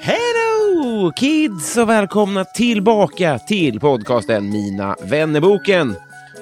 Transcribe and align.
Hello 0.00 1.12
kids 1.16 1.76
och 1.76 1.88
välkomna 1.88 2.44
tillbaka 2.44 3.38
till 3.38 3.80
podcasten 3.80 4.50
Mina 4.50 4.96
vännerboken. 5.02 5.96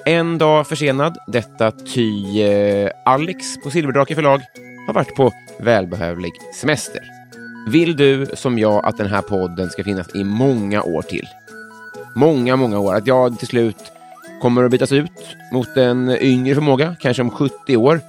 En 0.04 0.38
dag 0.38 0.66
försenad, 0.66 1.18
detta 1.26 1.70
ty 1.70 2.42
eh, 2.42 2.90
Alex 3.04 3.62
på 3.62 3.70
Silverdrake 3.70 4.14
förlag 4.14 4.40
har 4.86 4.94
varit 4.94 5.14
på 5.14 5.32
välbehövlig 5.60 6.32
semester. 6.54 7.21
Vill 7.66 7.96
du 7.96 8.26
som 8.34 8.58
jag 8.58 8.86
att 8.86 8.96
den 8.96 9.06
här 9.06 9.22
podden 9.22 9.70
ska 9.70 9.84
finnas 9.84 10.14
i 10.14 10.24
många 10.24 10.82
år 10.82 11.02
till? 11.02 11.28
Många, 12.14 12.56
många 12.56 12.78
år. 12.78 12.94
Att 12.94 13.06
jag 13.06 13.38
till 13.38 13.48
slut 13.48 13.92
kommer 14.40 14.64
att 14.64 14.70
bytas 14.70 14.92
ut 14.92 15.36
mot 15.52 15.76
en 15.76 16.16
yngre 16.20 16.54
förmåga, 16.54 16.96
kanske 17.00 17.22
om 17.22 17.30
70 17.30 17.76
år. 17.76 18.00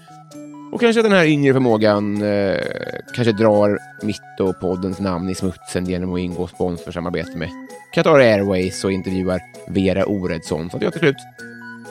Och 0.72 0.80
kanske 0.80 1.02
den 1.02 1.12
här 1.12 1.26
yngre 1.26 1.54
förmågan 1.54 2.22
eh, 2.22 2.60
kanske 3.16 3.32
drar 3.32 3.80
mitt 4.02 4.40
och 4.40 4.60
poddens 4.60 5.00
namn 5.00 5.30
i 5.30 5.36
smutsen 5.36 5.86
genom 5.86 6.14
att 6.14 6.20
ingå 6.20 6.48
sponsorsamarbete 6.48 7.38
med 7.38 7.50
Qatar 7.94 8.20
Airways 8.20 8.84
och 8.84 8.92
intervjuar 8.92 9.42
Vera 9.68 10.06
Oredsson. 10.06 10.70
Så 10.70 10.78
att 10.78 10.84
jag 10.84 10.92
till 10.92 11.00
slut 11.00 11.18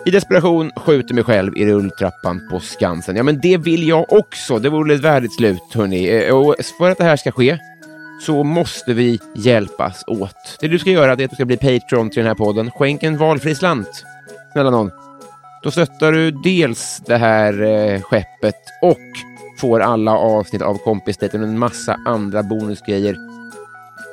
i 0.06 0.10
desperation 0.10 0.70
skjuter 0.76 1.14
mig 1.14 1.24
själv 1.24 1.56
i 1.56 1.66
rulltrappan 1.66 2.48
på 2.50 2.60
Skansen. 2.60 3.16
Ja, 3.16 3.22
men 3.22 3.40
det 3.40 3.56
vill 3.56 3.88
jag 3.88 4.12
också. 4.12 4.58
Det 4.58 4.68
vore 4.68 4.94
ett 4.94 5.00
värdigt 5.00 5.34
slut, 5.34 5.62
hörni. 5.74 6.08
Eh, 6.08 6.36
och 6.36 6.54
för 6.78 6.90
att 6.90 6.98
det 6.98 7.04
här 7.04 7.16
ska 7.16 7.32
ske 7.32 7.58
så 8.26 8.44
måste 8.44 8.94
vi 8.94 9.20
hjälpas 9.36 10.04
åt. 10.06 10.58
Det 10.60 10.68
du 10.68 10.78
ska 10.78 10.90
göra 10.90 11.12
är 11.12 11.24
att 11.24 11.30
du 11.30 11.36
ska 11.36 11.44
bli 11.44 11.56
Patreon 11.56 12.10
till 12.10 12.18
den 12.18 12.26
här 12.26 12.34
podden. 12.34 12.70
Skänk 12.70 13.02
en 13.02 13.18
valfri 13.18 13.54
slant. 13.54 14.04
Snälla 14.52 14.70
någon. 14.70 14.90
Då 15.62 15.70
stöttar 15.70 16.12
du 16.12 16.30
dels 16.30 17.02
det 17.06 17.16
här 17.16 17.62
eh, 17.62 18.00
skeppet 18.00 18.56
och 18.82 18.98
får 19.58 19.80
alla 19.80 20.12
avsnitt 20.12 20.62
av 20.62 20.74
Kompisdejten 20.74 21.42
och 21.42 21.48
en 21.48 21.58
massa 21.58 21.96
andra 22.06 22.42
bonusgrejer 22.42 23.16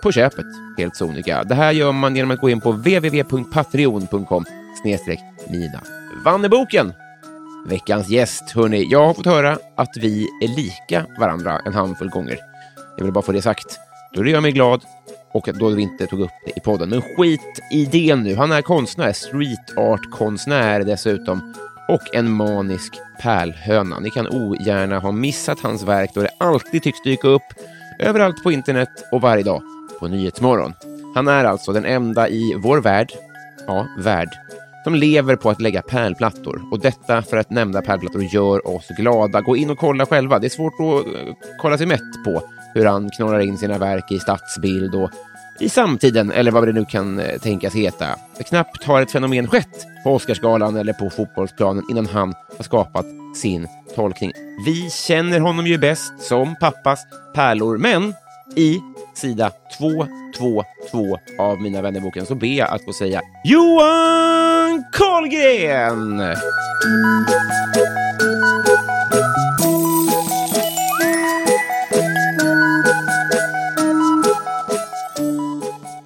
på 0.03 0.11
köpet, 0.11 0.45
helt 0.77 0.95
sonika. 0.95 1.43
Det 1.43 1.55
här 1.55 1.71
gör 1.71 1.91
man 1.91 2.15
genom 2.15 2.31
att 2.31 2.39
gå 2.39 2.49
in 2.49 2.61
på 2.61 2.71
www.patreon.com 2.71 4.45
snedstreck 4.81 5.19
Nina 5.49 5.81
Vanneboken. 6.25 6.93
Veckans 7.65 8.09
gäst, 8.09 8.51
hörni. 8.51 8.87
Jag 8.89 9.05
har 9.05 9.13
fått 9.13 9.25
höra 9.25 9.57
att 9.75 9.97
vi 9.97 10.27
är 10.43 10.47
lika 10.47 11.05
varandra 11.19 11.61
en 11.65 11.73
handfull 11.73 12.09
gånger. 12.09 12.39
Jag 12.97 13.03
vill 13.03 13.13
bara 13.13 13.21
få 13.21 13.31
det 13.31 13.41
sagt. 13.41 13.79
Då 14.13 14.25
gör 14.25 14.41
mig 14.41 14.51
glad 14.51 14.83
och 15.31 15.49
då 15.53 15.69
vi 15.69 15.81
inte 15.81 16.07
tog 16.07 16.19
upp 16.19 16.31
det 16.45 16.57
i 16.57 16.59
podden. 16.59 16.89
Men 16.89 17.01
skit 17.01 17.61
i 17.71 17.85
det 17.85 18.15
nu. 18.15 18.35
Han 18.35 18.51
är 18.51 18.61
konstnär, 18.61 19.13
street 19.13 19.77
art-konstnär 19.77 20.79
dessutom 20.79 21.53
och 21.87 22.15
en 22.15 22.31
manisk 22.31 22.93
pärlhöna. 23.21 23.99
Ni 23.99 24.09
kan 24.09 24.27
ogärna 24.27 24.99
ha 24.99 25.11
missat 25.11 25.59
hans 25.59 25.83
verk 25.83 26.11
då 26.13 26.21
det 26.21 26.31
alltid 26.37 26.83
tycks 26.83 27.03
dyka 27.03 27.27
upp 27.27 27.53
överallt 27.99 28.43
på 28.43 28.51
internet 28.51 28.89
och 29.11 29.21
varje 29.21 29.43
dag 29.43 29.61
på 29.99 30.07
Nyhetsmorgon. 30.07 30.73
Han 31.15 31.27
är 31.27 31.45
alltså 31.45 31.71
den 31.71 31.85
enda 31.85 32.29
i 32.29 32.55
vår 32.57 32.77
värld, 32.81 33.11
ja, 33.67 33.87
värld, 33.97 34.29
de 34.89 34.95
lever 34.95 35.35
på 35.35 35.49
att 35.49 35.61
lägga 35.61 35.81
pärlplattor. 35.81 36.61
Och 36.71 36.79
detta 36.79 37.21
för 37.21 37.37
att 37.37 37.49
nämnda 37.49 37.81
pärlplattor 37.81 38.23
gör 38.23 38.67
oss 38.67 38.87
glada. 38.97 39.41
Gå 39.41 39.57
in 39.57 39.69
och 39.69 39.77
kolla 39.77 40.05
själva. 40.05 40.39
Det 40.39 40.47
är 40.47 40.49
svårt 40.49 40.73
att 40.73 41.15
eh, 41.15 41.33
kolla 41.61 41.77
sig 41.77 41.87
mätt 41.87 42.23
på 42.25 42.41
hur 42.73 42.85
han 42.85 43.09
knorrar 43.09 43.39
in 43.39 43.57
sina 43.57 43.77
verk 43.77 44.11
i 44.11 44.19
stadsbild 44.19 44.95
och 44.95 45.09
i 45.59 45.69
samtiden, 45.69 46.31
eller 46.31 46.51
vad 46.51 46.67
det 46.67 46.73
nu 46.73 46.85
kan 46.85 47.19
eh, 47.19 47.39
tänkas 47.39 47.75
heta. 47.75 48.05
Knappt 48.49 48.83
har 48.83 49.01
ett 49.01 49.11
fenomen 49.11 49.47
skett 49.47 49.85
på 50.03 50.11
Oscarsgalan 50.11 50.77
eller 50.77 50.93
på 50.93 51.09
fotbollsplanen 51.09 51.83
innan 51.91 52.05
han 52.05 52.33
har 52.57 52.63
skapat 52.63 53.05
sin 53.35 53.67
tolkning. 53.95 54.31
Vi 54.65 54.89
känner 54.89 55.39
honom 55.39 55.67
ju 55.67 55.77
bäst 55.77 56.13
som 56.19 56.55
pappas 56.55 56.99
pärlor, 57.35 57.77
men 57.77 58.13
i 58.55 58.79
sida 59.13 59.51
222 59.77 61.17
av 61.39 61.61
Mina 61.61 61.81
vännerboken 61.81 62.25
så 62.25 62.35
ber 62.35 62.47
jag 62.47 62.69
att 62.69 62.83
få 62.83 62.93
säga 62.93 63.21
Johan 63.43 64.83
Karlgren! 64.93 66.19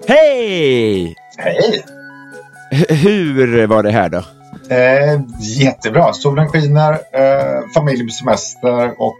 Hej! 0.08 1.16
Hej! 1.38 1.86
Hur 2.90 3.68
var 3.68 3.84
det 3.84 3.92
här 3.92 4.10
då? 4.10 4.24
Eh, 4.70 5.22
jättebra. 5.40 6.14
Solen 6.14 6.48
skiner, 6.48 6.92
eh, 6.94 7.62
familj 7.74 8.08
på 8.08 8.14
semester 8.14 9.02
och 9.02 9.18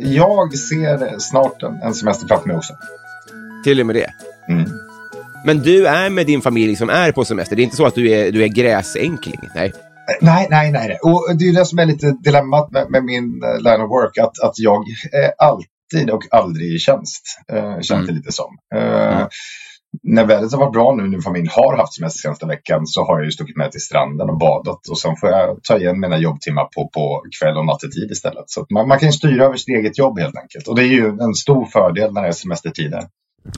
jag 0.00 0.58
ser 0.58 1.18
snart 1.18 1.62
en, 1.62 1.82
en 1.82 1.94
semester 1.94 2.26
framför 2.28 2.48
mig 2.48 2.56
också. 2.56 2.74
Till 3.66 3.80
och 3.80 3.86
med 3.86 3.96
det. 3.96 4.10
Mm. 4.48 4.64
Men 5.46 5.58
du 5.58 5.86
är 5.86 6.10
med 6.10 6.26
din 6.26 6.40
familj 6.42 6.76
som 6.76 6.90
är 6.90 7.12
på 7.12 7.24
semester. 7.24 7.56
Det 7.56 7.62
är 7.62 7.64
inte 7.64 7.76
så 7.76 7.86
att 7.86 7.94
du 7.94 8.10
är, 8.10 8.32
du 8.32 8.42
är 8.42 8.48
gräsänkling? 8.48 9.40
Nej. 9.54 9.66
Eh, 9.66 10.16
Nej, 10.20 10.46
nej, 10.50 10.72
nej. 10.72 10.98
Och 11.02 11.36
det 11.38 11.44
är 11.44 11.52
det 11.54 11.64
som 11.64 11.78
är 11.78 11.86
lite 11.86 12.12
dilemmat 12.24 12.70
med, 12.72 12.90
med 12.90 13.04
min 13.04 13.24
eh, 13.44 13.62
line 13.62 13.80
of 13.84 13.90
work. 13.90 14.18
Att, 14.18 14.38
att 14.48 14.58
jag 14.58 14.84
är 15.12 15.30
alltid 15.38 16.10
och 16.10 16.22
aldrig 16.30 16.74
i 16.74 16.78
tjänst. 16.78 17.22
Eh, 17.52 17.72
känns 17.74 17.90
Mm. 17.90 18.06
det 18.06 18.12
lite 18.12 18.32
som. 18.32 18.56
Eh, 18.74 19.26
När 20.02 20.24
vädret 20.24 20.52
har 20.52 20.58
varit 20.60 20.72
bra 20.72 20.94
nu, 20.94 21.08
när 21.08 21.20
familjen 21.20 21.50
har 21.52 21.76
haft 21.76 21.94
semester 21.94 22.20
senaste 22.20 22.46
veckan, 22.46 22.86
så 22.86 23.04
har 23.04 23.16
jag 23.18 23.24
ju 23.24 23.30
stuckit 23.30 23.56
med 23.56 23.72
till 23.72 23.80
stranden 23.80 24.30
och 24.30 24.38
badat. 24.38 24.88
Och 24.90 24.98
sen 24.98 25.16
får 25.16 25.28
jag 25.30 25.58
ta 25.68 25.78
igen 25.78 26.00
mina 26.00 26.18
jobbtimmar 26.18 26.64
på, 26.64 26.90
på 26.94 27.22
kväll 27.40 27.56
och 27.56 27.66
nattetid 27.66 28.10
istället. 28.10 28.44
Så 28.46 28.66
man, 28.74 28.88
man 28.88 28.98
kan 28.98 29.12
styra 29.12 29.44
över 29.44 29.56
sitt 29.56 29.68
eget 29.78 29.98
jobb 29.98 30.18
helt 30.18 30.36
enkelt. 30.36 30.68
Och 30.68 30.76
det 30.76 30.82
är 30.82 30.92
ju 31.00 31.06
en 31.20 31.34
stor 31.34 31.64
fördel 31.66 32.12
när 32.12 32.22
det 32.22 32.28
är 32.28 32.32
semestertider. 32.32 33.02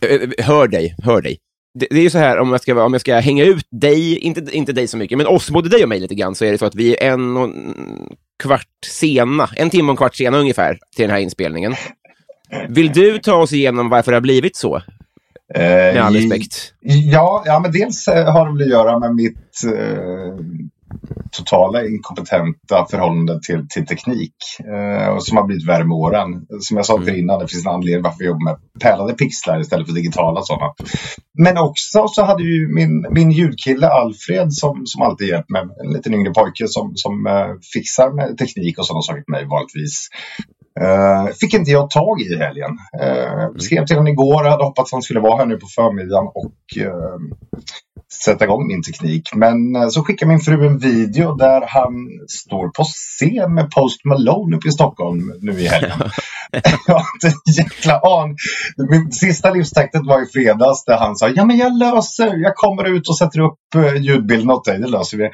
Eh, 0.02 0.44
Hör 0.44 0.68
dig, 0.68 0.94
hör 1.02 1.22
dig. 1.22 1.38
Det, 1.78 1.86
det 1.90 1.96
är 1.96 2.02
ju 2.02 2.10
så 2.10 2.18
här, 2.18 2.38
om 2.38 2.50
jag, 2.50 2.60
ska, 2.60 2.84
om 2.84 2.92
jag 2.92 3.00
ska 3.00 3.16
hänga 3.18 3.44
ut 3.44 3.66
dig, 3.70 4.18
inte, 4.18 4.56
inte 4.56 4.72
dig 4.72 4.86
så 4.86 4.96
mycket, 4.96 5.18
men 5.18 5.26
oss, 5.26 5.50
både 5.50 5.68
dig 5.68 5.82
och 5.82 5.88
mig 5.88 6.00
lite 6.00 6.14
grann, 6.14 6.34
så 6.34 6.44
är 6.44 6.52
det 6.52 6.58
så 6.58 6.66
att 6.66 6.74
vi 6.74 6.96
är 6.96 7.12
en 7.12 7.36
och 7.36 7.44
en 7.44 8.16
kvart 8.42 8.66
sena, 8.86 9.48
en 9.56 9.70
timme 9.70 9.88
och 9.88 9.92
en 9.92 9.96
kvart 9.96 10.14
sena 10.16 10.38
ungefär, 10.38 10.78
till 10.96 11.02
den 11.02 11.10
här 11.10 11.18
inspelningen. 11.18 11.74
Vill 12.68 12.92
du 12.92 13.18
ta 13.18 13.34
oss 13.34 13.52
igenom 13.52 13.88
varför 13.88 14.12
det 14.12 14.16
har 14.16 14.20
blivit 14.22 14.56
så? 14.56 14.82
Med 15.54 15.96
all 15.96 16.14
respekt. 16.14 16.74
Ja, 16.80 17.42
ja 17.46 17.60
men 17.60 17.72
dels 17.72 18.08
eh, 18.08 18.32
har 18.32 18.46
det 18.46 18.52
väl 18.52 18.62
att 18.62 18.70
göra 18.70 18.98
med 18.98 19.14
mitt, 19.14 19.64
eh, 19.66 20.44
totala 21.32 21.86
inkompetenta 21.86 22.86
förhållande 22.90 23.40
till, 23.46 23.68
till 23.68 23.86
teknik 23.86 24.34
eh, 24.60 25.18
som 25.18 25.36
har 25.36 25.44
blivit 25.44 25.68
värre 25.68 25.84
med 25.84 25.96
åren. 25.96 26.46
Som 26.60 26.76
jag 26.76 26.86
sa 26.86 26.98
till 26.98 27.08
mm. 27.08 27.20
innan, 27.20 27.38
det 27.38 27.48
finns 27.48 27.66
en 27.66 27.72
anledning 27.72 28.02
varför 28.02 28.18
vi 28.18 28.26
jobbar 28.26 28.44
med 28.44 28.56
pärlade 28.80 29.12
pixlar 29.12 29.60
istället 29.60 29.86
för 29.86 29.94
digitala 29.94 30.42
sådana. 30.42 30.74
Men 31.38 31.58
också 31.58 32.08
så 32.08 32.24
hade 32.24 32.42
ju 32.42 32.74
min, 32.74 33.06
min 33.10 33.30
ljudkille 33.30 33.88
Alfred 33.88 34.52
som, 34.52 34.82
som 34.84 35.02
alltid 35.02 35.28
hjälpt 35.28 35.50
mig, 35.50 35.62
en 35.84 35.92
liten 35.92 36.14
yngre 36.14 36.32
pojke 36.32 36.68
som, 36.68 36.92
som 36.94 37.26
eh, 37.26 37.48
fixar 37.72 38.12
med 38.12 38.38
teknik 38.38 38.78
och 38.78 38.86
sådana 38.86 39.02
saker 39.02 39.22
till 39.22 39.32
mig 39.32 39.44
vanligtvis. 39.46 40.08
Uh, 40.80 41.32
fick 41.40 41.54
inte 41.54 41.70
jag 41.70 41.90
tag 41.90 42.20
i 42.20 42.36
helgen. 42.36 42.70
Uh, 43.02 43.56
skrev 43.58 43.86
till 43.86 43.96
honom 43.96 44.12
igår, 44.12 44.44
hade 44.44 44.64
hoppats 44.64 44.92
att 44.92 44.96
han 44.96 45.02
skulle 45.02 45.20
vara 45.20 45.36
här 45.36 45.46
nu 45.46 45.56
på 45.56 45.66
förmiddagen 45.66 46.26
och 46.34 46.54
uh, 46.80 47.18
sätta 48.12 48.44
igång 48.44 48.66
min 48.66 48.82
teknik. 48.82 49.34
Men 49.34 49.76
uh, 49.76 49.88
så 49.88 50.04
skickar 50.04 50.26
min 50.26 50.40
fru 50.40 50.66
en 50.66 50.78
video 50.78 51.34
där 51.34 51.64
han 51.68 51.92
står 52.28 52.68
på 52.68 52.84
scen 52.84 53.54
med 53.54 53.70
Post 53.70 54.04
Malone 54.04 54.56
uppe 54.56 54.68
i 54.68 54.72
Stockholm 54.72 55.32
nu 55.40 55.52
i 55.52 55.66
helgen. 55.66 55.98
jag 56.86 56.94
har 56.94 57.06
inte 57.14 57.26
en 57.26 57.52
jäkla 57.52 58.00
an. 58.00 58.36
Min 58.90 59.12
sista 59.12 59.50
livstecknet 59.50 60.06
var 60.06 60.22
i 60.22 60.26
fredags 60.26 60.84
där 60.84 60.96
han 60.96 61.16
sa 61.16 61.28
ja 61.28 61.44
men 61.44 61.56
jag 61.58 61.78
löser, 61.78 62.36
jag 62.36 62.54
kommer 62.54 62.84
ut 62.84 63.08
och 63.08 63.18
sätter 63.18 63.40
upp 63.40 63.58
ljudbilden 64.00 64.50
åt 64.50 64.64
dig, 64.64 64.78
det 64.78 64.86
löser 64.86 65.18
vi. 65.18 65.30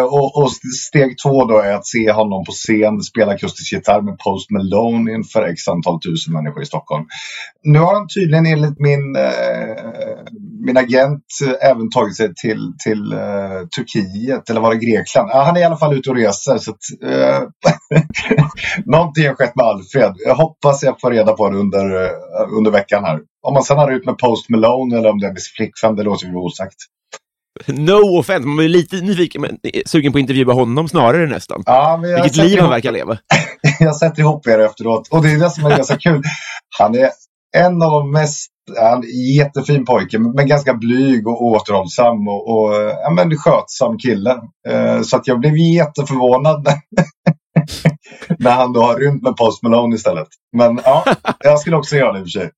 och, 0.00 0.42
och 0.42 0.50
steg 0.86 1.18
två 1.18 1.44
då 1.44 1.58
är 1.58 1.72
att 1.72 1.86
se 1.86 2.12
honom 2.12 2.44
på 2.44 2.52
scen 2.52 3.00
spela 3.00 3.32
akustisk 3.32 3.72
gitarr 3.72 4.00
med 4.00 4.18
Post 4.18 4.50
Malone 4.50 5.12
inför 5.12 5.42
x 5.42 5.68
antal 5.68 6.00
tusen 6.00 6.34
människor 6.34 6.62
i 6.62 6.66
Stockholm. 6.66 7.04
Nu 7.62 7.78
har 7.78 7.94
han 7.94 8.08
tydligen 8.08 8.46
enligt 8.46 8.78
min, 8.78 9.16
eh, 9.16 9.22
min 10.66 10.76
agent 10.76 11.24
även 11.62 11.90
tagit 11.90 12.16
sig 12.16 12.34
till, 12.34 12.72
till 12.84 13.12
eh, 13.12 13.66
Turkiet 13.76 14.50
eller 14.50 14.60
var 14.60 14.74
det 14.74 14.86
Grekland? 14.86 15.30
Ah, 15.30 15.44
han 15.44 15.56
är 15.56 15.60
i 15.60 15.64
alla 15.64 15.76
fall 15.76 15.94
ute 15.98 16.10
och 16.10 16.16
reser. 16.16 16.58
Så 16.58 16.70
att, 16.70 17.10
eh, 17.10 17.40
någonting 18.84 19.26
har 19.26 19.34
skett 19.34 19.56
med 19.56 19.66
Alfred. 19.66 20.14
Jag 20.26 20.34
hoppas 20.34 20.82
jag 20.82 21.00
får 21.00 21.10
reda 21.10 21.32
på 21.32 21.50
det 21.50 21.56
under, 21.58 22.04
eh, 22.04 22.58
under 22.58 22.70
veckan 22.70 23.04
här. 23.04 23.20
Om 23.42 23.54
man 23.54 23.62
sen 23.62 23.78
har 23.78 23.90
ut 23.90 24.06
med 24.06 24.18
Post 24.18 24.48
Malone 24.48 24.98
eller 24.98 25.10
om 25.10 25.18
det 25.18 25.26
är 25.26 25.32
med 25.32 25.42
flickvän, 25.56 25.96
det 25.96 26.02
låter 26.02 26.26
ju 26.26 26.34
osagt. 26.34 26.76
No 27.66 28.18
offense, 28.18 28.46
man 28.46 28.56
blir 28.56 28.68
lite 28.68 28.96
nyfiken, 28.96 29.40
men 29.40 29.58
sugen 29.86 30.12
på 30.12 30.18
att 30.18 30.20
intervjua 30.20 30.52
honom 30.52 30.88
snarare 30.88 31.26
nästan. 31.26 31.62
Ja, 31.66 32.00
Vilket 32.02 32.36
liv 32.36 32.60
han 32.60 32.70
verkar 32.70 32.92
leva. 32.92 33.18
jag 33.80 33.96
sätter 33.96 34.20
ihop 34.20 34.46
er 34.46 34.58
efteråt 34.58 35.08
och 35.10 35.22
det 35.22 35.30
är 35.30 35.38
det 35.38 35.50
som 35.50 35.66
är 35.66 35.70
ganska 35.70 35.98
kul. 35.98 36.22
Han 36.78 36.94
är 36.94 37.10
en 37.56 37.82
av 37.82 37.90
de 37.90 38.10
mest 38.10 38.51
han 38.80 38.98
är 38.98 39.36
jättefin 39.36 39.84
pojke, 39.84 40.18
men 40.18 40.46
ganska 40.46 40.74
blyg 40.74 41.26
och 41.26 41.42
återhållsam 41.42 42.28
och, 42.28 42.50
och 42.50 42.74
ja, 42.74 43.10
men 43.10 43.38
skötsam 43.38 43.98
kille. 43.98 44.30
Eh, 44.68 45.02
så 45.02 45.16
att 45.16 45.26
jag 45.26 45.40
blev 45.40 45.56
jätteförvånad 45.56 46.66
när 48.38 48.50
han 48.50 48.72
då 48.72 48.82
har 48.82 48.96
rymt 48.96 49.22
med 49.22 49.36
Post 49.36 49.62
Malone 49.62 49.94
istället. 49.94 50.28
Men 50.56 50.80
ja, 50.84 51.04
jag 51.44 51.60
skulle 51.60 51.76
också 51.76 51.96
göra 51.96 52.12
det 52.12 52.18
i 52.18 52.22
och 52.22 52.26
för 52.26 52.40
sig. 52.40 52.50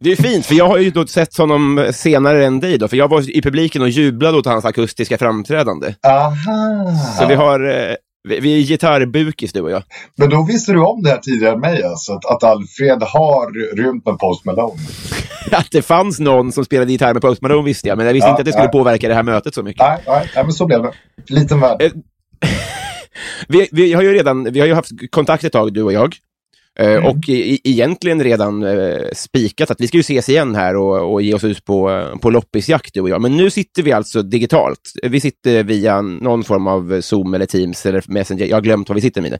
Det 0.00 0.12
är 0.12 0.16
fint, 0.16 0.46
för 0.46 0.54
jag 0.54 0.68
har 0.68 0.78
ju 0.78 0.90
då 0.90 1.06
sett 1.06 1.38
honom 1.38 1.90
senare 1.92 2.46
än 2.46 2.60
dig. 2.60 2.78
Då, 2.78 2.88
för 2.88 2.96
jag 2.96 3.08
var 3.08 3.36
i 3.36 3.42
publiken 3.42 3.82
och 3.82 3.88
jublade 3.88 4.38
åt 4.38 4.46
hans 4.46 4.64
akustiska 4.64 5.18
framträdande. 5.18 5.94
Aha. 6.06 6.92
Så 7.18 7.26
vi 7.26 7.34
har... 7.34 7.96
Vi, 8.28 8.40
vi 8.40 8.58
är 8.58 8.62
gitarrbukis 8.62 9.52
du 9.52 9.60
och 9.60 9.70
jag. 9.70 9.82
Men 10.16 10.30
då 10.30 10.42
visste 10.42 10.72
du 10.72 10.80
om 10.80 11.02
det 11.02 11.10
här 11.10 11.18
tidigare 11.18 11.54
än 11.54 11.60
mig, 11.60 11.82
alltså, 11.82 12.12
att, 12.12 12.24
att 12.24 12.44
Alfred 12.44 13.02
har 13.02 13.76
rymt 13.76 14.06
med 14.06 14.18
Post 14.18 14.44
Malone? 14.44 14.80
att 15.52 15.70
det 15.70 15.82
fanns 15.82 16.20
någon 16.20 16.52
som 16.52 16.64
spelade 16.64 16.92
gitarr 16.92 17.12
med 17.12 17.22
Post 17.22 17.42
Malone 17.42 17.64
visste 17.64 17.88
jag, 17.88 17.96
men 17.96 18.06
jag 18.06 18.12
visste 18.12 18.26
ja, 18.26 18.30
inte 18.30 18.40
att 18.40 18.46
det 18.46 18.52
skulle 18.52 18.64
nej. 18.64 18.72
påverka 18.72 19.08
det 19.08 19.14
här 19.14 19.22
mötet 19.22 19.54
så 19.54 19.62
mycket. 19.62 19.80
Nej, 19.80 20.02
nej, 20.06 20.30
nej 20.34 20.44
men 20.44 20.52
så 20.52 20.66
blev 20.66 20.82
det. 20.82 20.92
Liten 21.26 21.60
värld. 21.60 21.82
Eh, 21.82 21.92
vi, 23.48 23.68
vi, 23.72 23.92
har 23.92 24.02
ju 24.02 24.12
redan 24.12 24.52
vi 24.52 24.60
har 24.60 24.66
ju 24.66 24.74
haft 24.74 24.90
kontakt 25.10 25.44
ett 25.44 25.52
tag, 25.52 25.72
du 25.72 25.82
och 25.82 25.92
jag. 25.92 26.16
Eh, 26.80 26.90
mm. 26.90 27.06
Och 27.06 27.16
egentligen 27.28 28.22
redan 28.22 28.62
eh, 28.62 28.98
spikat 29.12 29.70
att 29.70 29.80
vi 29.80 29.88
ska 29.88 29.96
ju 29.96 30.00
ses 30.00 30.28
igen 30.28 30.54
här 30.54 30.76
och, 30.76 31.12
och 31.12 31.22
ge 31.22 31.34
oss 31.34 31.44
ut 31.44 31.64
på, 31.64 32.06
på 32.22 32.30
loppisjakt 32.30 32.94
du 32.94 33.00
och 33.00 33.08
jag. 33.08 33.20
Men 33.20 33.36
nu 33.36 33.50
sitter 33.50 33.82
vi 33.82 33.92
alltså 33.92 34.22
digitalt. 34.22 34.80
Vi 35.02 35.20
sitter 35.20 35.62
via 35.62 36.00
någon 36.00 36.44
form 36.44 36.66
av 36.66 37.00
Zoom 37.00 37.34
eller 37.34 37.46
Teams 37.46 37.86
eller 37.86 38.04
Messenger. 38.08 38.46
Jag 38.46 38.56
har 38.56 38.62
glömt 38.62 38.88
var 38.88 38.94
vi 38.94 39.00
sitter 39.00 39.22
med. 39.22 39.38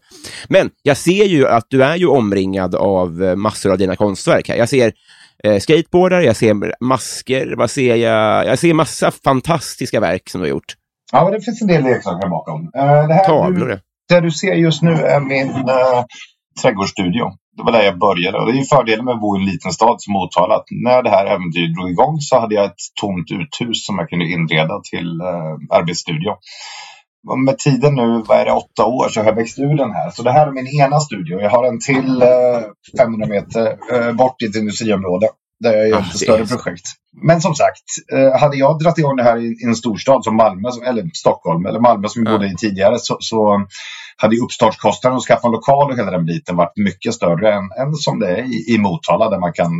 Men 0.48 0.70
jag 0.82 0.96
ser 0.96 1.24
ju 1.24 1.48
att 1.48 1.66
du 1.68 1.84
är 1.84 1.96
ju 1.96 2.06
omringad 2.06 2.74
av 2.74 3.24
eh, 3.24 3.36
massor 3.36 3.72
av 3.72 3.78
dina 3.78 3.96
konstverk 3.96 4.48
här. 4.48 4.56
Jag 4.56 4.68
ser 4.68 4.92
skateboardar, 5.60 6.20
jag 6.20 6.36
ser 6.36 6.84
masker, 6.84 7.54
vad 7.56 7.70
ser 7.70 7.96
jag? 7.96 8.46
Jag 8.46 8.58
ser 8.58 8.74
massa 8.74 9.10
fantastiska 9.10 10.00
verk 10.00 10.28
som 10.28 10.40
du 10.40 10.46
har 10.46 10.50
gjort. 10.50 10.74
Ja, 11.12 11.30
det 11.30 11.40
finns 11.40 11.62
en 11.62 11.68
del 11.68 11.84
leksaker 11.84 12.28
bakom. 12.28 12.60
Uh, 12.62 13.08
det 13.08 13.14
här 13.14 13.24
Tavlor. 13.24 13.68
Du, 13.68 13.80
det 14.08 14.20
du 14.20 14.30
ser 14.30 14.54
just 14.54 14.82
nu 14.82 14.92
är 14.92 15.20
min 15.20 15.48
uh, 15.48 16.04
trädgårdsstudio. 16.62 17.24
Det 17.56 17.62
var 17.62 17.72
där 17.72 17.82
jag 17.82 17.98
började 17.98 18.38
och 18.38 18.52
det 18.52 18.58
är 18.58 18.64
fördelen 18.64 19.04
med 19.04 19.14
att 19.14 19.20
bo 19.20 19.36
i 19.36 19.40
en 19.40 19.46
liten 19.46 19.72
stad 19.72 20.02
som 20.02 20.12
Motala. 20.12 20.54
Att 20.54 20.66
när 20.70 21.02
det 21.02 21.10
här 21.10 21.26
äventyret 21.26 21.74
drog 21.74 21.90
igång 21.90 22.20
så 22.20 22.40
hade 22.40 22.54
jag 22.54 22.64
ett 22.64 22.82
tomt 23.00 23.30
uthus 23.30 23.86
som 23.86 23.98
jag 23.98 24.08
kunde 24.08 24.24
inreda 24.24 24.80
till 24.90 25.20
eh, 25.20 25.78
arbetsstudio. 25.78 26.30
Med 27.46 27.58
tiden 27.58 27.94
nu, 27.94 28.22
vad 28.28 28.38
är 28.38 28.44
det, 28.44 28.52
åtta 28.52 28.84
år, 28.84 29.08
så 29.08 29.20
har 29.20 29.26
jag 29.26 29.34
växt 29.34 29.58
ur 29.58 29.76
den 29.76 29.92
här. 29.92 30.10
Så 30.10 30.22
det 30.22 30.32
här 30.32 30.46
är 30.46 30.52
min 30.52 30.80
ena 30.80 31.00
studio. 31.00 31.40
Jag 31.40 31.50
har 31.50 31.64
en 31.64 31.80
till 31.80 32.22
eh, 32.22 32.98
500 32.98 33.26
meter 33.26 33.76
eh, 33.92 34.12
bort 34.12 34.42
i 34.42 34.44
ett 34.44 34.56
industriområde 34.56 35.28
där 35.60 35.72
jag 35.72 35.88
gör 35.88 35.96
ah, 35.96 36.00
lite 36.00 36.18
större 36.18 36.46
projekt. 36.46 36.86
Men 37.22 37.40
som 37.40 37.54
sagt, 37.54 37.84
eh, 38.12 38.40
hade 38.40 38.56
jag 38.56 38.78
dragit 38.78 38.98
igång 38.98 39.16
det 39.16 39.22
här 39.22 39.36
i 39.38 39.64
en 39.64 39.76
storstad 39.76 40.24
som 40.24 40.36
Malmö, 40.36 40.68
eller 40.84 41.10
Stockholm, 41.14 41.66
eller 41.66 41.80
Malmö 41.80 42.08
som 42.08 42.24
vi 42.24 42.30
bodde 42.30 42.46
i 42.46 42.56
tidigare, 42.56 42.98
så, 42.98 43.16
så 43.20 43.66
hade 44.16 44.36
uppstartskostnaden 44.36 45.16
att 45.16 45.24
skaffa 45.24 45.48
en 45.48 45.52
lokal 45.52 45.90
och 45.90 45.98
hela 45.98 46.10
den 46.10 46.26
biten 46.26 46.56
varit 46.56 46.76
mycket 46.76 47.14
större 47.14 47.54
än, 47.54 47.64
än 47.78 47.94
som 47.94 48.18
det 48.18 48.28
är 48.28 48.42
i, 48.42 48.74
i 48.74 48.78
Motala 48.78 49.30
där 49.30 49.38
man 49.38 49.52
kan 49.52 49.70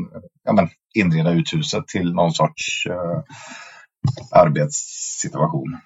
ja, 0.44 0.53
men, 0.53 0.69
inreda 0.94 1.32
uthuset 1.32 1.88
till 1.88 2.12
någon 2.12 2.32
sorts 2.32 2.87
uh, 2.87 3.23
arbetssituation. 4.31 5.79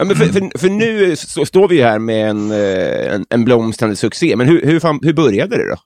Ja, 0.00 0.06
men 0.06 0.16
för, 0.16 0.26
för, 0.26 0.58
för 0.58 0.68
nu 0.68 1.16
så 1.16 1.46
står 1.46 1.68
vi 1.68 1.82
här 1.82 1.98
med 1.98 2.30
en, 2.30 2.50
eh, 2.50 3.14
en, 3.14 3.24
en 3.30 3.44
blomstrande 3.44 3.96
succé, 3.96 4.36
men 4.36 4.46
hur, 4.46 4.66
hur, 4.66 4.80
fan, 4.80 5.00
hur 5.02 5.12
började 5.12 5.56
det 5.56 5.70
då? 5.70 5.76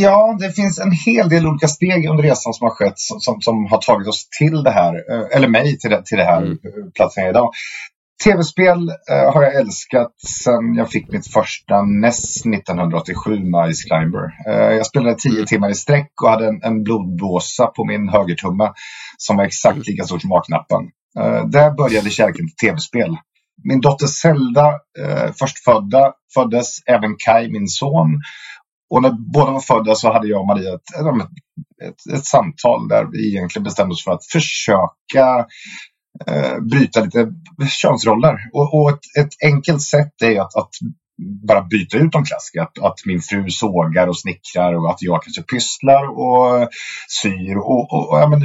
Ja, 0.00 0.36
det 0.40 0.52
finns 0.52 0.78
en 0.78 0.92
hel 0.92 1.28
del 1.28 1.46
olika 1.46 1.68
steg 1.68 2.08
under 2.08 2.22
resan 2.22 2.54
som 2.54 2.64
har 2.64 2.74
skett 2.74 2.92
som, 2.96 3.20
som, 3.20 3.40
som 3.40 3.66
har 3.66 3.78
tagit 3.78 4.08
oss 4.08 4.28
till 4.38 4.62
det 4.62 4.70
här, 4.70 4.94
eh, 4.94 5.36
eller 5.36 5.48
mig 5.48 5.78
till 5.78 5.90
det, 5.90 6.02
till 6.04 6.18
det 6.18 6.24
här 6.24 6.42
mm. 6.42 6.58
platsen 6.94 7.26
idag. 7.26 7.50
Tv-spel 8.24 8.88
eh, 9.10 9.32
har 9.32 9.42
jag 9.42 9.54
älskat 9.54 10.12
sedan 10.26 10.74
jag 10.76 10.90
fick 10.90 11.12
mitt 11.12 11.26
första 11.26 11.82
NES 11.82 12.46
1987 12.46 13.30
med 13.30 13.74
Ice 13.74 13.84
Climber. 13.84 14.24
Eh, 14.48 14.76
jag 14.76 14.86
spelade 14.86 15.16
tio 15.18 15.32
mm. 15.32 15.46
timmar 15.46 15.70
i 15.70 15.74
sträck 15.74 16.10
och 16.22 16.30
hade 16.30 16.46
en, 16.48 16.62
en 16.62 16.82
blodblåsa 16.82 17.66
på 17.66 17.84
min 17.84 18.08
högertumme 18.08 18.72
som 19.18 19.36
var 19.36 19.44
exakt 19.44 19.74
mm. 19.74 19.84
lika 19.86 20.04
stor 20.04 20.18
som 20.18 20.32
A-knappen. 20.32 20.82
Eh, 21.18 21.46
där 21.46 21.70
började 21.70 22.10
kärleken 22.10 22.46
till 22.46 22.68
tv-spel. 22.68 23.16
Min 23.62 23.80
dotter 23.80 24.06
Zelda, 24.06 24.80
eh, 24.98 25.32
förstfödda, 25.38 26.12
föddes 26.34 26.78
även 26.86 27.16
Kai, 27.18 27.50
min 27.50 27.68
son. 27.68 28.22
Och 28.90 29.02
när 29.02 29.10
båda 29.32 29.52
var 29.52 29.60
födda 29.60 29.94
så 29.94 30.12
hade 30.12 30.28
jag 30.28 30.40
och 30.40 30.46
Maria 30.46 30.74
ett, 30.74 30.80
ett, 31.84 32.14
ett 32.14 32.26
samtal 32.26 32.88
där 32.88 33.04
vi 33.12 33.28
egentligen 33.28 33.64
bestämde 33.64 33.92
oss 33.92 34.04
för 34.04 34.12
att 34.12 34.26
försöka 34.26 35.46
eh, 36.26 36.58
bryta 36.60 37.04
lite 37.04 37.32
könsroller. 37.68 38.36
Och, 38.52 38.74
och 38.74 38.90
ett, 38.90 39.24
ett, 39.26 39.52
enkelt 39.52 39.82
sätt 39.82 40.22
är 40.22 40.40
att, 40.40 40.56
att 40.56 40.70
bara 41.48 41.62
byta 41.62 41.98
ut 41.98 42.12
de 42.12 42.24
klassiska. 42.24 42.62
Att, 42.62 42.78
att, 42.78 43.06
min 43.06 43.20
fru 43.20 43.50
sågar 43.50 44.06
och 44.06 44.18
snickrar 44.18 44.74
och 44.74 44.90
att 44.90 45.02
jag 45.02 45.22
kanske 45.22 45.42
pysslar 45.42 46.04
och 46.08 46.68
syr. 47.22 47.56
Och, 47.56 47.92
och, 47.92 48.10
och 48.10 48.18
ja, 48.18 48.28
men, 48.28 48.40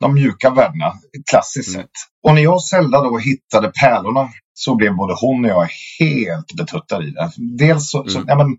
de 0.00 0.14
mjuka 0.14 0.50
värdena, 0.50 0.92
klassiskt 1.30 1.68
mm. 1.68 1.82
sett. 1.82 1.90
Och 2.22 2.34
när 2.34 2.42
jag 2.42 2.62
Zelda 2.62 3.02
då 3.02 3.18
hittade 3.18 3.72
pärlorna 3.82 4.28
så 4.54 4.74
blev 4.74 4.96
både 4.96 5.14
hon 5.20 5.44
och 5.44 5.50
jag 5.50 5.68
helt 6.00 6.56
betuttade 6.56 7.06
i 7.06 7.10
det. 7.10 7.30
Dels 7.58 7.90
så, 7.90 7.98
mm. 7.98 8.10
så 8.10 8.24
ja, 8.26 8.36
men, 8.36 8.56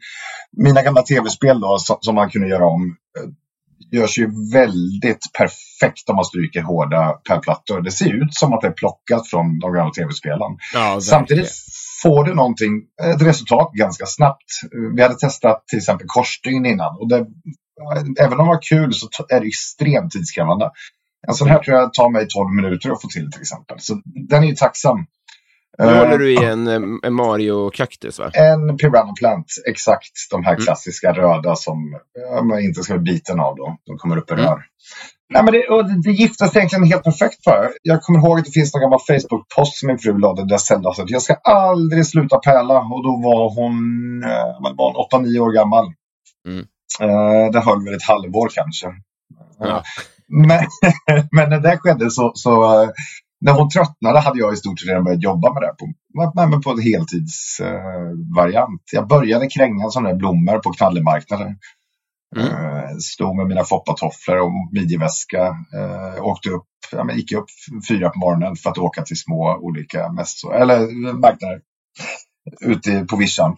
mina 0.57 0.81
gamla 0.81 1.01
tv-spel 1.01 1.59
då 1.59 1.77
som, 1.79 1.97
som, 2.01 2.15
man 2.15 2.29
kunde 2.29 2.47
göra 2.47 2.65
om 2.65 2.95
eh, 3.17 3.29
görs 3.99 4.17
ju 4.17 4.31
väldigt 4.53 5.33
perfekt 5.37 6.09
om 6.09 6.15
man 6.15 6.25
stryker 6.25 6.61
hårda 6.61 7.11
pärlplattor. 7.29 7.81
Det 7.81 7.91
ser 7.91 8.13
ut 8.23 8.33
som 8.33 8.53
att 8.53 8.61
det 8.61 8.67
är 8.67 8.71
plockat 8.71 9.27
från 9.27 9.59
de 9.59 9.73
gamla 9.73 9.91
tv-spelen. 9.91 10.57
Ja, 10.73 11.01
Samtidigt 11.01 11.51
får 12.03 12.23
du 12.23 12.33
någonting, 12.33 12.81
ett 13.15 13.21
resultat 13.21 13.71
ganska 13.73 14.05
snabbt. 14.05 14.51
Vi 14.95 15.01
hade 15.01 15.15
testat 15.15 15.67
till 15.67 15.77
exempel 15.77 16.07
korsstygn 16.07 16.65
innan 16.65 16.97
och 16.99 17.09
det, 17.09 17.25
även 18.19 18.39
om 18.39 18.45
det 18.45 18.53
var 18.53 18.61
kul 18.69 18.93
så 18.93 19.07
är 19.29 19.39
det 19.39 19.47
extremt 19.47 20.11
tidskrävande. 20.11 20.71
En 21.27 21.33
sån 21.33 21.47
här 21.47 21.59
tror 21.59 21.77
jag 21.77 21.93
tar 21.93 22.09
mig 22.09 22.27
12 22.29 22.49
minuter 22.49 22.91
att 22.91 23.01
få 23.01 23.07
till 23.07 23.31
till 23.31 23.41
exempel. 23.41 23.79
Så 23.79 24.01
den 24.29 24.43
är 24.43 24.47
ju 24.47 24.55
tacksam. 24.55 25.05
Nu 25.77 25.85
håller 25.85 26.17
du 26.17 26.33
i 26.33 26.45
en, 26.45 26.67
en 27.03 27.13
Mario-kaktus 27.13 28.19
va? 28.19 28.31
En 28.33 28.77
Piranha 28.77 29.13
Plant, 29.19 29.47
exakt 29.67 30.11
de 30.31 30.45
här 30.45 30.53
mm. 30.53 30.63
klassiska 30.63 31.13
röda 31.13 31.55
som 31.55 31.99
man 32.43 32.59
inte 32.59 32.83
ska 32.83 32.97
bli 32.97 33.13
biten 33.13 33.39
av 33.39 33.55
då. 33.55 33.77
De 33.85 33.97
kommer 33.97 34.17
upp 34.17 34.31
i 34.31 34.33
mm. 34.33 34.45
rör. 34.45 34.63
Nej, 35.33 35.43
men 35.43 35.53
det, 35.53 35.59
det, 35.59 36.01
det 36.01 36.11
giftas 36.11 36.55
egentligen 36.55 36.83
helt 36.83 37.03
perfekt 37.03 37.43
för. 37.43 37.71
Jag 37.81 38.01
kommer 38.01 38.19
ihåg 38.19 38.39
att 38.39 38.45
det 38.45 38.51
finns 38.51 38.73
någon 38.73 38.81
gammal 38.81 38.99
Facebook-post 38.99 39.75
som 39.75 39.87
min 39.87 39.97
fru 39.97 40.19
lade 40.19 40.47
där 40.47 40.57
Zelda 40.57 40.93
sa 40.93 41.03
att 41.03 41.09
jag 41.09 41.21
ska 41.21 41.33
aldrig 41.33 42.05
sluta 42.05 42.37
pärla. 42.37 42.79
Och 42.79 43.03
då 43.03 43.21
var 43.23 43.55
hon, 43.55 43.75
eh, 44.23 44.75
var 44.77 45.09
8-9 45.13 45.39
år 45.39 45.51
gammal. 45.53 45.85
Mm. 46.47 46.65
Eh, 47.01 47.51
det 47.51 47.59
höll 47.59 47.85
väl 47.85 47.93
ett 47.93 48.03
halvår 48.03 48.49
kanske. 48.53 48.87
Ja. 49.59 49.83
Men, 50.31 50.49
men 51.31 51.49
när 51.49 51.59
det 51.59 51.77
skedde 51.77 52.11
så, 52.11 52.31
så 52.35 52.51
när 53.41 53.51
hon 53.51 53.69
tröttnade 53.69 54.19
hade 54.19 54.39
jag 54.39 54.53
i 54.53 54.57
stort 54.57 54.79
sett 54.79 54.89
redan 54.89 55.03
börjat 55.03 55.23
jobba 55.23 55.53
med 55.53 55.61
det 55.61 55.75
på, 55.79 55.93
med, 56.49 56.63
på 56.63 56.69
en 56.69 56.81
heltidsvariant. 56.81 58.81
Eh, 58.81 58.91
jag 58.91 59.07
började 59.07 59.47
kränga 59.47 59.89
sådana 59.89 60.09
här 60.09 60.15
blommor 60.15 60.59
på 60.59 60.71
knallemarknaden. 60.71 61.57
Mm. 62.35 62.47
Eh, 62.47 62.97
stod 62.99 63.35
med 63.35 63.47
mina 63.47 63.63
foppatofflor 63.63 64.39
och 64.39 64.51
midjeväska. 64.71 65.47
Eh, 65.47 66.23
åkte 66.23 66.49
upp, 66.49 66.67
ja, 66.91 67.03
men 67.03 67.17
gick 67.17 67.31
upp 67.31 67.45
fyra 67.89 68.09
på 68.09 68.19
morgonen 68.19 68.55
för 68.55 68.69
att 68.69 68.77
åka 68.77 69.01
till 69.01 69.17
små 69.17 69.57
olika 69.61 70.11
mässor, 70.11 70.55
eller 70.55 70.79
marknader 71.13 71.61
ute 72.61 73.05
på 73.05 73.15
vischan. 73.15 73.57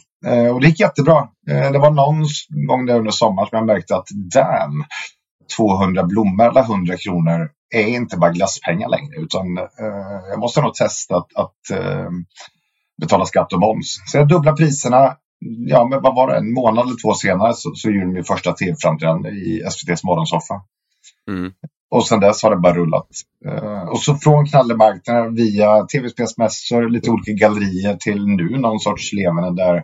Och 0.54 0.62
det 0.62 0.68
gick 0.68 0.80
jättebra. 0.80 1.28
Det 1.46 1.80
var 1.80 1.92
någon 1.92 2.26
gång 2.68 2.86
där 2.86 3.00
under 3.00 3.12
sommaren 3.12 3.50
som 3.50 3.58
jag 3.58 3.66
märkte 3.66 3.96
att 3.96 4.08
damn, 4.34 4.86
200 5.58 6.04
blommor 6.04 6.50
eller 6.50 6.62
100 6.62 6.98
kronor 6.98 7.50
är 7.76 7.88
inte 7.88 8.18
bara 8.18 8.32
glasspengar 8.32 8.90
längre 8.90 9.16
utan 9.16 9.58
eh, 9.58 10.30
jag 10.30 10.40
måste 10.40 10.62
nog 10.62 10.74
testa 10.74 11.18
att, 11.18 11.36
att 11.36 11.80
eh, 11.80 12.10
betala 13.02 13.26
skatt 13.26 13.54
och 13.54 13.60
moms. 13.60 13.96
Så 14.06 14.18
jag 14.18 14.28
dubblar 14.28 14.56
priserna. 14.56 15.18
Ja, 15.68 15.88
men 15.88 16.02
vad 16.02 16.16
var 16.16 16.28
det? 16.28 16.38
En 16.38 16.54
månad 16.54 16.86
eller 16.86 17.02
två 17.02 17.14
senare 17.14 17.54
så, 17.54 17.72
så 17.76 17.90
gjorde 17.90 18.06
min 18.06 18.24
första 18.24 18.54
tv-framträdande 18.54 19.30
i 19.30 19.62
SVTs 19.68 20.04
morgonsoffa. 20.04 20.62
Mm. 21.30 21.52
Och 21.92 22.08
sen 22.08 22.20
dess 22.20 22.44
har 22.44 22.50
det 22.50 22.58
bara 22.58 22.74
rullat. 22.74 23.08
Uh, 23.46 23.90
och 23.90 24.00
så 24.00 24.16
från 24.16 24.46
knallemarknaden 24.46 25.36
via 25.36 25.86
tv-spelsmässor, 25.86 26.90
lite 26.90 27.12
olika 27.12 27.32
gallerier 27.32 27.96
till 27.96 28.28
nu 28.28 28.58
någon 28.60 28.80
sorts 28.80 29.14
levande 29.14 29.64
där 29.64 29.84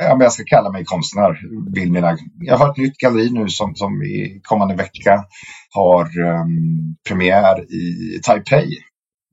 men 0.00 0.20
jag 0.20 0.32
ska 0.32 0.42
kalla 0.46 0.70
mig 0.70 0.84
konstnär. 0.84 1.40
Vill 1.74 1.92
mina, 1.92 2.18
jag 2.40 2.56
har 2.56 2.70
ett 2.70 2.76
nytt 2.76 2.98
galleri 2.98 3.30
nu 3.30 3.48
som, 3.48 3.74
som 3.74 4.02
i 4.02 4.40
kommande 4.42 4.74
vecka 4.74 5.24
har 5.74 6.18
um, 6.18 6.96
premiär 7.08 7.72
i 7.72 8.20
Taipei. 8.22 8.68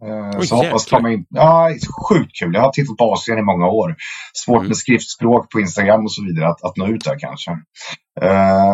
Uh, 0.06 0.40
så 0.42 0.56
hoppas 0.56 0.90
komma 0.90 1.12
in. 1.12 1.26
Ja, 1.30 1.70
sjukt 2.10 2.40
kul. 2.40 2.54
Jag 2.54 2.62
har 2.62 2.72
tittat 2.72 2.98
på 2.98 3.14
Asien 3.14 3.40
i 3.40 3.42
många 3.42 3.68
år. 3.68 3.96
Svårt 4.34 4.58
mm. 4.58 4.68
med 4.68 4.78
skriftspråk 4.78 5.52
på 5.52 5.60
Instagram 5.60 6.04
och 6.04 6.12
så 6.12 6.24
vidare 6.24 6.50
att, 6.50 6.64
att 6.64 6.78
nå 6.78 6.88
ut 6.88 7.04
där 7.04 7.20
kanske. 7.20 7.52
Uh, 7.52 7.60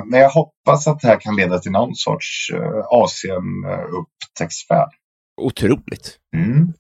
men 0.05 0.19
jag 0.19 0.29
hoppas 0.29 0.88
att 0.88 1.00
det 1.00 1.07
här 1.07 1.19
kan 1.19 1.36
leda 1.36 1.60
till 1.60 1.71
någon 1.71 1.95
sorts 1.95 2.51
uh, 2.53 2.83
Asien-upptäcktsfärd. 2.89 4.89
Otroligt. 5.41 6.17
Mm. 6.36 6.74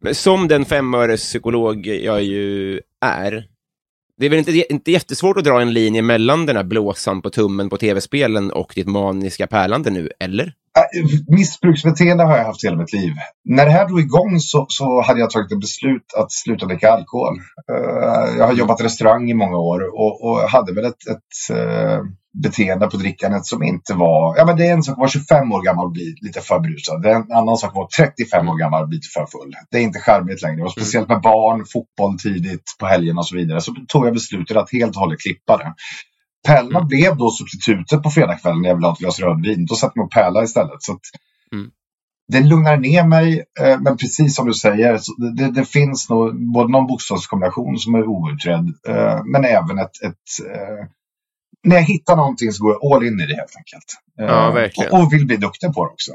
Men 0.00 0.14
som 0.14 0.48
den 0.48 0.64
femöres 0.64 1.20
psykolog 1.20 1.86
jag 1.86 2.22
ju 2.22 2.80
är, 3.04 3.44
det 4.16 4.26
är 4.26 4.30
väl 4.30 4.38
inte, 4.38 4.72
inte 4.72 4.90
jättesvårt 4.90 5.36
att 5.36 5.44
dra 5.44 5.60
en 5.60 5.72
linje 5.72 6.02
mellan 6.02 6.46
den 6.46 6.56
här 6.56 6.64
blåsan 6.64 7.22
på 7.22 7.30
tummen 7.30 7.68
på 7.68 7.76
tv-spelen 7.76 8.50
och 8.50 8.72
ditt 8.74 8.86
maniska 8.86 9.46
pärlande 9.46 9.90
nu, 9.90 10.10
eller? 10.20 10.52
Missbruksbeteende 11.28 12.24
har 12.24 12.36
jag 12.36 12.44
haft 12.44 12.64
hela 12.64 12.76
mitt 12.76 12.92
liv. 12.92 13.12
När 13.44 13.64
det 13.64 13.70
här 13.70 13.88
drog 13.88 14.00
igång 14.00 14.40
så, 14.40 14.66
så 14.68 15.02
hade 15.02 15.20
jag 15.20 15.30
tagit 15.30 15.52
ett 15.52 15.60
beslut 15.60 16.14
att 16.18 16.32
sluta 16.32 16.66
dricka 16.66 16.90
alkohol. 16.90 17.34
Uh, 17.72 18.38
jag 18.38 18.46
har 18.46 18.52
jobbat 18.52 18.80
i 18.80 18.84
restaurang 18.84 19.30
i 19.30 19.34
många 19.34 19.56
år 19.56 19.80
och, 19.80 20.24
och 20.24 20.40
hade 20.40 20.72
väl 20.74 20.84
ett, 20.84 21.08
ett 21.10 21.56
uh, 21.56 22.02
beteende 22.42 22.86
på 22.86 22.96
drickandet 22.96 23.46
som 23.46 23.62
inte 23.62 23.94
var... 23.94 24.36
Ja, 24.36 24.44
men 24.44 24.56
det 24.56 24.66
är 24.66 24.72
en 24.72 24.82
sak 24.82 24.92
att 24.92 24.98
vara 24.98 25.08
25 25.08 25.52
år 25.52 25.62
gammal 25.62 25.86
och 25.86 25.92
bli 25.92 26.14
lite 26.20 26.40
för 26.40 26.60
berusad. 26.60 27.02
Det 27.02 27.10
är 27.10 27.14
en 27.14 27.32
annan 27.32 27.56
sak 27.56 27.68
att 27.68 27.76
vara 27.76 27.88
35 27.96 28.48
år 28.48 28.58
gammal 28.58 28.82
och 28.82 28.88
bli 28.88 28.96
lite 28.96 29.08
för 29.08 29.26
full. 29.26 29.54
Det 29.70 29.78
är 29.78 29.82
inte 29.82 30.00
charmigt 30.00 30.42
längre. 30.42 30.64
Och 30.64 30.72
speciellt 30.72 31.08
med 31.08 31.20
barn, 31.20 31.64
fotboll 31.72 32.18
tidigt 32.18 32.76
på 32.78 32.86
helgen 32.86 33.18
och 33.18 33.26
så 33.26 33.36
vidare 33.36 33.60
så 33.60 33.74
tog 33.88 34.06
jag 34.06 34.14
beslutet 34.14 34.56
att 34.56 34.72
helt 34.72 34.96
och 34.96 35.00
hållet 35.00 35.20
klippa 35.20 35.56
det. 35.56 35.74
Pärlorna 36.46 36.78
mm. 36.78 36.88
blev 36.88 37.16
då 37.16 37.30
substitutet 37.30 38.02
på 38.02 38.10
fredagskvällen 38.10 38.62
när 38.62 38.68
jag 38.68 38.76
ville 38.76 38.86
ha 38.86 38.92
ett 38.92 38.98
glas 38.98 39.20
rödvin. 39.20 39.66
Då 39.66 39.74
satte 39.74 39.92
jag 39.94 40.00
mig 40.00 40.04
och 40.04 40.12
pärla 40.12 40.42
istället. 40.42 40.82
Så 40.82 40.98
mm. 41.52 41.70
Det 42.28 42.40
lugnar 42.40 42.76
ner 42.76 43.06
mig, 43.06 43.44
eh, 43.60 43.80
men 43.80 43.96
precis 43.96 44.36
som 44.36 44.46
du 44.46 44.54
säger, 44.54 45.00
det, 45.36 45.50
det, 45.50 45.64
finns 45.64 46.10
nog 46.10 46.52
både 46.52 46.72
någon 46.72 46.86
bokstavskombination 46.86 47.78
som 47.78 47.94
är 47.94 48.08
outredd, 48.08 48.74
eh, 48.88 49.24
men 49.24 49.44
även 49.44 49.78
ett, 49.78 50.02
ett 50.02 50.46
eh, 50.54 50.86
när 51.64 51.76
jag 51.76 51.82
hittar 51.82 52.16
någonting 52.16 52.52
så 52.52 52.64
går 52.64 52.72
jag 52.72 52.92
all 52.92 53.06
in 53.06 53.20
i 53.20 53.26
det 53.26 53.36
helt 53.36 53.56
enkelt. 53.56 53.84
Ja, 54.16 54.50
verkligen. 54.50 54.92
Och, 54.92 55.00
och 55.00 55.12
vill 55.12 55.26
bli 55.26 55.36
duktig 55.36 55.72
på 55.72 55.84
det 55.84 55.90
också. 55.90 56.12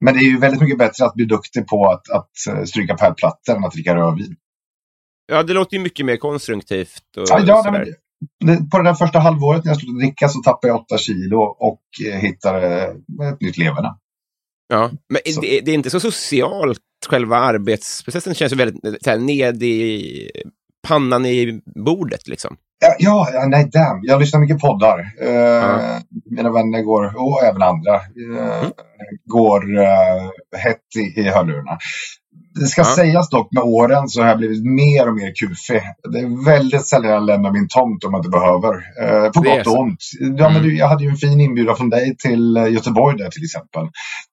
Men 0.00 0.14
det 0.14 0.20
är 0.20 0.24
ju 0.24 0.38
väldigt 0.38 0.60
mycket 0.60 0.78
bättre 0.78 1.04
att 1.04 1.14
bli 1.14 1.24
duktig 1.24 1.66
på 1.66 1.90
att, 1.90 2.10
att 2.10 2.68
stryka 2.68 2.96
pärlplattor 2.96 3.56
än 3.56 3.64
att 3.64 3.72
dricka 3.72 3.94
rödvin. 3.94 4.36
Ja, 5.26 5.42
det 5.42 5.52
låter 5.52 5.76
ju 5.76 5.82
mycket 5.82 6.06
mer 6.06 6.16
konstruktivt. 6.16 7.16
Och 7.16 7.26
ja, 7.28 7.40
ja 7.46 7.84
men, 8.44 8.70
på 8.70 8.78
det 8.78 8.84
där 8.84 8.94
första 8.94 9.18
halvåret 9.18 9.64
när 9.64 9.70
jag 9.70 9.80
slutade 9.80 9.98
dricka 9.98 10.28
så 10.28 10.42
tappade 10.42 10.68
jag 10.72 10.80
8 10.80 10.98
kilo 10.98 11.38
och 11.40 11.82
eh, 12.06 12.18
hittade 12.18 12.82
ett 13.32 13.40
nytt 13.40 13.58
leverne. 13.58 13.88
Ja, 14.68 14.90
men 15.08 15.20
det, 15.40 15.60
det, 15.60 15.70
är 15.70 15.74
inte 15.74 15.90
så 15.90 16.00
socialt, 16.00 16.80
själva 17.08 17.36
arbetsprocessen 17.36 18.34
känns 18.34 18.52
väldigt 18.52 19.04
så 19.04 19.10
här, 19.10 19.18
ned 19.18 19.62
i 19.62 20.30
pannan 20.88 21.26
i 21.26 21.60
bordet 21.84 22.28
liksom. 22.28 22.56
Ja, 22.80 23.28
ja, 23.32 23.46
nej 23.46 23.70
damn. 23.72 24.00
Jag 24.02 24.20
lyssnar 24.20 24.40
mycket 24.40 24.58
poddar. 24.58 24.98
Uh, 25.22 25.28
ja. 25.28 26.00
Mina 26.30 26.50
vänner 26.52 26.82
går, 26.82 27.04
och 27.16 27.42
även 27.44 27.62
andra, 27.62 27.94
uh, 27.94 28.38
mm. 28.38 28.72
går 29.24 29.78
uh, 29.78 30.30
hett 30.56 30.96
i, 30.98 31.20
i 31.20 31.22
hörlurarna. 31.22 31.78
Det 32.60 32.66
ska 32.66 32.80
ja. 32.80 32.84
sägas 32.84 33.30
dock 33.30 33.52
med 33.52 33.62
åren 33.62 34.08
så 34.08 34.20
har 34.20 34.28
jag 34.28 34.38
blivit 34.38 34.64
mer 34.64 35.08
och 35.08 35.14
mer 35.14 35.32
kufig. 35.34 35.82
Det 36.12 36.18
är 36.18 36.44
väldigt 36.44 36.86
sällan 36.86 37.10
jag 37.10 37.26
lämnar 37.26 37.52
min 37.52 37.68
tomt 37.68 38.04
om 38.04 38.12
jag 38.12 38.18
inte 38.18 38.28
behöver. 38.28 38.74
Eh, 39.02 39.30
på 39.30 39.40
gott 39.40 39.66
och 39.66 39.78
ont. 39.78 40.00
Ja, 40.38 40.50
men 40.50 40.62
du, 40.62 40.76
jag 40.76 40.88
hade 40.88 41.04
ju 41.04 41.10
en 41.10 41.16
fin 41.16 41.40
inbjudan 41.40 41.76
från 41.76 41.90
dig 41.90 42.16
till 42.16 42.56
Göteborg 42.70 43.18
där 43.18 43.30
till 43.30 43.44
exempel. 43.44 43.82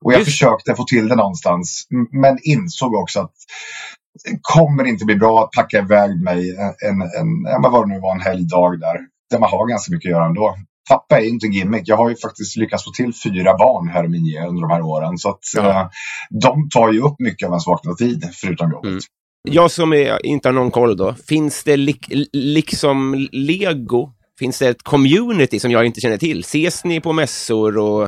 Och 0.06 0.14
jag 0.14 0.20
Just. 0.20 0.32
försökte 0.32 0.76
få 0.76 0.84
till 0.84 1.08
det 1.08 1.16
någonstans. 1.16 1.88
Men 2.12 2.38
insåg 2.44 2.94
också 2.94 3.20
att 3.20 3.34
det 3.34 4.05
kommer 4.42 4.84
inte 4.84 5.06
bli 5.06 5.16
bra 5.16 5.44
att 5.44 5.52
packa 5.52 5.78
iväg 5.78 6.24
mig 6.24 6.56
en, 6.88 7.02
en, 7.02 7.46
en 7.56 7.62
vad 7.62 7.88
det 7.88 7.94
nu 7.94 8.00
var, 8.00 8.16
en 8.16 8.22
helgdag 8.22 8.80
där. 8.80 8.98
Där 9.32 9.40
man 9.40 9.50
har 9.50 9.70
ganska 9.70 9.92
mycket 9.94 10.10
att 10.10 10.12
göra 10.12 10.26
ändå 10.26 10.56
pappa 10.90 11.20
är 11.20 11.26
inte 11.26 11.48
en 11.48 11.52
gimmick. 11.52 11.82
Jag 11.86 11.98
har 11.98 12.10
ju 12.10 12.16
faktiskt 12.16 12.58
lyckats 12.58 12.84
få 12.84 12.92
till 12.92 13.14
fyra 13.24 13.58
barn 13.58 13.88
här 13.88 14.06
i 14.06 14.08
min 14.08 14.48
under 14.48 14.62
de 14.62 14.72
här 14.72 14.82
åren. 14.82 15.18
Så 15.18 15.30
att, 15.30 15.40
ja. 15.56 15.82
eh, 15.82 15.88
de 16.30 16.70
tar 16.70 16.92
ju 16.92 17.02
upp 17.02 17.16
mycket 17.20 17.46
av 17.46 17.52
ens 17.52 17.68
vakna 17.68 17.94
tid, 17.94 18.30
förutom 18.34 18.72
jobbet. 18.72 18.90
Mm. 18.90 19.00
Jag 19.48 19.72
som 19.72 19.94
är, 19.94 20.26
inte 20.26 20.48
har 20.48 20.54
någon 20.54 20.72
koll 20.72 20.98
då, 20.98 21.14
finns 21.14 21.64
det 21.64 21.78
li 21.78 22.00
liksom 22.34 23.28
lego, 23.32 24.12
finns 24.40 24.60
det 24.60 24.68
ett 24.68 24.84
community 24.84 25.60
som 25.60 25.72
jag 25.72 25.86
inte 25.86 26.02
känner 26.02 26.18
till? 26.18 26.40
Ses 26.40 26.84
ni 26.84 27.02
på 27.02 27.14
mässor 27.14 27.78
och 27.78 28.04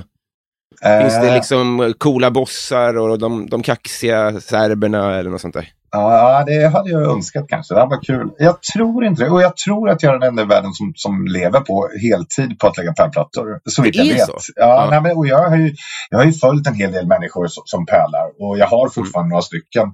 äh... 0.82 1.02
finns 1.02 1.22
det 1.22 1.28
eh. 1.28 1.34
liksom 1.34 1.94
coola 1.98 2.32
bossar 2.32 2.98
och 2.98 3.20
de, 3.20 3.50
de 3.50 3.64
kaxiga 3.64 4.42
serberna 4.42 5.16
eller 5.16 5.30
något 5.30 5.42
sånt 5.42 5.54
där? 5.54 5.70
Ja, 5.92 6.44
det 6.48 6.68
hade 6.68 6.90
jag 6.90 7.02
önskat 7.02 7.46
kanske. 7.48 7.74
Det 7.74 7.86
var 7.86 8.04
kul. 8.04 8.32
Jag 8.38 8.62
tror 8.62 9.06
inte 9.06 9.24
det. 9.24 9.30
Och 9.30 9.42
jag 9.42 9.58
tror 9.58 9.90
att 9.90 10.04
jag 10.04 10.16
är 10.16 10.20
den 10.20 10.30
enda 10.30 10.42
i 10.42 10.46
världen 10.46 10.74
som, 10.74 10.94
som 10.96 11.28
lever 11.28 11.60
på 11.60 11.90
heltid 12.02 12.60
på 12.60 12.68
att 12.68 12.78
lägga 12.78 12.94
pärlplattor. 12.94 13.60
Så 13.66 13.82
vitt 13.82 13.96
jag 13.96 14.06
vet. 14.06 14.26
Så. 14.26 14.34
Ja, 14.56 14.68
ja. 14.68 14.88
Nej, 14.90 15.02
men, 15.02 15.18
och 15.18 15.28
jag, 15.28 15.50
har 15.50 15.58
ju, 15.58 15.76
jag 16.10 16.18
har 16.18 16.26
ju 16.26 16.34
följt 16.34 16.68
en 16.68 16.74
hel 16.74 16.92
del 16.92 17.08
människor 17.08 17.48
som, 17.48 17.64
som 17.66 17.86
pärlar 17.86 18.28
och 18.40 18.58
jag 18.58 18.68
har 18.68 18.90
fortfarande 18.90 19.26
mm. 19.26 19.30
några 19.30 19.42
stycken. 19.42 19.94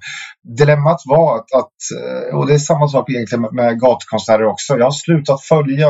Dilemmat 0.58 1.02
var 1.06 1.36
att, 1.36 1.54
att, 1.54 1.78
eh, 2.00 2.38
och 2.38 2.48
det 2.48 2.54
är 2.54 2.60
samma 2.60 2.88
sak 2.88 3.10
egentligen 3.10 3.42
med, 3.42 3.54
med 3.54 3.80
gatukonstnärer 3.80 4.46
också. 4.46 4.78
Jag 4.78 4.86
har 4.86 4.92
slutat 4.92 5.42
följa 5.42 5.88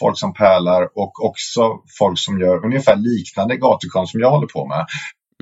folk 0.00 0.18
som 0.18 0.34
pärlar 0.34 0.82
och 0.82 1.24
också 1.24 1.60
folk 1.98 2.18
som 2.18 2.40
gör 2.40 2.64
ungefär 2.64 2.96
liknande 2.96 3.56
gatukonst 3.56 4.12
som 4.12 4.20
jag 4.20 4.30
håller 4.30 4.46
på 4.46 4.66
med. 4.66 4.86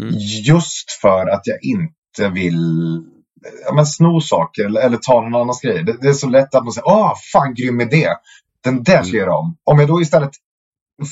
Mm. 0.00 0.14
Just 0.44 0.90
för 1.02 1.26
att 1.26 1.42
jag 1.44 1.58
inte 1.62 2.28
vill 2.34 3.02
ja, 3.66 3.74
men 3.74 3.86
sno 3.86 4.20
saker 4.20 4.64
eller, 4.64 4.80
eller 4.80 4.96
ta 4.96 5.20
någon 5.20 5.34
annans 5.34 5.60
grej. 5.60 5.84
Det, 5.84 5.96
det, 6.00 6.08
är 6.08 6.12
så 6.12 6.28
lätt 6.28 6.54
att 6.54 6.64
man 6.64 6.72
säger 6.72 6.88
åh, 6.88 7.12
fan 7.32 7.54
grym 7.54 7.80
idé. 7.80 8.08
Den 8.64 8.82
där 8.82 9.02
ska 9.02 9.16
jag 9.16 9.26
göra 9.26 9.36
om. 9.36 9.56
Om 9.64 9.78
jag 9.78 9.88
då 9.88 10.00
istället 10.00 10.30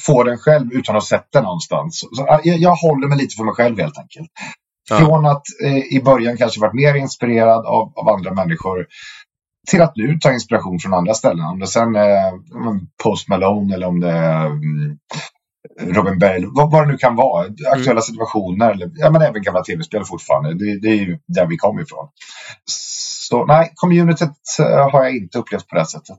får 0.06 0.24
den 0.24 0.38
själv 0.38 0.72
utan 0.72 0.96
att 0.96 1.02
ha 1.02 1.08
sett 1.08 1.32
den 1.32 1.44
någonstans. 1.44 1.98
Så, 2.12 2.40
jag, 2.44 2.58
jag, 2.58 2.74
håller 2.74 3.08
mig 3.08 3.18
lite 3.18 3.36
för 3.36 3.44
mig 3.44 3.54
själv 3.54 3.78
helt 3.78 3.98
enkelt. 3.98 4.28
Från 4.88 5.26
att 5.26 5.42
eh, 5.64 5.76
i 5.76 6.02
början 6.04 6.36
kanske 6.36 6.60
varit 6.60 6.74
mer 6.74 6.94
inspirerad 6.94 7.66
av, 7.66 7.92
av 7.96 8.08
andra 8.08 8.34
människor 8.34 8.86
till 9.70 9.82
att 9.82 9.96
nu 9.96 10.18
ta 10.18 10.32
inspiration 10.32 10.78
från 10.78 10.94
andra 10.94 11.14
ställen. 11.14 11.46
Om 11.46 11.58
det 11.58 11.66
sen 11.66 11.96
är 11.96 12.32
Post 13.02 13.28
Malone 13.28 13.74
eller 13.74 13.86
om 13.86 14.00
det 14.00 14.10
är 14.10 14.46
mm, 14.46 14.98
Robin 15.80 16.18
Berg, 16.18 16.44
vad, 16.46 16.70
vad 16.70 16.86
det 16.86 16.92
nu 16.92 16.98
kan 16.98 17.16
vara. 17.16 17.44
Aktuella 17.46 17.90
mm. 17.90 18.02
situationer, 18.02 18.70
eller, 18.70 18.90
ja, 18.94 19.10
men 19.10 19.22
även 19.22 19.42
gamla 19.42 19.62
tv-spel 19.62 20.04
fortfarande. 20.04 20.54
Det, 20.54 20.80
det, 20.80 20.88
är 20.88 20.96
ju 20.96 21.18
där 21.26 21.46
vi 21.46 21.56
kommer 21.56 21.82
ifrån. 21.82 22.08
Så 23.28 23.46
nej, 23.46 23.72
communityt 23.74 24.30
eh, 24.60 24.90
har 24.90 25.04
jag 25.04 25.16
inte 25.16 25.38
upplevt 25.38 25.68
på 25.68 25.76
det 25.76 25.86
sättet. 25.86 26.18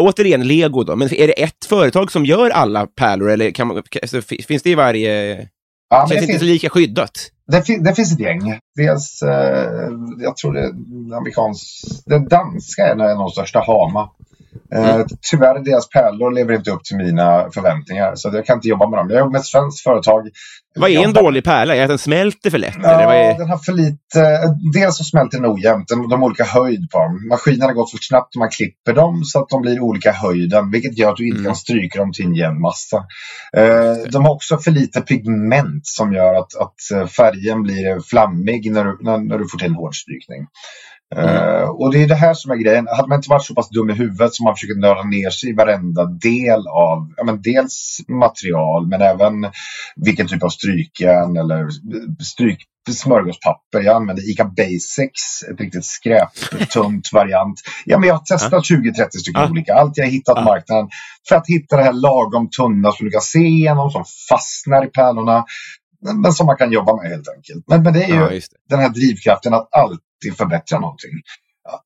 Återigen 0.00 0.48
Lego 0.48 0.82
då, 0.82 0.96
men 0.96 1.14
är 1.14 1.26
det 1.26 1.42
ett 1.42 1.64
företag 1.68 2.12
som 2.12 2.24
gör 2.24 2.50
alla 2.50 2.86
pärlor 2.86 3.30
eller 3.30 3.50
kan 3.50 3.66
man, 3.66 3.82
alltså, 4.02 4.22
finns 4.22 4.62
det 4.62 4.70
i 4.70 4.74
varje... 4.74 5.48
Ja, 5.90 6.02
det 6.02 6.08
känns 6.08 6.12
inte 6.12 6.26
finns, 6.26 6.40
så 6.40 6.44
lika 6.44 6.70
skyddat. 6.70 7.12
det, 7.46 7.62
fin, 7.62 7.84
det 7.84 7.94
finns 7.94 8.12
ett 8.12 8.20
gäng. 8.20 8.58
Dels, 8.76 9.22
eh, 9.22 9.90
jag 10.18 10.36
tror 10.36 10.52
det 10.52 10.60
är 10.60 11.16
amerikansk, 11.16 11.64
den 12.06 12.28
danska 12.28 12.86
är 12.86 12.92
en 12.92 13.00
av 13.00 13.18
de 13.18 13.30
största, 13.30 13.64
Hama. 13.66 14.10
Eh, 14.74 15.06
tyvärr, 15.30 15.64
deras 15.64 15.88
pärlor 15.88 16.30
lever 16.30 16.54
inte 16.54 16.70
upp 16.70 16.84
till 16.84 16.96
mina 16.96 17.50
förväntningar. 17.54 18.12
Så 18.14 18.30
jag 18.32 18.46
kan 18.46 18.56
inte 18.56 18.68
jobba 18.68 18.88
med 18.90 18.98
dem. 18.98 19.10
Jag 19.10 19.18
jobbar 19.18 19.32
med 19.32 19.38
ett 19.38 19.46
svenskt 19.46 19.82
företag. 19.82 20.28
Vad 20.74 20.90
är 20.90 21.04
en 21.04 21.12
dålig 21.12 21.44
pärla? 21.44 21.74
Är 21.74 21.78
det 21.78 21.84
att 21.84 21.88
den 21.88 21.98
smälter 21.98 22.50
för 22.50 22.58
lätt? 22.58 22.76
Ja, 22.82 23.14
är... 23.14 23.38
den 23.38 23.48
har 23.48 23.58
för 23.58 23.72
lite... 23.72 24.40
Dels 24.72 24.96
så 24.96 25.04
smälter 25.04 25.38
den 25.38 25.52
ojämnt. 25.52 25.88
De, 25.88 26.08
de 26.08 26.20
har 26.20 26.26
olika 26.26 26.44
höjd 26.44 26.90
på 26.90 26.98
dem. 26.98 27.28
Maskinerna 27.28 27.72
går 27.72 27.86
för 27.86 27.98
snabbt 28.00 28.34
när 28.34 28.40
man 28.40 28.48
klipper 28.50 28.92
dem 28.92 29.24
så 29.24 29.38
att 29.42 29.48
de 29.48 29.62
blir 29.62 29.80
olika 29.80 30.12
höjden. 30.12 30.70
Vilket 30.70 30.98
gör 30.98 31.10
att 31.10 31.16
du 31.16 31.26
inte 31.26 31.38
Mm. 31.38 31.46
kan 31.46 31.56
stryka 31.56 31.98
dem 31.98 32.12
till 32.12 32.26
en 32.26 32.34
jämn 32.34 32.60
massa. 32.60 32.96
Eh, 33.56 34.10
de 34.12 34.24
har 34.24 34.34
också 34.34 34.58
för 34.58 34.70
lite 34.70 35.00
pigment 35.00 35.86
som 35.86 36.12
gör 36.12 36.34
att, 36.34 36.56
att 36.56 36.74
eh, 36.94 37.06
färgen 37.06 37.62
blir 37.62 38.00
flammig 38.10 38.72
när 38.72 38.84
du, 38.84 38.98
när, 39.00 39.18
när 39.18 39.38
du 39.38 39.48
får 39.48 39.58
till 39.58 39.66
en 39.68 39.74
hård 39.74 39.94
strykning. 39.94 40.46
Eh, 41.16 41.68
och 41.68 41.92
det 41.92 42.02
är 42.02 42.08
det 42.08 42.14
här 42.14 42.34
som 42.34 42.50
är 42.50 42.56
grejen. 42.56 42.86
Hade 42.96 43.08
man 43.08 43.16
inte 43.18 43.30
varit 43.30 43.44
så 43.44 43.54
pass 43.54 43.68
dum 43.68 43.90
i 43.90 43.92
huvudet 43.92 44.34
som 44.34 44.44
man 44.44 44.54
försöker 44.54 44.80
nörda 44.80 45.02
ner 45.02 45.30
sig 45.30 45.50
i 45.50 45.52
varenda 45.52 46.04
del 46.04 46.66
av 46.68 47.12
ja, 47.16 47.24
men 47.24 47.42
dels 47.42 47.98
material 48.08 48.86
men 48.88 49.00
även 49.02 49.32
vilken 49.96 50.26
typ 50.28 50.42
av 50.42 50.48
strykjärn 50.48 51.36
eller 51.36 51.66
stryk 52.24 52.58
smörgåspapper. 52.90 53.80
Jag 53.82 53.96
använder 53.96 54.30
ICA 54.30 54.44
Basics, 54.44 55.42
ett 55.52 55.60
riktigt 55.60 55.84
skräptunt 55.84 57.08
variant. 57.12 57.60
Ja, 57.84 57.98
men 57.98 58.08
jag 58.08 58.14
har 58.14 58.22
testat 58.24 58.64
20-30 58.64 59.08
stycken 59.10 59.42
Ah. 59.42 59.50
olika. 59.50 59.74
Allt 59.74 59.96
jag 59.96 60.04
har 60.04 60.10
hittat 60.10 60.34
på 60.34 60.40
Ah. 60.40 60.44
marknaden 60.44 60.88
för 61.28 61.36
att 61.36 61.46
hitta 61.46 61.76
det 61.76 61.82
här 61.82 61.92
lagom 61.92 62.50
tunna 62.50 62.92
som 62.92 63.04
du 63.06 63.10
kan 63.10 63.20
se 63.20 63.38
igenom, 63.38 63.90
som 63.90 64.04
fastnar 64.30 64.84
i 64.84 64.88
pärlorna. 64.88 65.44
Men 66.22 66.32
som 66.32 66.46
man 66.46 66.56
kan 66.56 66.72
jobba 66.72 66.96
med 66.96 67.10
helt 67.10 67.28
enkelt. 67.36 67.64
Men, 67.66 67.82
men 67.82 67.92
det 67.92 68.04
är 68.04 68.08
ju 68.08 68.14
Ja, 68.14 68.28
det. 68.28 68.40
den 68.68 68.78
här 68.78 68.88
drivkraften 68.88 69.54
att 69.54 69.68
alltid 69.74 69.98
förbättra 70.38 70.78
någonting. 70.78 71.10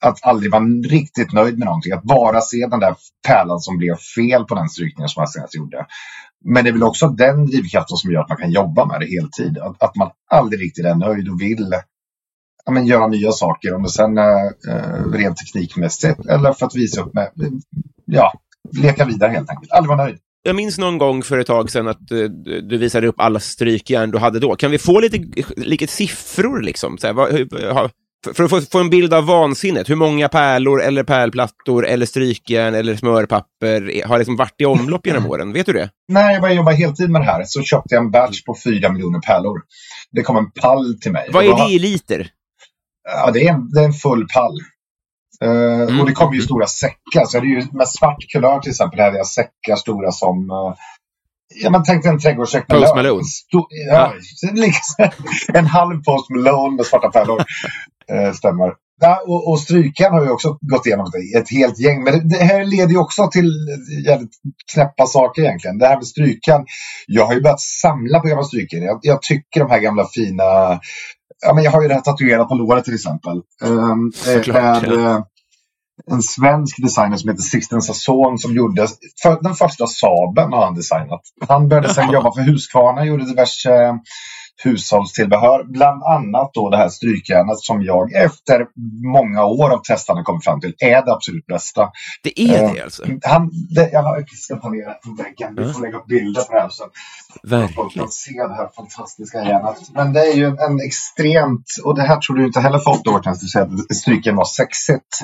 Att 0.00 0.18
aldrig 0.22 0.52
vara 0.52 0.64
riktigt 0.64 1.32
nöjd 1.32 1.58
med 1.58 1.66
någonting. 1.66 1.92
Att 1.92 2.02
bara 2.02 2.40
se 2.40 2.66
den 2.70 2.80
där 2.80 2.94
pärlan 3.26 3.60
som 3.60 3.78
blev 3.78 3.96
fel 4.16 4.44
på 4.44 4.54
den 4.54 4.68
strykningen 4.68 5.08
som 5.08 5.20
man 5.20 5.28
senast 5.28 5.54
gjorde. 5.54 5.86
Men 6.44 6.64
det 6.64 6.70
är 6.70 6.72
väl 6.72 6.82
också 6.82 7.08
den 7.08 7.46
drivkraften 7.46 7.96
som 7.96 8.12
gör 8.12 8.20
att 8.20 8.28
man 8.28 8.38
kan 8.38 8.52
jobba 8.52 8.86
med 8.86 9.00
det 9.00 9.06
heltid. 9.06 9.58
Att, 9.58 9.82
att 9.82 9.96
man 9.96 10.10
aldrig 10.30 10.60
riktigt 10.60 10.84
är 10.84 10.94
nöjd 10.94 11.28
och 11.28 11.40
vill 11.40 11.74
ja, 12.64 12.72
men 12.72 12.86
göra 12.86 13.06
nya 13.06 13.32
saker. 13.32 13.74
Om 13.74 13.82
det 13.82 13.88
sen 13.88 14.18
är 14.18 14.44
eh, 14.68 15.12
rent 15.12 15.36
teknikmässigt 15.36 16.26
eller 16.26 16.52
för 16.52 16.66
att 16.66 16.74
visa 16.74 17.00
upp 17.00 17.14
med, 17.14 17.30
ja, 18.04 18.32
leka 18.82 19.04
vidare 19.04 19.30
helt 19.30 19.50
enkelt. 19.50 19.72
Aldrig 19.72 19.88
vara 19.96 20.04
nöjd. 20.04 20.18
Jag 20.42 20.56
minns 20.56 20.78
någon 20.78 20.98
gång 20.98 21.22
för 21.22 21.38
ett 21.38 21.46
tag 21.46 21.70
sedan 21.70 21.88
att 21.88 22.10
eh, 22.10 22.18
du 22.62 22.78
visade 22.78 23.06
upp 23.06 23.20
alla 23.20 23.40
strykjärn 23.40 24.10
du 24.10 24.18
hade 24.18 24.40
då. 24.40 24.56
Kan 24.56 24.70
vi 24.70 24.78
få 24.78 25.00
lite, 25.00 25.42
lite 25.56 25.86
siffror 25.86 26.60
liksom? 26.60 26.98
Så 26.98 27.06
här, 27.06 27.14
vad, 27.14 27.32
hur, 27.32 27.48
för, 28.34 28.44
att 28.44 28.50
få, 28.50 28.60
få 28.60 28.78
en 28.80 28.90
bild 28.90 29.14
av 29.14 29.26
vansinnet. 29.26 29.90
Hur 29.90 29.96
många 29.96 30.28
pärlor 30.28 30.82
eller 30.82 31.04
pärlplattor 31.04 31.86
eller 31.86 32.06
strykjärn 32.06 32.74
eller 32.74 32.96
smörpapper 32.96 34.02
har 34.08 34.18
liksom 34.18 34.36
varit 34.36 34.54
i 34.60 34.64
omlopp 34.64 35.06
genom 35.06 35.26
åren? 35.26 35.52
Vet 35.52 35.66
du 35.66 35.72
det? 35.72 35.90
När 36.08 36.32
jag 36.32 36.40
började 36.40 36.56
jobba 36.56 36.70
heltid 36.70 37.10
med 37.10 37.20
det 37.20 37.24
här 37.26 37.44
så 37.46 37.62
köpte 37.62 37.94
jag 37.94 38.04
en 38.04 38.10
batch 38.10 38.42
på 38.44 38.56
4 38.64 38.92
miljoner 38.92 39.20
pärlor. 39.20 39.60
Det 40.12 40.22
kom 40.22 40.36
en 40.36 40.50
pall 40.50 40.98
till 41.00 41.12
mig. 41.12 41.28
Vad 41.32 41.44
är 41.44 41.54
det 41.66 41.72
i 41.72 41.78
liter? 41.78 42.28
Ja, 43.08 43.30
det 43.30 43.46
är 43.48 43.52
en, 43.52 43.70
det 43.70 43.80
är 43.80 43.84
en 43.84 43.92
full 43.92 44.26
pall. 44.34 44.58
Eh, 45.44 46.00
Och 46.00 46.06
det 46.06 46.12
kommer 46.12 46.34
ju 46.34 46.42
stora 46.42 46.66
säckar. 46.66 47.24
Så 47.26 47.40
det 47.40 47.46
är 47.46 47.48
ju 47.60 47.66
med 47.72 47.88
svart 47.88 48.18
kulör 48.32 48.60
till 48.60 48.70
exempel. 48.70 49.00
Har 49.00 49.12
jag 49.12 49.26
säckar 49.26 49.76
stora 49.76 50.12
som... 50.12 50.50
eh, 50.50 50.74
ja, 51.54 51.70
men 51.70 51.82
tänk 51.84 52.02
dig 52.02 52.12
en 52.12 52.18
trädgårdssäck 52.18 52.68
med 52.68 52.80
Post. 52.80 52.96
Malone. 52.96 53.22
Sto- 53.22 53.66
ja, 53.90 54.12
liksom 54.52 55.08
en 55.54 55.66
halv 55.66 56.02
Post 56.02 56.30
Malone 56.30 56.76
med 56.76 56.86
svarta 56.86 57.10
pärlor. 57.10 57.42
Eh, 58.12 58.32
stämmer. 58.32 58.72
Ja, 59.00 59.22
och, 59.26 59.50
och 59.50 59.60
strykan 59.60 60.12
har 60.12 60.24
ju 60.24 60.30
också 60.30 60.58
gått 60.60 60.86
igenom 60.86 61.06
ett, 61.36 61.50
helt 61.50 61.80
gäng. 61.80 62.04
Men 62.04 62.12
det, 62.12 62.38
det 62.38 62.44
här 62.44 62.64
leder 62.64 62.90
ju 62.90 62.98
också 62.98 63.30
till 63.30 63.50
jävligt 64.06 64.30
knäppa 64.74 65.06
saker 65.06 65.42
egentligen. 65.42 65.78
Det 65.78 65.86
här 65.86 65.96
med 65.96 66.06
strykan. 66.06 66.64
Jag 67.06 67.26
har 67.26 67.34
ju 67.34 67.40
börjat 67.40 67.60
samla 67.60 68.20
på 68.20 68.28
gamla 68.28 68.44
stryken. 68.44 68.82
Jag, 68.82 68.98
jag 69.02 69.22
tycker 69.22 69.60
de 69.60 69.70
här 69.70 69.80
gamla 69.80 70.06
fina 70.14 70.80
ja, 71.42 71.54
men 71.54 71.64
jag 71.64 71.70
har 71.70 71.82
ju 71.82 71.88
det 71.88 71.94
här 71.94 72.00
tatuerat 72.00 72.48
på 72.48 72.54
låret 72.54 72.84
till 72.84 72.94
exempel. 72.94 73.42
Um, 73.62 74.12
Såklart, 74.14 74.82
är 74.82 74.98
eh, 74.98 75.22
en 76.10 76.22
svensk 76.22 76.82
designer 76.82 77.16
som 77.16 77.30
heter 77.30 77.42
Sixten 77.42 77.82
Sasson 77.82 78.38
som 78.38 78.54
gjorde 78.54 78.86
för, 79.22 79.38
den 79.42 79.54
första 79.54 79.86
Saaben 79.86 80.52
har 80.52 80.64
han 80.64 80.74
designat. 80.74 81.20
Han 81.48 81.68
började 81.68 81.88
Jaha. 81.96 82.12
jobba 82.12 82.32
för 82.34 82.42
Husqvarna, 82.42 83.04
gjorde 83.04 83.24
diverse 83.24 83.74
eh, 83.74 83.94
hushållstillbehör. 84.64 85.64
Bland 85.64 86.02
annat 86.02 86.50
då 86.54 86.70
det 86.70 86.76
här 86.76 86.88
strykjärnet 86.88 87.58
som 87.58 87.82
jag 87.82 88.12
efter 88.12 88.66
många 89.12 89.44
år 89.44 89.70
av 89.70 89.78
testande 89.78 90.22
kom 90.22 90.40
fram 90.40 90.60
till 90.60 90.74
är 90.78 91.04
det 91.04 91.12
absolut 91.12 91.46
bästa. 91.46 91.90
Det 92.22 92.40
är 92.40 92.62
Eh, 92.64 92.72
det 92.72 92.82
alltså? 92.84 93.02
Han, 93.24 93.50
det, 93.74 93.90
jag 93.92 94.28
ska 94.30 94.56
ta 94.56 94.68
ner 94.68 94.86
det 94.88 94.98
på 95.04 95.22
väggen. 95.22 95.54
Vi 95.66 95.72
får 95.72 95.80
lägga 95.80 95.96
upp 95.98 96.06
bilder 96.06 96.42
på 96.42 96.52
det 96.54 96.60
här. 96.60 96.68
Så 96.68 96.84
folk 96.84 97.52
Verkligen. 97.52 97.90
kan 97.90 98.08
se 98.08 98.32
det 98.32 98.54
här 98.54 98.68
fantastiska 98.76 99.38
järnet. 99.44 99.76
Men 99.94 100.12
det 100.12 100.20
är 100.20 100.34
ju 100.36 100.46
en 100.46 100.80
extremt, 100.86 101.64
och 101.84 101.94
det 101.96 102.02
här 102.02 102.16
tror 102.20 102.36
du 102.36 102.46
inte 102.46 102.60
heller 102.60 102.78
folk 102.78 103.04
då 103.04 103.10
när 103.24 103.40
du 103.40 103.46
säger 103.48 103.66
att 103.66 103.96
stryken 103.96 104.36
var 104.36 104.44
sexigt. 104.44 105.18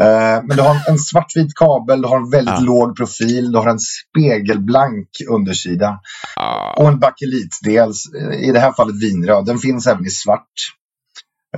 Eh, 0.00 0.42
men 0.44 0.56
du 0.56 0.62
har 0.62 0.76
en, 0.88 0.98
svartvit 0.98 1.54
kabel, 1.54 2.02
du 2.02 2.08
har 2.08 2.16
en 2.16 2.30
väldigt 2.30 2.54
Ja. 2.54 2.60
låg 2.60 2.96
profil, 2.96 3.52
du 3.52 3.58
har 3.58 3.66
en 3.66 3.78
spegelblank 3.78 5.08
undersida 5.30 6.00
Ah. 6.36 6.74
och 6.76 6.88
en 6.88 6.98
bakelitdel, 6.98 7.92
eh, 8.20 8.48
i 8.48 8.52
det 8.52 8.60
här 8.60 8.72
fallet 8.72 8.96
vinröd. 9.02 9.44
Den 9.46 9.58
finns 9.58 9.86
även 9.86 10.06
i 10.06 10.10
svart. 10.10 10.52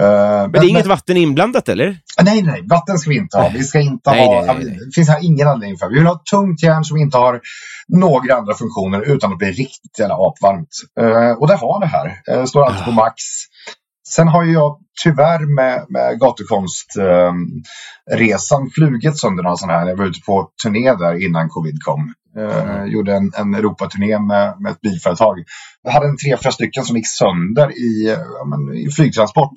Eh, 0.01 0.07
Men 0.07 0.53
det 0.53 0.59
är 0.59 0.69
inget 0.69 0.87
vatten 0.87 1.17
inblandat 1.17 1.69
eller? 1.69 1.97
Nej, 2.23 2.43
nej, 2.43 2.63
vatten 2.67 2.99
ska 2.99 3.11
vi 3.11 3.17
inte 3.17 3.39
ha. 3.39 3.49
Vi 3.55 3.63
ska 3.65 3.81
inte 3.81 4.11
Nej, 4.11 4.27
ha... 4.27 4.45
nej, 4.47 4.57
nej. 4.65 4.79
Det 4.87 4.93
finns 4.95 5.09
här 5.09 5.25
ingen 5.25 5.49
anledning 5.49 5.79
för. 5.79 5.89
Vi 5.89 5.95
vill 5.95 6.07
ha 6.07 6.23
tungt 6.31 6.63
järn 6.63 6.85
som 6.85 6.97
inte 6.97 7.19
har 7.19 7.41
några 7.89 8.35
andra 8.35 8.55
funktioner 8.55 9.01
utan 9.15 9.33
att 9.33 9.39
bli 9.39 9.49
riktigt 9.53 9.99
jävla 9.99 10.15
apvarmt. 10.15 10.69
Och 11.41 11.49
det 11.49 11.55
har 11.57 11.81
det 11.81 11.87
här. 11.87 12.37
Uh, 12.39 12.45
står 12.45 12.65
alltid 12.65 12.85
på 12.85 12.91
Ah. 12.91 12.95
max. 12.95 13.15
Sen 14.09 14.29
har 14.29 14.45
ju 14.45 14.53
jag 14.53 14.79
tyvärr 15.03 15.55
med, 15.55 15.87
med 15.89 16.21
gatukonstresan 16.21 18.71
flugit 18.75 19.19
sönder 19.19 19.43
några 19.43 19.57
sådana 19.57 19.79
här. 19.79 19.89
Jag 19.89 19.97
var 19.97 20.05
ute 20.05 20.21
på 20.21 20.51
turné 20.63 20.95
där 20.95 21.27
innan 21.27 21.49
covid 21.49 21.83
kom. 21.83 22.15
Eh, 22.39 22.85
Gjorde 22.85 23.15
en, 23.15 23.33
en 23.37 23.55
Europaturné 23.55 24.19
med, 24.19 24.61
med 24.61 24.73
ett 24.73 24.81
bilföretag. 24.81 25.39
Jag 25.83 25.93
hade 25.93 26.07
en 26.07 26.17
tre, 26.17 26.37
fyra 26.37 26.53
stycken 26.53 26.85
som 26.85 26.97
gick 26.97 27.09
sönder 27.09 27.79
i, 27.79 28.11
eh, 28.11 28.19
ja, 28.39 28.45
men, 28.45 28.75
i 28.75 28.91
flygtransport. 28.91 29.55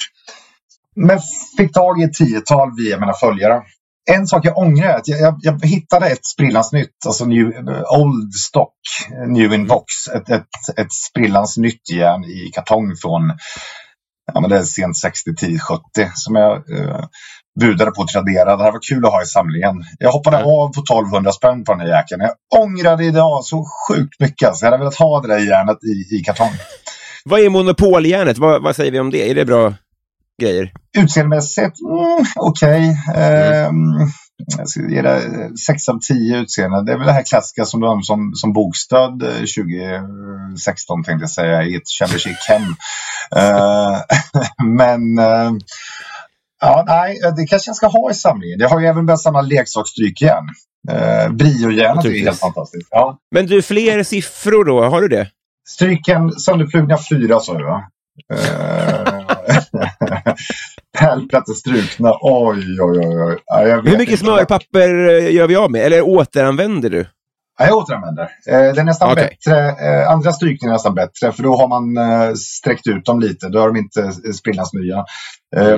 Men 0.96 1.20
fick 1.58 1.74
tag 1.74 2.02
i 2.02 2.04
ett 2.04 2.14
tiotal 2.14 2.76
via 2.78 3.00
mina 3.00 3.14
följare. 3.14 3.64
En 4.12 4.28
sak 4.28 4.46
jag 4.46 4.58
ångrar 4.58 4.90
är 4.90 4.96
att 4.96 5.08
jag, 5.08 5.20
jag, 5.20 5.40
jag 5.42 5.66
hittade 5.66 6.08
ett 6.08 6.26
sprillans 6.26 6.72
nytt, 6.72 7.06
alltså 7.06 7.26
new, 7.26 7.48
old 7.98 8.34
stock, 8.34 8.74
new 9.28 9.54
in 9.54 9.68
box. 9.68 10.08
Ett, 10.16 10.30
ett, 10.30 10.48
ett 10.78 10.92
sprillans 10.92 11.58
nytt 11.58 11.90
järn 11.90 12.24
i 12.24 12.52
kartong 12.54 12.96
från 13.02 13.32
ja, 14.34 14.42
men 14.42 14.50
det 14.50 14.58
är 14.58 14.64
sent 14.64 14.98
60, 14.98 15.36
10, 15.36 15.60
70 15.60 15.82
som 16.14 16.36
jag 16.36 16.54
eh, 16.56 17.06
budade 17.60 17.92
på 17.92 18.06
Tradera. 18.08 18.56
Det 18.56 18.64
här 18.64 18.72
var 18.72 18.80
kul 18.90 19.06
att 19.06 19.12
ha 19.12 19.22
i 19.22 19.26
samlingen. 19.26 19.76
Jag 20.00 20.12
hoppade 20.12 20.38
Mm. 20.38 20.50
av 20.50 20.74
på 20.74 20.82
1200 20.82 21.32
spänn 21.32 21.64
på 21.64 21.74
den 21.74 21.82
här 21.82 21.88
jäkeln. 21.98 22.22
Jag 22.22 22.62
ångrade 22.64 23.06
idag 23.06 23.44
så 23.44 23.66
sjukt 23.88 24.20
mycket. 24.20 24.56
Så 24.56 24.66
jag 24.66 24.72
hade 24.72 24.78
velat 24.84 24.96
ha 24.96 25.22
det 25.22 25.28
där 25.28 25.40
järnet 25.40 25.78
i, 25.84 26.16
i 26.16 26.24
kartong. 26.24 26.54
Vad 27.26 27.40
är 27.40 27.50
monopoljärnet? 27.50 28.38
Vad, 28.38 28.64
vad 28.64 28.76
säger 28.76 28.92
vi 28.92 29.00
om 29.00 29.10
det? 29.10 29.30
Är 29.30 29.36
det 29.36 29.46
bra 29.46 29.74
grejer? 30.42 30.72
Utseendemässigt, 30.98 31.82
mm, 31.82 32.26
okej. 32.36 32.98
Ehm, 33.16 34.10
jag 34.58 34.70
ska 34.70 34.82
ge 34.82 35.02
det 35.02 35.22
6 35.68 35.90
av 35.90 36.00
10 36.00 36.38
utseende. 36.38 36.86
Det 36.86 36.92
är 36.92 36.98
väl 36.98 37.08
det 37.08 37.14
här 37.14 37.24
klassiska 37.24 37.66
som 37.66 37.80
de 37.80 38.04
som, 38.04 38.32
som 38.36 38.54
bokstöd 38.54 39.24
eh, 39.24 39.30
2016 39.30 41.04
tänkte 41.04 41.24
jag 41.24 41.30
säga 41.30 41.64
i 41.64 41.76
ett 41.76 41.88
Chic 41.88 42.48
hem. 42.48 42.62
Eh, 43.36 44.00
men 44.66 45.18
eh, 45.18 45.52
ja, 46.62 46.84
nej, 46.88 47.20
det 47.38 47.48
kanske 47.48 47.70
jag 47.70 47.76
ska 47.76 47.88
ha 47.88 48.12
i 48.12 48.14
samlingen. 48.14 48.60
Jag 48.60 48.70
har 48.70 48.80
ju 48.80 48.88
även 48.88 49.06
börjat 49.06 49.22
samla 49.22 49.42
leksaksstrykjärn. 49.42 50.50
Uh, 50.92 51.34
Briojärnet 51.34 52.06
är 52.06 52.10
helt 52.10 52.40
fantastiskt. 52.40 52.88
Ja. 52.92 53.18
Men 53.32 53.46
du, 53.46 53.62
fler 53.62 54.04
siffror 54.04 54.66
då? 54.66 54.84
Har 54.84 55.02
du 55.02 55.08
det? 55.08 55.30
Stryken 55.68 56.32
sönderflugna 56.32 56.98
fyra 57.10 57.40
sa 57.40 57.58
du 57.58 57.64
va? 57.64 57.84
Pärlplattor 61.00 61.54
strukna. 61.54 62.14
Oj, 62.22 62.82
oj, 62.82 63.00
oj. 63.00 63.24
oj. 63.24 63.38
Ja, 63.46 63.82
Hur 63.82 63.98
mycket 63.98 64.20
smörpapper 64.20 65.10
eh, 65.10 65.36
gör 65.36 65.48
vi 65.48 65.56
av 65.56 65.72
med? 65.72 65.82
Eller 65.82 66.02
återanvänder 66.02 66.90
du? 66.90 67.06
Ja, 67.58 67.66
jag 67.66 67.78
återanvänder. 67.78 68.24
Eh, 68.24 68.74
det 68.74 68.80
är 68.80 68.84
nästan 68.84 69.12
Okej. 69.12 69.38
bättre. 69.46 69.70
Eh, 69.70 70.12
andra 70.12 70.32
strykningar 70.34 70.72
är 70.72 70.76
nästan 70.76 70.96
bättre 70.96 71.32
för 71.32 71.44
då 71.44 71.58
har 71.58 71.68
man 71.68 71.98
eh, 71.98 72.34
sträckt 72.34 72.88
ut 72.88 73.06
dem 73.06 73.20
lite. 73.20 73.50
Då 73.50 73.60
är 73.64 73.68
de 73.68 73.78
inte 73.78 74.12
sprillans 74.34 74.74
nya. 74.74 75.06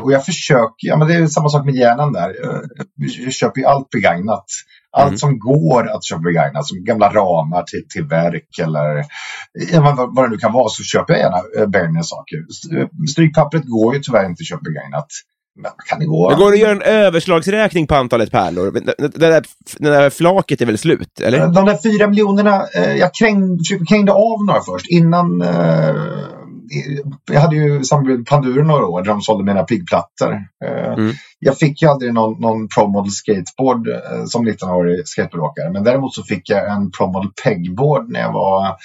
Och 0.02 0.12
jag 0.12 0.26
försöker, 0.26 0.88
ja 0.88 0.98
men 0.98 1.08
det 1.08 1.16
är 1.16 1.28
samma 1.28 1.50
sak 1.50 1.66
med 1.66 1.76
hjärnan 1.76 2.14
där. 2.14 2.36
Jag 2.96 3.34
köper 3.34 3.62
ju 3.62 3.68
allt 3.68 3.90
begagnat. 3.90 4.46
Allt 4.92 5.08
Mm. 5.08 5.18
som 5.18 5.40
går 5.40 5.90
att 5.90 6.04
köpa 6.06 6.22
begagnat, 6.22 6.68
som 6.68 6.84
gamla 6.84 7.10
ramar 7.10 7.64
till, 7.64 7.84
till 7.90 8.04
verk 8.06 8.60
eller 8.62 9.06
vad, 9.82 10.16
vad 10.16 10.26
det 10.26 10.30
nu 10.30 10.38
kan 10.38 10.54
vara, 10.54 10.70
så 10.70 10.84
köper 10.84 11.14
jag 11.14 11.22
gärna 11.22 11.68
begagnade 11.68 12.06
saker. 12.06 12.38
Strykpappret 13.12 13.64
går 13.66 13.96
ju 13.96 14.02
tyvärr 14.02 14.26
inte 14.26 14.42
att 14.42 14.48
köpa 14.48 14.62
begagnat. 14.64 15.08
Kan 15.90 16.00
det 16.00 16.06
gå? 16.06 16.30
Det 16.30 16.36
går 16.36 16.54
att 16.54 16.60
göra 16.60 16.72
en 16.72 16.82
överslagsräkning 16.82 17.88
på 17.88 17.96
antalet 17.96 18.32
pärlor. 18.32 18.72
Det, 18.72 19.20
där, 19.20 19.44
det 19.78 19.90
där 19.90 20.10
flaket 20.10 20.62
är 20.62 20.66
väl 20.66 20.78
slut, 20.78 21.20
eller? 21.20 21.48
De 21.48 21.66
där 21.66 21.78
fyra 21.84 22.08
miljonerna, 22.08 22.66
eh, 22.76 22.96
jag 22.96 23.14
kräng, 23.14 23.60
krängde 23.90 24.12
av 24.12 24.46
några 24.46 24.62
först 24.62 24.88
innan. 24.88 25.42
Eh, 25.42 25.96
jag 27.32 27.42
hade 27.42 27.56
ju 27.56 27.84
samarbete 27.84 28.18
med 28.18 28.28
Panduro 28.28 28.64
några 28.64 28.86
år 28.86 29.02
där 29.02 29.10
de 29.10 29.22
sålde 29.22 29.44
mina 29.44 29.64
piggplattor. 29.64 30.34
Eh, 30.66 30.94
Mm. 30.94 31.14
Jag 31.40 31.58
fick 31.58 31.82
ju 31.82 31.88
aldrig 31.88 32.14
någon, 32.14 32.42
någon 32.42 32.68
Pro 32.68 32.88
Model 32.88 33.12
skateboard 33.12 33.88
som 34.26 34.48
19-årig 34.48 35.08
skateboardåkare. 35.08 35.72
Men 35.72 35.84
däremot 35.84 36.14
så 36.14 36.24
fick 36.24 36.50
jag 36.50 36.72
en 36.72 36.92
Pro 36.92 37.08
Model 37.08 37.30
pegboard 37.44 38.10
när 38.10 38.20
jag 38.20 38.34
var 38.34 38.76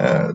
eh, 0.00 0.28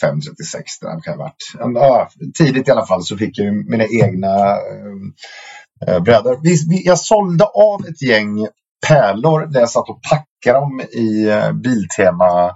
35-36 0.00 0.62
där 0.80 1.00
kan 1.02 1.18
ha 1.18 1.24
varit. 1.24 1.74
Ja, 1.74 2.08
tidigt 2.38 2.68
i 2.68 2.70
alla 2.70 2.86
fall 2.86 3.02
så 3.02 3.16
fick 3.16 3.38
jag 3.38 3.70
mina 3.70 3.84
egna 3.84 4.50
eh, 4.50 5.94
eh, 5.94 6.02
brädor. 6.02 6.38
Vi, 6.42 6.56
vi, 6.68 6.86
jag 6.86 6.98
sålde 6.98 7.44
av 7.44 7.86
ett 7.86 8.02
gäng 8.02 8.46
pärlor 8.88 9.46
där 9.46 9.60
jag 9.60 9.70
satt 9.70 9.88
och 9.88 10.00
packade 10.02 10.58
dem 10.58 10.80
i 10.80 11.28
eh, 11.28 11.52
Biltema 11.52 12.54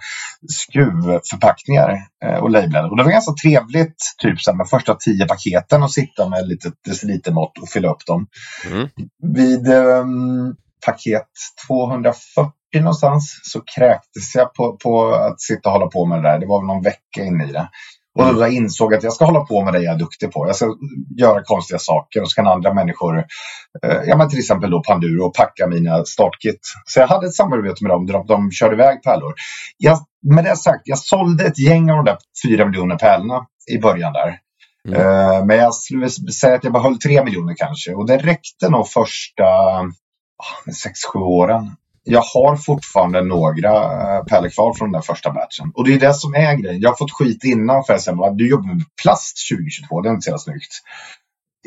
skruvförpackningar 0.49 1.99
eh, 2.25 2.37
och 2.37 2.51
labelade. 2.51 2.89
Och 2.89 2.97
det 2.97 3.03
var 3.03 3.11
ganska 3.11 3.33
trevligt, 3.33 3.97
typ 4.23 4.41
så 4.41 4.51
här, 4.51 4.59
med 4.59 4.69
första 4.69 4.95
tio 4.95 5.27
paketen 5.27 5.83
och 5.83 5.93
sitta 5.93 6.29
med 6.29 6.41
ett 6.41 6.49
litet 6.49 6.75
decilitermått 6.85 7.59
och 7.63 7.69
fylla 7.69 7.91
upp 7.91 8.07
dem. 8.07 8.27
Mm. 8.67 8.89
Vid 9.23 9.69
ehm, 9.69 10.55
paket 10.87 11.29
240 11.67 12.53
någonstans 12.81 13.41
så 13.43 13.61
kräktes 13.77 14.35
jag 14.35 14.55
på, 14.55 14.77
på 14.77 15.13
att 15.13 15.41
sitta 15.41 15.69
och 15.69 15.73
hålla 15.73 15.87
på 15.87 16.07
med 16.07 16.23
det 16.23 16.29
där. 16.29 16.39
Det 16.39 16.47
var 16.47 16.61
väl 16.61 16.67
någon 16.67 16.83
vecka 16.83 17.25
inne 17.25 17.45
i 17.45 17.53
det. 17.53 17.69
Och 18.19 18.35
då 18.35 18.41
jag 18.41 18.53
insåg 18.53 18.95
att 18.95 19.03
jag 19.03 19.13
ska 19.13 19.25
hålla 19.25 19.41
på 19.41 19.65
med 19.65 19.75
det 19.75 19.83
jag 19.83 19.95
är 19.95 19.99
duktig 19.99 20.33
på. 20.33 20.47
Jag 20.47 20.57
ska 20.57 20.75
göra 21.19 21.43
konstiga 21.43 21.79
saker 21.79 22.23
och 22.23 22.31
så 22.31 22.35
kan 22.35 22.47
andra 22.47 22.75
människor, 22.75 23.19
eh, 23.83 24.01
ja 24.07 24.17
men 24.17 24.29
till 24.29 24.39
exempel 24.39 24.71
då 24.71 24.83
Panduro, 24.83 25.31
packa 25.31 25.67
mina 25.67 26.05
startkit. 26.05 26.61
Så 26.85 27.01
jag 27.01 27.07
hade 27.07 27.27
ett 27.27 27.35
samarbete 27.35 27.85
med 27.85 27.91
dem 27.91 28.07
där 28.07 28.13
de, 28.13 28.27
de 28.27 28.51
körde 28.51 28.75
iväg 28.75 29.03
pärlor. 29.03 29.35
Jag, 29.79 29.99
med 30.35 30.45
det 30.45 30.57
sagt, 30.57 30.83
jag 30.85 30.99
sålde 30.99 31.45
ett 31.45 31.59
gäng 31.59 31.91
av 31.91 31.97
de 31.97 32.05
där 32.05 32.19
fyra 32.47 32.67
miljoner 32.67 32.97
pärlorna 32.97 33.47
i 33.73 33.79
början 33.79 34.13
där. 34.13 34.39
Mm. 34.89 35.01
Eh, 35.01 35.45
men 35.45 35.57
jag 35.57 35.75
skulle 35.75 36.11
säga 36.11 36.55
att 36.55 36.65
jag 36.65 36.73
behöll 36.73 36.99
tre 36.99 37.25
miljoner 37.25 37.55
kanske 37.57 37.95
och 37.95 38.07
det 38.07 38.17
räckte 38.17 38.71
nog 38.71 38.89
första 38.89 39.45
ah, 39.45 40.73
sex, 40.83 41.05
sju 41.13 41.19
åren. 41.19 41.71
Jag 42.09 42.23
har 42.35 42.57
fortfarande 42.57 43.23
några 43.23 43.73
eh, 43.73 44.25
pärlor 44.25 44.49
kvar 44.49 44.75
från 44.75 44.93
den 44.93 45.01
där 45.01 45.07
första 45.07 45.31
batchen. 45.31 45.73
Och 45.75 45.85
det 45.85 45.95
är 45.95 46.01
det 46.01 46.15
som 46.15 46.35
är 46.35 46.55
grejen. 46.55 46.81
Jag 46.81 46.91
har 46.91 46.97
fått 46.97 47.13
skit 47.13 47.45
innan 47.45 47.85
för 47.85 47.95
att 47.95 48.01
säga 48.01 48.31
du 48.31 48.51
jobbar 48.51 48.75
med 48.75 48.85
plast 49.03 49.37
2022, 49.53 50.01
det 50.01 50.09
är 50.09 50.11
inte 50.11 50.25
så 50.25 50.29
jävla 50.29 50.39
snyggt. 50.39 50.73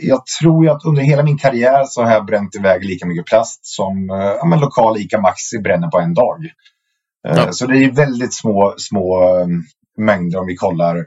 Jag 0.02 0.22
tror 0.42 0.70
att 0.70 0.86
under 0.86 1.02
hela 1.02 1.24
min 1.24 1.38
karriär 1.38 1.84
så 1.86 2.04
har 2.04 2.12
jag 2.12 2.26
bränt 2.26 2.56
iväg 2.56 2.86
lika 2.86 3.06
mycket 3.06 3.26
plast 3.26 3.66
som 3.66 4.10
eh, 4.10 4.16
ja, 4.18 4.46
men 4.46 4.60
lokal 4.60 4.98
ICA 4.98 5.22
Maxi 5.22 5.60
bränner 5.60 5.88
på 5.88 6.00
en 6.00 6.14
dag. 6.14 6.46
Eh, 6.46 6.50
Ja. 7.38 7.52
Så 7.52 7.68
det 7.68 7.78
är 7.78 7.92
väldigt 7.92 8.34
små, 8.34 8.74
små 8.78 9.20
mängder 9.98 10.40
om 10.40 10.48
vi 10.48 10.56
kollar 10.56 11.06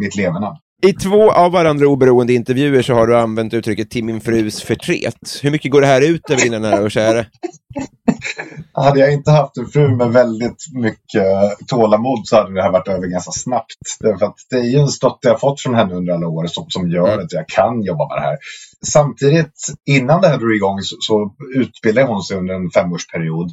mitt 0.00 0.16
leverne. 0.16 0.58
I 0.82 0.92
två 0.92 1.32
av 1.32 1.52
varandra 1.52 1.88
oberoende 1.88 2.32
intervjuer 2.34 2.82
så 2.82 2.94
har 2.94 3.06
du 3.06 3.16
använt 3.16 3.54
uttrycket 3.54 3.90
till 3.90 4.04
min 4.04 4.20
frus 4.20 4.62
förtret. 4.62 5.40
Hur 5.42 5.50
mycket 5.50 5.72
går 5.72 5.80
det 5.80 5.86
här 5.86 6.00
ut 6.00 6.30
över 6.30 6.42
dina 6.42 6.58
nära 6.58 6.82
och 6.82 6.90
kära? 6.90 7.26
Hade 8.72 9.00
jag 9.00 9.12
inte 9.12 9.30
haft 9.30 9.56
en 9.56 9.66
fru 9.66 9.96
med 9.96 10.12
väldigt 10.12 10.64
mycket 10.72 11.24
tålamod 11.66 12.26
så 12.26 12.36
hade 12.36 12.54
det 12.54 12.62
här 12.62 12.72
varit 12.72 12.88
över 12.88 13.06
ganska 13.06 13.32
snabbt. 13.32 13.74
Därför 14.00 14.26
att 14.26 14.36
det 14.50 14.56
är 14.56 14.64
ju 14.64 14.78
en 14.78 14.88
stötte 14.88 15.28
jag 15.28 15.40
fått 15.40 15.60
från 15.60 15.74
henne 15.74 15.94
under 15.94 16.12
alla 16.12 16.28
år 16.28 16.46
som, 16.46 16.66
som 16.68 16.90
gör 16.90 17.12
Mm. 17.12 17.24
att 17.24 17.32
jag 17.32 17.48
kan 17.48 17.82
jobba 17.82 18.08
med 18.08 18.16
det 18.16 18.20
här. 18.20 18.36
Samtidigt, 18.84 19.66
innan 19.86 20.20
det 20.20 20.28
här 20.28 20.38
drog 20.38 20.54
igång 20.54 20.82
så, 20.82 20.96
så 21.00 21.34
utbildade 21.54 22.06
hon 22.06 22.22
sig 22.22 22.36
under 22.36 22.54
en 22.54 22.70
femårsperiod 22.70 23.52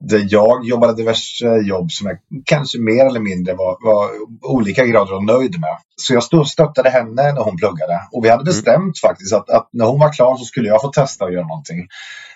där 0.00 0.26
jag 0.28 0.64
jobbade 0.64 0.94
diverse 0.94 1.46
jobb 1.46 1.90
som 1.90 2.06
jag 2.06 2.18
kanske 2.44 2.78
mer 2.78 3.06
eller 3.06 3.20
mindre 3.20 3.54
var, 3.54 3.76
var 3.84 4.10
olika 4.42 4.86
grader 4.86 5.12
av 5.12 5.24
nöjd 5.24 5.60
med. 5.60 5.76
Så 5.96 6.14
jag 6.14 6.22
stod, 6.22 6.46
stöttade 6.46 6.90
henne 6.90 7.32
när 7.32 7.42
hon 7.42 7.56
pluggade 7.56 8.00
och 8.12 8.24
vi 8.24 8.28
hade 8.28 8.44
bestämt 8.44 9.00
faktiskt 9.00 9.32
att, 9.32 9.50
att 9.50 9.68
när 9.72 9.84
hon 9.84 10.00
var 10.00 10.12
klar 10.12 10.36
så 10.36 10.44
skulle 10.44 10.68
jag 10.68 10.82
få 10.82 10.88
testa 10.88 11.24
att 11.24 11.32
göra 11.32 11.46
någonting. 11.46 11.86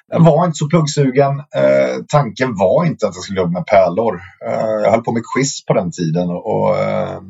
Jag 0.08 0.24
var 0.24 0.44
inte 0.44 0.56
så 0.56 0.68
pluggsugen. 0.68 1.38
Eh, 1.38 1.96
tanken 2.08 2.54
var 2.54 2.84
inte 2.84 3.08
att 3.08 3.14
jag 3.14 3.24
skulle 3.24 3.40
jobba 3.40 3.52
med 3.52 3.66
pärlor. 3.66 4.20
Eh, 4.46 4.84
jag 4.84 4.90
höll 4.90 5.02
på 5.02 5.12
med 5.12 5.22
quiz 5.34 5.64
på 5.64 5.74
den 5.74 5.90
tiden 5.92 6.28
och, 6.28 6.46
och 6.46 6.78
eh, 6.78 7.20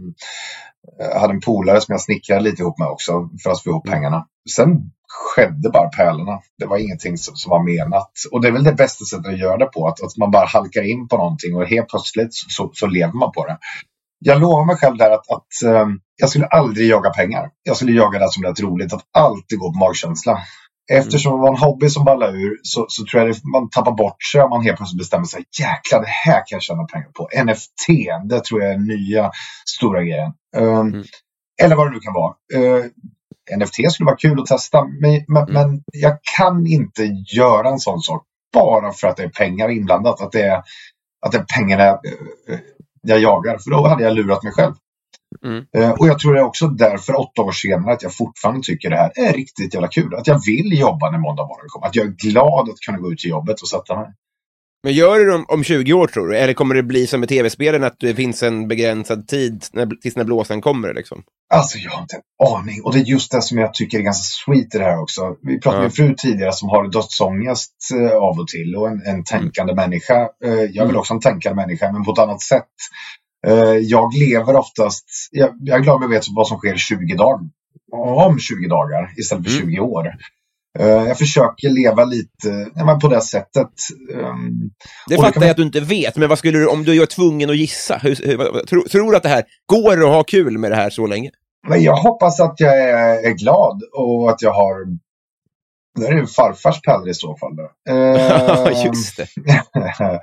jag 0.98 1.20
hade 1.20 1.32
en 1.34 1.40
polare 1.40 1.80
som 1.80 1.92
jag 1.92 2.00
snickrade 2.00 2.40
lite 2.42 2.62
ihop 2.62 2.78
med 2.78 2.88
också 2.88 3.30
för 3.42 3.50
att 3.50 3.62
få 3.62 3.70
ihop 3.70 3.86
pengarna. 3.86 4.26
Sen 4.56 4.90
skedde 5.08 5.70
bara 5.70 5.88
pärlorna. 5.88 6.40
Det 6.58 6.66
var 6.66 6.78
ingenting 6.78 7.18
som, 7.18 7.36
som 7.36 7.50
var 7.50 7.62
menat. 7.62 8.12
Och 8.32 8.40
det 8.42 8.48
är 8.48 8.52
väl 8.52 8.64
det 8.64 8.72
bästa 8.72 9.04
sättet 9.04 9.26
att 9.26 9.38
göra 9.38 9.56
det 9.56 9.66
på. 9.66 9.88
Att, 9.88 10.02
att 10.02 10.16
man 10.16 10.30
bara 10.30 10.46
halkar 10.46 10.82
in 10.82 11.08
på 11.08 11.16
någonting 11.16 11.56
och 11.56 11.66
helt 11.66 11.88
plötsligt 11.88 12.34
så, 12.34 12.70
så 12.74 12.86
lever 12.86 13.12
man 13.12 13.32
på 13.32 13.46
det. 13.46 13.58
Jag 14.18 14.40
lovar 14.40 14.64
mig 14.64 14.76
själv 14.76 14.96
där 14.96 15.10
att, 15.10 15.30
att 15.30 15.62
eh, 15.64 15.86
jag 16.16 16.28
skulle 16.28 16.46
aldrig 16.46 16.88
jaga 16.88 17.10
pengar. 17.10 17.50
Jag 17.62 17.76
skulle 17.76 17.92
jaga 17.92 18.18
det 18.18 18.32
som 18.32 18.42
lät 18.42 18.60
roligt. 18.60 18.92
Att 18.92 19.02
alltid 19.12 19.58
gå 19.58 19.72
på 19.72 19.78
magkänsla. 19.78 20.38
Eftersom 20.92 21.32
det 21.32 21.42
var 21.42 21.48
en 21.48 21.58
hobby 21.58 21.88
som 21.88 22.04
ballade 22.04 22.38
ur 22.38 22.60
så, 22.62 22.86
så 22.88 23.04
tror 23.04 23.22
jag 23.22 23.34
det, 23.34 23.44
man 23.44 23.70
tappar 23.70 23.92
bort 23.92 24.22
sig 24.32 24.42
om 24.42 24.50
man 24.50 24.62
helt 24.62 24.76
plötsligt 24.76 24.98
bestämmer 24.98 25.24
sig. 25.24 25.44
Jäklar, 25.60 26.00
det 26.00 26.08
här 26.24 26.34
kan 26.46 26.56
jag 26.56 26.62
tjäna 26.62 26.84
pengar 26.84 27.08
på. 27.08 27.28
NFT, 27.44 27.86
det 28.28 28.44
tror 28.44 28.62
jag 28.62 28.72
är 28.72 28.78
nya 28.78 29.30
stora 29.66 30.02
grejen. 30.02 30.32
Um, 30.56 30.88
Mm. 30.88 31.04
Eller 31.62 31.76
vad 31.76 31.86
det 31.86 31.94
nu 31.94 32.00
kan 32.00 32.14
vara. 32.14 32.34
Uh, 32.54 32.84
NFT 33.56 33.92
skulle 33.92 34.06
vara 34.06 34.16
kul 34.16 34.40
att 34.40 34.46
testa, 34.46 34.84
men, 34.84 35.24
men, 35.28 35.52
men 35.52 35.82
jag 35.92 36.18
kan 36.38 36.66
inte 36.66 37.02
göra 37.36 37.68
en 37.68 37.78
sån 37.78 38.00
sak 38.00 38.22
bara 38.54 38.92
för 38.92 39.08
att 39.08 39.16
det 39.16 39.22
är 39.22 39.28
pengar 39.28 39.68
inblandat. 39.68 40.20
Att 40.20 40.32
det 40.32 40.42
är, 40.42 40.62
att 41.26 41.32
det 41.32 41.38
är 41.38 41.46
pengarna 41.56 41.84
jag, 41.84 42.00
eh, 42.48 42.58
jag 43.02 43.20
jagar, 43.20 43.58
för 43.58 43.70
då 43.70 43.88
hade 43.88 44.02
jag 44.04 44.14
lurat 44.14 44.42
mig 44.42 44.52
själv. 44.52 44.74
Mm. 45.44 45.66
Eh, 45.76 45.90
Och 45.90 46.08
jag 46.08 46.18
tror 46.18 46.34
det 46.34 46.40
är 46.40 46.44
också 46.44 46.68
därför 46.68 47.20
åtta 47.20 47.42
år 47.42 47.52
senare 47.52 47.92
att 47.92 48.02
jag 48.02 48.14
fortfarande 48.14 48.62
tycker 48.62 48.90
det 48.90 48.96
här 48.96 49.12
är 49.16 49.32
riktigt 49.32 49.74
jävla 49.74 49.88
kul. 49.88 50.14
Att 50.14 50.26
jag 50.26 50.40
vill 50.46 50.78
jobba 50.78 51.10
när 51.10 51.18
måndag 51.18 51.42
morgon 51.42 51.68
kommer. 51.68 51.86
Att 51.86 51.96
jag 51.96 52.06
är 52.06 52.10
glad 52.30 52.68
att 52.68 52.80
kunna 52.86 52.98
gå 52.98 53.12
ut 53.12 53.18
till 53.18 53.30
jobbet 53.30 53.60
och 53.62 53.68
sätta 53.68 53.96
mig. 54.00 54.08
Men 54.84 54.92
gör 54.92 55.18
du 55.18 55.24
det 55.26 55.34
om, 55.34 55.44
om 55.48 55.64
20 55.64 55.92
år 55.92 56.06
tror 56.06 56.28
du? 56.28 56.36
Eller 56.36 56.54
kommer 56.54 56.74
det 56.74 56.82
bli 56.82 57.06
som 57.06 57.20
med 57.20 57.28
tv-spelen 57.28 57.84
att 57.84 57.96
det 58.00 58.14
finns 58.14 58.42
en 58.42 58.68
begränsad 58.68 59.28
tid 59.28 59.64
när, 59.72 59.86
tills 59.86 60.16
när 60.16 60.24
blåsan 60.24 60.60
kommer? 60.60 60.94
Liksom? 60.94 61.22
Alltså 61.54 61.78
jag 61.78 61.90
har 61.90 62.00
inte 62.02 62.16
en 62.16 62.46
aning. 62.56 62.82
Och 62.82 62.92
det 62.92 62.98
är 63.00 63.04
just 63.04 63.32
det 63.32 63.42
som 63.42 63.58
jag 63.58 63.74
tycker 63.74 63.98
är 63.98 64.02
ganska 64.02 64.22
sweet 64.44 64.74
i 64.74 64.78
det 64.78 64.84
här 64.84 65.02
också. 65.02 65.36
Vi 65.42 65.60
pratade 65.60 65.82
Ja. 65.82 65.82
med 65.82 65.94
fru 65.94 66.14
tidigare 66.18 66.52
som 66.52 66.68
har 66.68 66.88
dödsångest 66.88 67.72
eh, 67.94 68.16
av 68.16 68.38
och 68.40 68.48
till 68.48 68.76
och 68.76 68.88
en, 68.88 69.02
en 69.06 69.24
tänkande 69.24 69.74
människa. 69.74 70.28
Eh, 70.44 70.52
Jag 70.54 70.82
är 70.82 70.86
väl 70.86 70.96
också 70.96 71.14
en 71.14 71.20
tänkande 71.20 71.56
människa 71.62 71.92
men 71.92 72.04
på 72.04 72.12
ett 72.12 72.18
annat 72.18 72.42
sätt. 72.42 72.68
Eh, 73.46 73.54
Jag 73.76 74.14
lever 74.14 74.56
oftast, 74.56 75.04
jag, 75.30 75.50
jag 75.60 75.78
är 75.78 75.82
glad 75.82 75.96
om 75.96 76.02
jag 76.02 76.08
vet 76.08 76.24
vad 76.36 76.48
som 76.48 76.58
sker 76.58 76.76
20 76.76 77.14
dagar. 77.16 77.40
Om 77.92 78.38
20 78.38 78.68
dagar 78.68 79.12
istället 79.16 79.44
för 79.44 79.60
Mm. 79.60 79.70
20 79.70 79.80
år. 79.80 80.04
Eh, 80.78 80.86
Jag 80.86 81.18
försöker 81.18 81.68
leva 81.70 82.04
lite 82.04 82.70
ja, 82.74 82.84
men 82.84 82.98
på 82.98 83.08
det 83.08 83.20
sättet. 83.20 83.68
Ehm, 84.14 84.70
Det 85.08 85.16
fattar 85.16 85.40
jag 85.42 85.50
att 85.50 85.56
du 85.56 85.62
inte 85.62 85.80
vet, 85.80 86.16
men 86.16 86.28
vad 86.28 86.38
skulle 86.38 86.58
du, 86.58 86.66
om 86.66 86.84
du 86.84 87.02
är 87.02 87.06
tvungen 87.06 87.50
att 87.50 87.56
gissa, 87.56 87.98
hur, 88.02 88.16
hur, 88.26 88.36
vad- 88.36 88.66
tror, 88.68 89.10
du 89.10 89.16
att 89.16 89.22
det 89.22 89.28
här, 89.28 89.44
går 89.66 90.02
att 90.04 90.08
ha 90.14 90.22
kul 90.24 90.58
med 90.58 90.70
det 90.70 90.76
här 90.76 90.90
så 90.90 91.06
länge? 91.06 91.30
Men 91.68 91.82
jag 91.82 91.96
hoppas 91.96 92.40
att 92.40 92.54
jag 92.60 92.78
är, 92.80 93.26
är 93.30 93.34
glad 93.34 93.80
och 93.98 94.30
att 94.30 94.42
jag 94.42 94.52
har... 94.52 94.86
Det 96.00 96.06
är 96.06 96.12
ju 96.12 96.26
farfars 96.26 96.80
pärlor 96.80 97.08
i 97.08 97.14
så 97.14 97.36
fall. 97.36 97.56
Då. 97.56 97.70
Eh, 97.92 98.84
Just 98.86 99.16
det. 99.16 99.26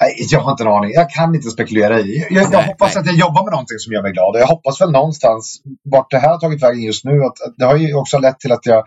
Nej, 0.00 0.14
jag 0.30 0.40
har 0.40 0.50
inte 0.50 0.62
en 0.62 0.68
aning. 0.68 0.90
Jag 0.94 1.10
kan 1.10 1.34
inte 1.34 1.50
spekulera 1.50 2.00
i. 2.00 2.26
Jag, 2.30 2.42
jag 2.42 2.52
Nej, 2.52 2.66
hoppas 2.66 2.94
nej. 2.94 3.00
att 3.00 3.06
jag 3.06 3.16
jobbar 3.16 3.44
med 3.44 3.50
någonting 3.50 3.78
som 3.78 3.92
gör 3.92 4.02
mig 4.02 4.12
glad. 4.12 4.34
Och 4.34 4.40
jag 4.40 4.46
hoppas 4.46 4.80
väl 4.80 4.90
någonstans, 4.90 5.62
vart 5.84 6.10
det 6.10 6.18
här 6.18 6.28
har 6.28 6.38
tagit 6.38 6.62
vägen 6.62 6.82
just 6.82 7.04
nu, 7.04 7.24
att, 7.24 7.40
att 7.46 7.54
det 7.56 7.64
har 7.64 7.76
ju 7.76 7.94
också 7.94 8.18
lett 8.18 8.40
till 8.40 8.52
att 8.52 8.66
jag, 8.66 8.84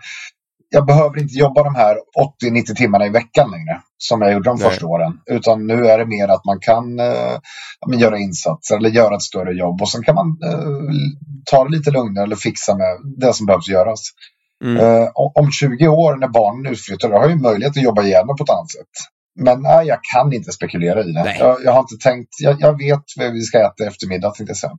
jag 0.68 0.86
behöver 0.86 1.18
inte 1.18 1.34
jobba 1.34 1.62
de 1.62 1.74
här 1.74 1.96
80-90 2.42 2.74
timmarna 2.74 3.06
i 3.06 3.08
veckan 3.08 3.50
längre, 3.50 3.80
som 3.98 4.22
jag 4.22 4.32
gjorde 4.32 4.50
de 4.50 4.56
Nej. 4.56 4.70
första 4.70 4.86
åren. 4.86 5.12
Utan 5.26 5.66
nu 5.66 5.86
är 5.86 5.98
det 5.98 6.06
mer 6.06 6.28
att 6.28 6.44
man 6.44 6.58
kan 6.60 7.00
eh, 7.00 8.00
göra 8.00 8.18
insatser 8.18 8.76
eller 8.76 8.90
göra 8.90 9.14
ett 9.14 9.22
större 9.22 9.52
jobb 9.52 9.82
och 9.82 9.88
sen 9.88 10.02
kan 10.02 10.14
man 10.14 10.38
eh, 10.44 10.94
ta 11.44 11.64
det 11.64 11.70
lite 11.70 11.90
lugnare 11.90 12.24
eller 12.24 12.36
fixa 12.36 12.76
med 12.76 12.96
det 13.18 13.34
som 13.34 13.46
behövs 13.46 13.68
göras. 13.68 14.00
Mm. 14.64 14.76
Eh, 14.76 15.08
om 15.14 15.32
om 15.34 15.50
20 15.50 15.88
år 15.88 16.16
när 16.16 16.28
barnen 16.28 16.66
är 16.66 16.70
utflyttade, 16.70 17.14
har 17.14 17.22
jag 17.22 17.30
ju 17.30 17.36
möjlighet 17.36 17.76
att 17.76 17.82
jobba 17.82 18.02
igen 18.02 18.26
på 18.26 18.44
ett 18.44 18.50
annat 18.50 18.70
sätt. 18.70 18.94
Men 19.40 19.62
nej, 19.62 19.86
jag 19.86 19.98
kan 20.14 20.32
inte 20.32 20.52
spekulera 20.52 21.04
i 21.04 21.12
det. 21.12 21.36
Jag, 21.38 21.64
jag, 21.64 21.72
har 21.72 21.80
inte 21.80 21.96
tänkt, 21.96 22.28
jag, 22.40 22.56
jag, 22.60 22.78
vet 22.78 23.02
vad 23.16 23.32
vi 23.32 23.42
ska 23.42 23.58
äta 23.58 23.84
i 23.84 23.86
eftermiddag 23.86 24.30
tänkte 24.30 24.50
jag 24.50 24.56
säga. 24.56 24.76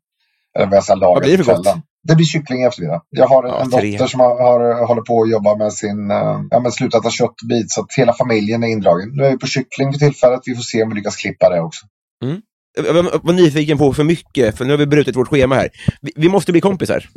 Eller 0.55 0.67
vad 0.67 0.75
jag 0.75 0.83
ska 0.83 0.95
laga 0.95 1.27
det 1.27 1.43
för 1.43 1.55
gott? 1.55 1.77
Det 2.07 2.15
blir 2.15 2.25
kyckling 2.25 2.61
i 2.61 2.65
eftermiddag. 2.65 3.01
Jag 3.09 3.27
har 3.27 3.43
en, 3.43 3.49
ja, 3.49 3.61
en 3.61 3.69
dotter 3.69 4.07
som 4.07 4.19
har, 4.19 4.41
har, 4.41 4.85
håller 4.85 5.01
på 5.01 5.21
att 5.21 5.31
jobba 5.31 5.55
med 5.55 5.73
sin, 5.73 6.11
uh, 6.11 6.41
ja 6.49 6.59
men 6.59 6.71
slutat 6.71 7.01
äta 7.01 7.09
köttbit 7.09 7.71
så 7.71 7.81
att 7.81 7.87
hela 7.97 8.13
familjen 8.13 8.63
är 8.63 8.67
indragen. 8.67 9.09
Nu 9.13 9.25
är 9.25 9.31
vi 9.31 9.37
på 9.37 9.47
kyckling 9.47 9.91
för 9.93 9.99
tillfället. 9.99 10.41
Vi 10.45 10.55
får 10.55 10.63
se 10.63 10.83
om 10.83 10.89
vi 10.89 10.95
lyckas 10.95 11.15
klippa 11.15 11.49
det 11.49 11.61
också. 11.61 11.85
Mm. 12.23 12.41
Jag 12.75 12.93
var 13.23 13.33
nyfiken 13.33 13.77
på 13.77 13.93
för 13.93 14.03
mycket, 14.03 14.57
för 14.57 14.65
nu 14.65 14.71
har 14.71 14.77
vi 14.77 14.85
brutit 14.85 15.15
vårt 15.15 15.27
schema 15.27 15.55
här. 15.55 15.69
Vi, 16.01 16.11
vi 16.15 16.29
måste 16.29 16.51
bli 16.51 16.61
kompisar. 16.61 17.09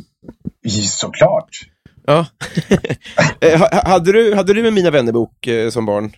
Såklart. 0.83 1.49
Ja. 2.07 2.25
Eh, 3.41 3.61
hade, 3.85 4.11
du, 4.11 4.35
hade 4.35 4.53
du 4.53 4.67
en 4.67 4.73
Mina 4.73 4.91
vännerbok 4.91 5.47
eh, 5.47 5.69
som 5.69 5.85
barn? 5.85 6.11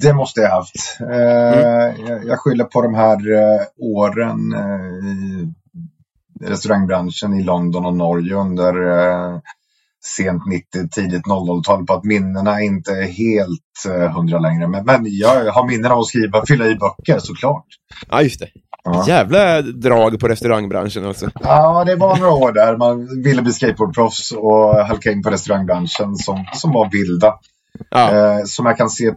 Det 0.00 0.12
måste 0.14 0.40
jag 0.40 0.50
haft. 0.50 1.00
Eh, 1.00 1.84
mm. 1.84 2.28
jag, 2.28 2.38
skyller 2.38 2.64
på 2.64 2.82
de 2.82 2.94
här 2.94 3.18
åren 3.78 4.54
i 5.04 6.44
restaurangbranschen 6.44 7.34
i 7.34 7.42
London 7.42 7.86
och 7.86 7.96
Norge 7.96 8.34
under 8.34 8.74
sent 10.04 10.42
90, 10.46 10.88
tidigt 10.88 11.26
00-tal 11.26 11.86
på 11.86 11.92
att 11.92 12.04
minnena 12.04 12.60
inte 12.60 12.92
är 12.92 13.06
helt 13.06 14.12
hundra 14.14 14.38
längre. 14.38 14.68
Men, 14.68 14.84
men 14.84 15.02
jag 15.04 15.52
har 15.52 15.66
minnen 15.68 15.92
av 15.92 15.98
att 15.98 16.06
skriva, 16.06 16.46
fylla 16.46 16.66
i 16.66 16.74
böcker 16.74 17.18
såklart. 17.18 17.66
Ja, 18.08 18.22
just 18.22 18.40
det. 18.40 18.48
Ja. 18.86 19.04
Jävla 19.08 19.62
drag 19.62 20.20
på 20.20 20.28
restaurangbranschen 20.28 21.06
alltså. 21.06 21.30
Ja, 21.40 21.84
det 21.84 21.96
var 21.96 22.16
några 22.16 22.32
år 22.32 22.52
där 22.52 22.76
man 22.76 23.22
ville 23.22 23.42
bli 23.42 23.52
skateboardproffs 23.52 24.32
och 24.32 24.74
halka 24.74 25.10
in 25.10 25.22
på 25.22 25.30
restaurangbranschen 25.30 26.16
som, 26.16 26.44
som 26.54 26.72
var 26.72 26.90
vilda. 26.90 27.34
Ja. 27.90 28.10
Eh, 28.10 28.44
som 28.44 28.66
jag 28.66 28.76
kan 28.76 28.90
se 28.90 29.14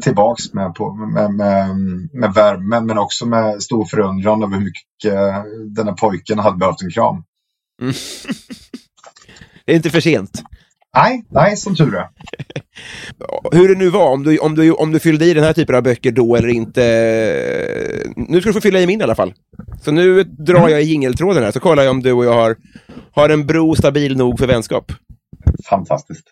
tillbaks 0.00 0.52
med, 0.52 0.74
på, 0.74 0.92
med, 0.92 1.34
med, 1.34 1.76
med 2.12 2.34
värme 2.34 2.80
men 2.80 2.98
också 2.98 3.26
med 3.26 3.62
stor 3.62 3.84
förundran 3.84 4.42
över 4.42 4.56
hur 4.56 4.64
mycket 4.64 5.14
den 5.76 5.86
här 5.86 5.94
pojken 5.94 6.38
hade 6.38 6.56
behövt 6.56 6.82
en 6.82 6.90
kram. 6.90 7.24
Mm. 7.82 7.94
det 9.64 9.72
är 9.72 9.76
inte 9.76 9.90
för 9.90 10.00
sent. 10.00 10.42
Nej, 10.96 11.24
nej, 11.30 11.56
som 11.56 11.76
tur 11.76 11.94
är. 11.94 12.08
Hur 13.56 13.68
det 13.68 13.74
nu 13.74 13.90
var, 13.90 14.10
om 14.10 14.24
du, 14.24 14.38
om, 14.38 14.54
du, 14.54 14.72
om 14.72 14.92
du 14.92 14.98
fyllde 14.98 15.24
i 15.24 15.34
den 15.34 15.44
här 15.44 15.52
typen 15.52 15.76
av 15.76 15.82
böcker 15.82 16.12
då 16.12 16.36
eller 16.36 16.48
inte. 16.48 16.82
Nu 18.16 18.40
ska 18.40 18.50
du 18.50 18.54
få 18.54 18.60
fylla 18.60 18.80
i 18.80 18.86
min 18.86 19.00
i 19.00 19.04
alla 19.04 19.14
fall. 19.14 19.34
Så 19.82 19.90
nu 19.90 20.24
drar 20.24 20.68
jag 20.68 20.82
i 20.82 20.84
jingeltråden 20.84 21.42
här, 21.42 21.52
så 21.52 21.60
kollar 21.60 21.82
jag 21.82 21.90
om 21.90 22.02
du 22.02 22.12
och 22.12 22.24
jag 22.24 22.34
har, 22.34 22.56
har 23.12 23.28
en 23.28 23.46
bro 23.46 23.74
stabil 23.74 24.16
nog 24.16 24.38
för 24.38 24.46
vänskap. 24.46 24.92
Fantastiskt. 25.68 26.24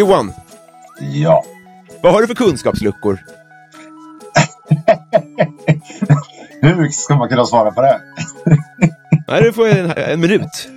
Johan. 0.00 0.32
Ja. 1.00 1.44
Vad 2.02 2.12
har 2.12 2.20
du 2.20 2.26
för 2.26 2.34
kunskapsluckor? 2.34 3.18
Hur 6.62 6.88
ska 6.88 7.16
man 7.16 7.28
kunna 7.28 7.44
svara 7.44 7.70
på 7.70 7.82
det? 7.82 8.00
Nej, 9.28 9.42
du 9.42 9.52
får 9.52 9.68
en, 9.68 9.90
en 9.90 10.20
minut. 10.20 10.68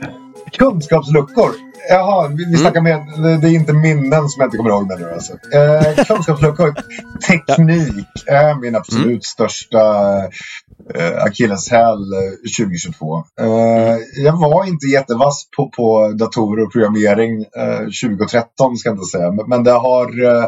Kunskapsluckor? 0.57 1.51
Jaha, 1.89 2.27
vi, 2.27 2.35
vi 2.35 2.43
mm. 2.43 2.57
snackar 2.57 2.81
med... 2.81 2.99
Det 3.41 3.47
är 3.47 3.51
inte 3.51 3.73
minnen 3.73 4.29
som 4.29 4.41
jag 4.41 4.47
inte 4.47 4.57
kommer 4.57 4.69
ihåg 4.69 4.99
nu. 4.99 5.13
Alltså. 5.13 5.33
Eh, 5.33 6.05
kunskapsluckor. 6.05 6.75
Teknik 7.27 8.07
är 8.27 8.61
min 8.61 8.75
absolut 8.75 9.05
mm. 9.05 9.21
största 9.21 9.79
eh, 10.95 11.23
akilleshäl 11.23 11.99
2022. 12.59 13.23
Eh, 13.39 13.45
mm. 13.45 14.01
Jag 14.23 14.37
var 14.37 14.65
inte 14.67 14.87
jättevass 14.87 15.43
på, 15.57 15.69
på 15.69 16.13
datorer 16.17 16.63
och 16.65 16.71
programmering 16.71 17.45
eh, 17.57 17.79
2013 17.79 18.77
ska 18.77 18.89
jag 18.89 18.95
inte 18.95 19.17
säga. 19.17 19.31
Men, 19.31 19.49
men 19.49 19.63
det 19.63 19.71
har 19.71 20.23
eh, 20.23 20.47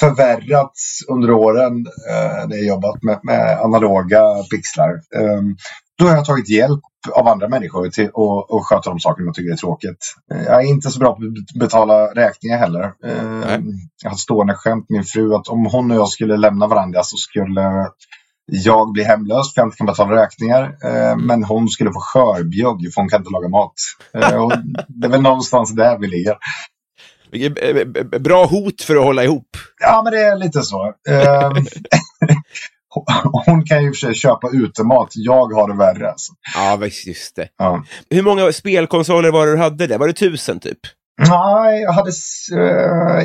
förvärrats 0.00 1.04
under 1.08 1.30
åren 1.30 1.86
eh, 2.10 2.48
när 2.48 2.56
jag 2.56 2.66
jobbat 2.66 3.02
med, 3.02 3.20
med 3.22 3.60
analoga 3.60 4.22
pixlar. 4.50 4.90
Eh, 4.90 5.42
då 5.98 6.06
har 6.06 6.16
jag 6.16 6.24
tagit 6.24 6.48
hjälp 6.48 6.80
av 7.12 7.28
andra 7.28 7.48
människor 7.48 7.88
till 7.88 8.10
att 8.48 8.64
sköta 8.64 8.90
de 8.90 9.00
saker 9.00 9.22
man 9.22 9.34
tycker 9.34 9.52
är 9.52 9.56
tråkigt. 9.56 10.14
Eh, 10.32 10.42
jag 10.42 10.64
är 10.64 10.68
inte 10.68 10.90
så 10.90 10.98
bra 10.98 11.16
på 11.16 11.22
att 11.22 11.60
betala 11.60 12.06
räkningar 12.06 12.58
heller. 12.58 12.92
Eh, 13.04 13.60
jag 14.02 14.10
har 14.10 14.14
ett 14.14 14.18
stående 14.18 14.54
skämt 14.54 14.86
min 14.88 15.04
fru 15.04 15.34
att 15.34 15.48
om 15.48 15.66
hon 15.66 15.90
och 15.90 15.96
jag 15.96 16.08
skulle 16.08 16.36
lämna 16.36 16.66
varandra 16.66 17.02
så 17.02 17.16
skulle 17.16 17.86
jag 18.50 18.92
bli 18.92 19.04
hemlös 19.04 19.54
för 19.54 19.60
jag 19.60 19.66
inte 19.66 19.76
kan 19.76 19.86
betala 19.86 20.22
räkningar. 20.22 20.62
Eh, 20.84 21.16
men 21.16 21.44
hon 21.44 21.68
skulle 21.68 21.92
få 21.92 22.00
skörbjugg 22.00 22.94
för 22.94 23.00
hon 23.00 23.08
kan 23.08 23.20
inte 23.20 23.30
laga 23.30 23.48
mat. 23.48 23.74
Och 24.14 24.52
det 24.88 25.06
är 25.06 25.10
väl 25.10 25.22
någonstans 25.22 25.74
där 25.74 25.98
vi 25.98 26.06
ligger. 26.06 26.36
Bra 28.18 28.46
hot 28.46 28.82
för 28.82 28.96
att 28.96 29.04
hålla 29.04 29.24
ihop. 29.24 29.48
Ja, 29.80 30.00
men 30.04 30.12
det 30.12 30.20
är 30.20 30.36
lite 30.36 30.62
så. 30.62 30.94
Hon 33.46 33.64
kan 33.64 33.84
ju 33.84 33.92
för 33.92 33.96
sig 33.96 34.14
köpa 34.14 34.48
utemat. 34.52 35.08
Jag 35.14 35.52
har 35.52 35.68
det 35.68 35.76
värre. 35.76 36.10
Alltså. 36.10 36.32
Ja, 36.54 36.78
just 37.06 37.36
det. 37.36 37.48
Ja. 37.58 37.84
Hur 38.10 38.22
många 38.22 38.52
spelkonsoler 38.52 39.30
var 39.30 39.46
det 39.46 39.52
du 39.52 39.58
hade? 39.58 39.86
Det? 39.86 39.98
Var 39.98 40.06
det 40.06 40.12
tusen 40.12 40.60
typ? 40.60 40.78
Nej, 41.28 41.82
jag 41.82 41.92
hade 41.92 42.10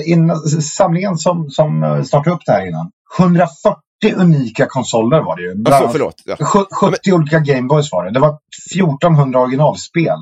innan, 0.06 0.38
samlingen 0.62 1.18
som, 1.18 1.50
som 1.50 1.84
eh, 1.84 2.04
startade 2.04 2.36
upp 2.36 2.42
det 2.46 2.52
här 2.52 2.68
innan. 2.68 2.92
140 3.20 3.85
unika 4.04 4.66
konsoler 4.66 5.22
var 5.22 5.36
det 5.36 5.42
ju. 5.42 5.56
Bland, 5.56 5.76
alltså, 5.84 5.92
förlåt. 5.92 6.22
Ja. 6.26 6.36
70 6.82 7.00
Men... 7.06 7.14
olika 7.14 7.40
Gameboys 7.40 7.92
var 7.92 8.06
det. 8.06 8.12
Det 8.12 8.20
var 8.20 8.40
1400 8.76 9.40
originalspel. 9.40 10.20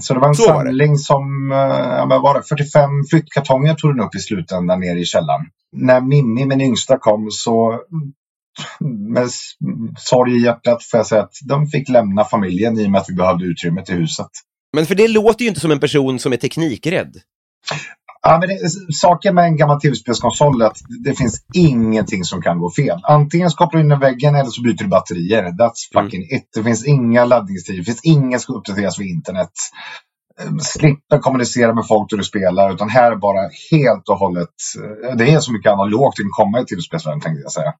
Så 0.00 0.14
det 0.14 0.20
var 0.20 0.28
en 0.28 0.34
Så 0.34 0.42
samling 0.42 0.90
var 0.90 0.96
som, 0.96 1.52
uh, 1.52 1.58
ja, 1.58 2.18
var 2.22 2.34
det, 2.34 2.42
45 2.42 2.90
flyttkartonger 3.10 3.74
tog 3.74 3.96
den 3.96 4.06
upp 4.06 4.14
i 4.14 4.18
slutändan 4.18 4.80
nere 4.80 4.98
i 4.98 5.04
källaren. 5.04 5.46
När 5.76 6.00
Mimmi, 6.00 6.44
min 6.44 6.60
yngsta, 6.60 6.98
kom 6.98 7.30
så 7.30 7.80
med 8.80 9.28
sorg 9.98 10.36
i 10.36 10.44
hjärtat 10.44 10.84
får 10.84 10.98
jag 10.98 11.06
säga 11.06 11.22
att 11.22 11.34
de 11.48 11.66
fick 11.66 11.88
lämna 11.88 12.24
familjen 12.24 12.78
i 12.78 12.86
och 12.86 12.90
med 12.90 13.00
att 13.00 13.08
vi 13.08 13.14
behövde 13.14 13.44
utrymme 13.44 13.84
till 13.84 13.94
huset. 13.94 14.30
Men 14.76 14.86
för 14.86 14.94
det 14.94 15.08
låter 15.08 15.42
ju 15.42 15.48
inte 15.48 15.60
som 15.60 15.70
en 15.70 15.80
person 15.80 16.18
som 16.18 16.32
är 16.32 16.36
teknikrädd. 16.36 17.16
Ja, 18.22 18.38
men 18.38 18.48
det, 18.48 18.58
saken 18.94 19.34
med 19.34 19.44
en 19.44 19.56
gammal 19.56 19.80
tv-spelskonsol 19.80 20.62
är 20.62 20.66
att 20.66 20.78
det 21.04 21.14
finns 21.14 21.44
ingenting 21.54 22.24
som 22.24 22.42
kan 22.42 22.58
gå 22.58 22.70
fel. 22.70 23.00
Antingen 23.02 23.50
så 23.50 23.56
kopplar 23.56 23.78
du 23.78 23.84
in 23.84 23.88
den 23.88 24.00
väggen 24.00 24.34
eller 24.34 24.50
så 24.50 24.62
byter 24.62 24.78
du 24.78 24.88
batterier. 24.88 25.42
That's 25.42 25.94
mm. 25.94 26.04
fucking 26.04 26.22
mm. 26.22 26.36
it. 26.36 26.48
Det 26.54 26.62
finns 26.62 26.86
inga 26.86 27.24
laddningstider, 27.24 27.78
det 27.78 27.84
finns 27.84 28.04
inget 28.04 28.40
som 28.40 28.52
ska 28.52 28.52
uppdateras 28.52 28.98
via 28.98 29.08
internet. 29.08 29.52
Ehm, 30.40 30.60
slipper 30.60 31.18
kommunicera 31.18 31.74
med 31.74 31.86
folk 31.88 32.12
när 32.12 32.18
du 32.18 32.24
spelar 32.24 32.74
utan 32.74 32.88
här 32.88 33.12
är 33.12 33.16
bara 33.16 33.50
helt 33.70 34.08
och 34.08 34.18
hållet. 34.18 34.48
Eh, 35.04 35.16
det 35.16 35.30
är 35.30 35.40
så 35.40 35.52
mycket 35.52 35.72
analogt 35.72 36.16
det 36.16 36.22
kan 36.22 36.30
komma 36.30 36.60
i 36.60 36.64
tv-spelsvärlden 36.64 37.20
tänkte 37.20 37.42
jag 37.42 37.52
säga. 37.52 37.72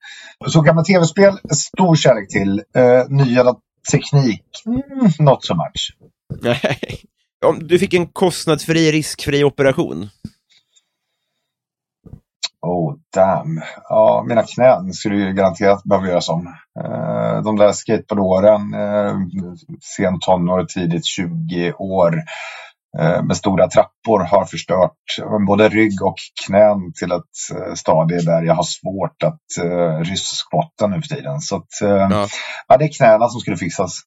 Så 0.46 0.60
gamla 0.60 0.82
tv-spel, 0.82 1.38
stor 1.50 1.96
kärlek 1.96 2.28
till. 2.28 2.62
Uh, 2.76 3.08
nya 3.08 3.54
teknik, 3.92 4.44
mm, 4.66 5.10
not 5.18 5.44
so 5.44 5.54
much. 5.54 5.96
Nej. 6.42 6.78
Om 7.46 7.66
du 7.66 7.78
fick 7.78 7.94
en 7.94 8.06
kostnadsfri, 8.06 8.92
riskfri 8.92 9.44
operation? 9.44 10.08
Oh 12.66 12.94
damn. 13.14 13.62
Ja, 13.88 14.24
mina 14.28 14.42
knän 14.42 14.92
skulle 14.92 15.16
ju 15.16 15.32
garanterat 15.32 15.84
behöva 15.84 16.08
göras 16.08 16.28
om. 16.28 16.46
Uh, 16.84 17.42
de 17.42 17.56
där 17.56 17.72
skateboardåren, 17.72 18.74
uh, 18.74 19.16
sent 19.96 20.22
tonår, 20.22 20.64
tidigt 20.64 21.06
20 21.06 21.72
år 21.72 22.14
uh, 23.00 23.22
med 23.22 23.36
stora 23.36 23.68
trappor 23.68 24.20
har 24.20 24.44
förstört 24.44 24.96
både 25.46 25.68
rygg 25.68 26.02
och 26.02 26.16
knän 26.46 26.92
till 26.98 27.12
ett 27.12 27.78
stadie 27.78 28.20
där 28.20 28.42
jag 28.42 28.54
har 28.54 28.62
svårt 28.62 29.22
att 29.22 29.40
rysskvotta 30.06 30.86
nu 30.86 31.02
för 31.02 31.16
tiden. 31.16 31.40
Så 31.40 31.56
att, 31.56 31.68
ja. 31.80 32.28
ja, 32.68 32.76
det 32.76 32.84
är 32.84 32.96
knäna 32.96 33.28
som 33.28 33.40
skulle 33.40 33.56
fixas. 33.56 34.00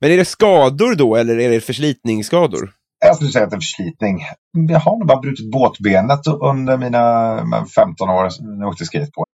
Men 0.00 0.10
är 0.10 0.16
det 0.16 0.24
skador 0.24 0.94
då 0.94 1.16
eller 1.16 1.38
är 1.38 1.50
det 1.50 1.60
förslitningsskador? 1.60 2.75
Jag 2.98 3.16
skulle 3.16 3.30
säga 3.30 3.44
att 3.44 3.50
det 3.50 3.56
är 3.56 3.60
förslitning. 3.60 4.22
Jag 4.68 4.80
har 4.80 4.98
nog 4.98 5.08
bara 5.08 5.20
brutit 5.20 5.50
båtbenet 5.50 6.26
under 6.26 6.76
mina 6.76 7.66
15 7.66 8.10
år 8.10 8.56
när 8.56 8.64
jag 8.64 8.68
åkte 8.68 8.84
skateboard. 8.84 9.26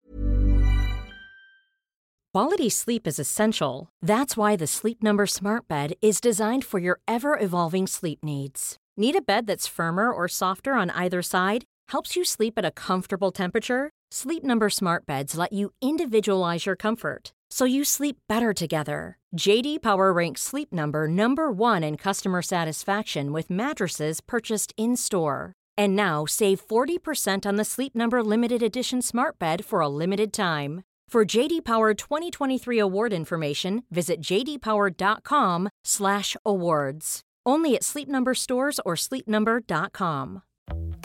Quality 2.34 2.70
sleep 2.70 3.06
is 3.06 3.18
essential. 3.18 3.88
That's 4.06 4.36
why 4.36 4.56
the 4.56 4.66
Sleep 4.66 5.02
Number 5.02 5.26
smart 5.26 5.66
bed 5.68 5.94
is 6.00 6.20
designed 6.20 6.64
for 6.64 6.80
your 6.80 7.00
ever-evolving 7.08 7.88
sleep 7.88 8.18
needs. 8.22 8.76
Need 8.96 9.16
a 9.16 9.20
bed 9.20 9.46
that's 9.46 9.66
firmer 9.66 10.12
or 10.12 10.28
softer 10.28 10.74
on 10.74 10.90
either 10.90 11.22
side? 11.22 11.64
Helps 11.92 12.16
you 12.16 12.24
sleep 12.24 12.54
at 12.56 12.64
a 12.64 12.70
comfortable 12.70 13.32
temperature? 13.32 13.90
Sleep 14.12 14.44
Number 14.44 14.70
smart 14.70 15.06
beds 15.06 15.36
let 15.36 15.52
you 15.52 15.70
individualize 15.82 16.66
your 16.66 16.76
comfort 16.76 17.32
so 17.50 17.64
you 17.64 17.84
sleep 17.84 18.16
better 18.28 18.52
together. 18.52 19.16
JD 19.36 19.82
Power 19.82 20.12
ranks 20.12 20.42
Sleep 20.42 20.72
Number 20.72 21.08
number 21.08 21.50
1 21.50 21.82
in 21.84 21.96
customer 21.96 22.42
satisfaction 22.42 23.32
with 23.32 23.50
mattresses 23.50 24.20
purchased 24.20 24.72
in-store. 24.76 25.52
And 25.76 25.96
now 25.96 26.26
save 26.26 26.64
40% 26.66 27.46
on 27.46 27.56
the 27.56 27.64
Sleep 27.64 27.94
Number 27.94 28.22
limited 28.22 28.62
edition 28.62 29.02
Smart 29.02 29.38
Bed 29.38 29.64
for 29.64 29.80
a 29.80 29.88
limited 29.88 30.32
time. 30.32 30.82
For 31.08 31.24
JD 31.24 31.64
Power 31.64 31.94
2023 31.94 32.78
award 32.78 33.12
information, 33.12 33.82
visit 33.90 34.20
jdpower.com/awards. 34.20 37.20
Only 37.46 37.74
at 37.74 37.82
Sleep 37.82 38.08
Number 38.08 38.34
stores 38.34 38.78
or 38.84 38.94
sleepnumber.com. 38.94 40.42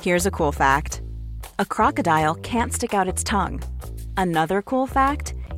Here's 0.02 0.26
a 0.26 0.32
cool 0.32 0.52
fact 0.52 1.02
a 1.58 1.66
crocodile 1.66 2.36
can't 2.36 2.74
stick 2.74 2.94
out 2.94 3.08
its 3.08 3.24
tongue. 3.24 3.62
Another 4.18 4.62
cool 4.62 4.88
fact 4.88 5.34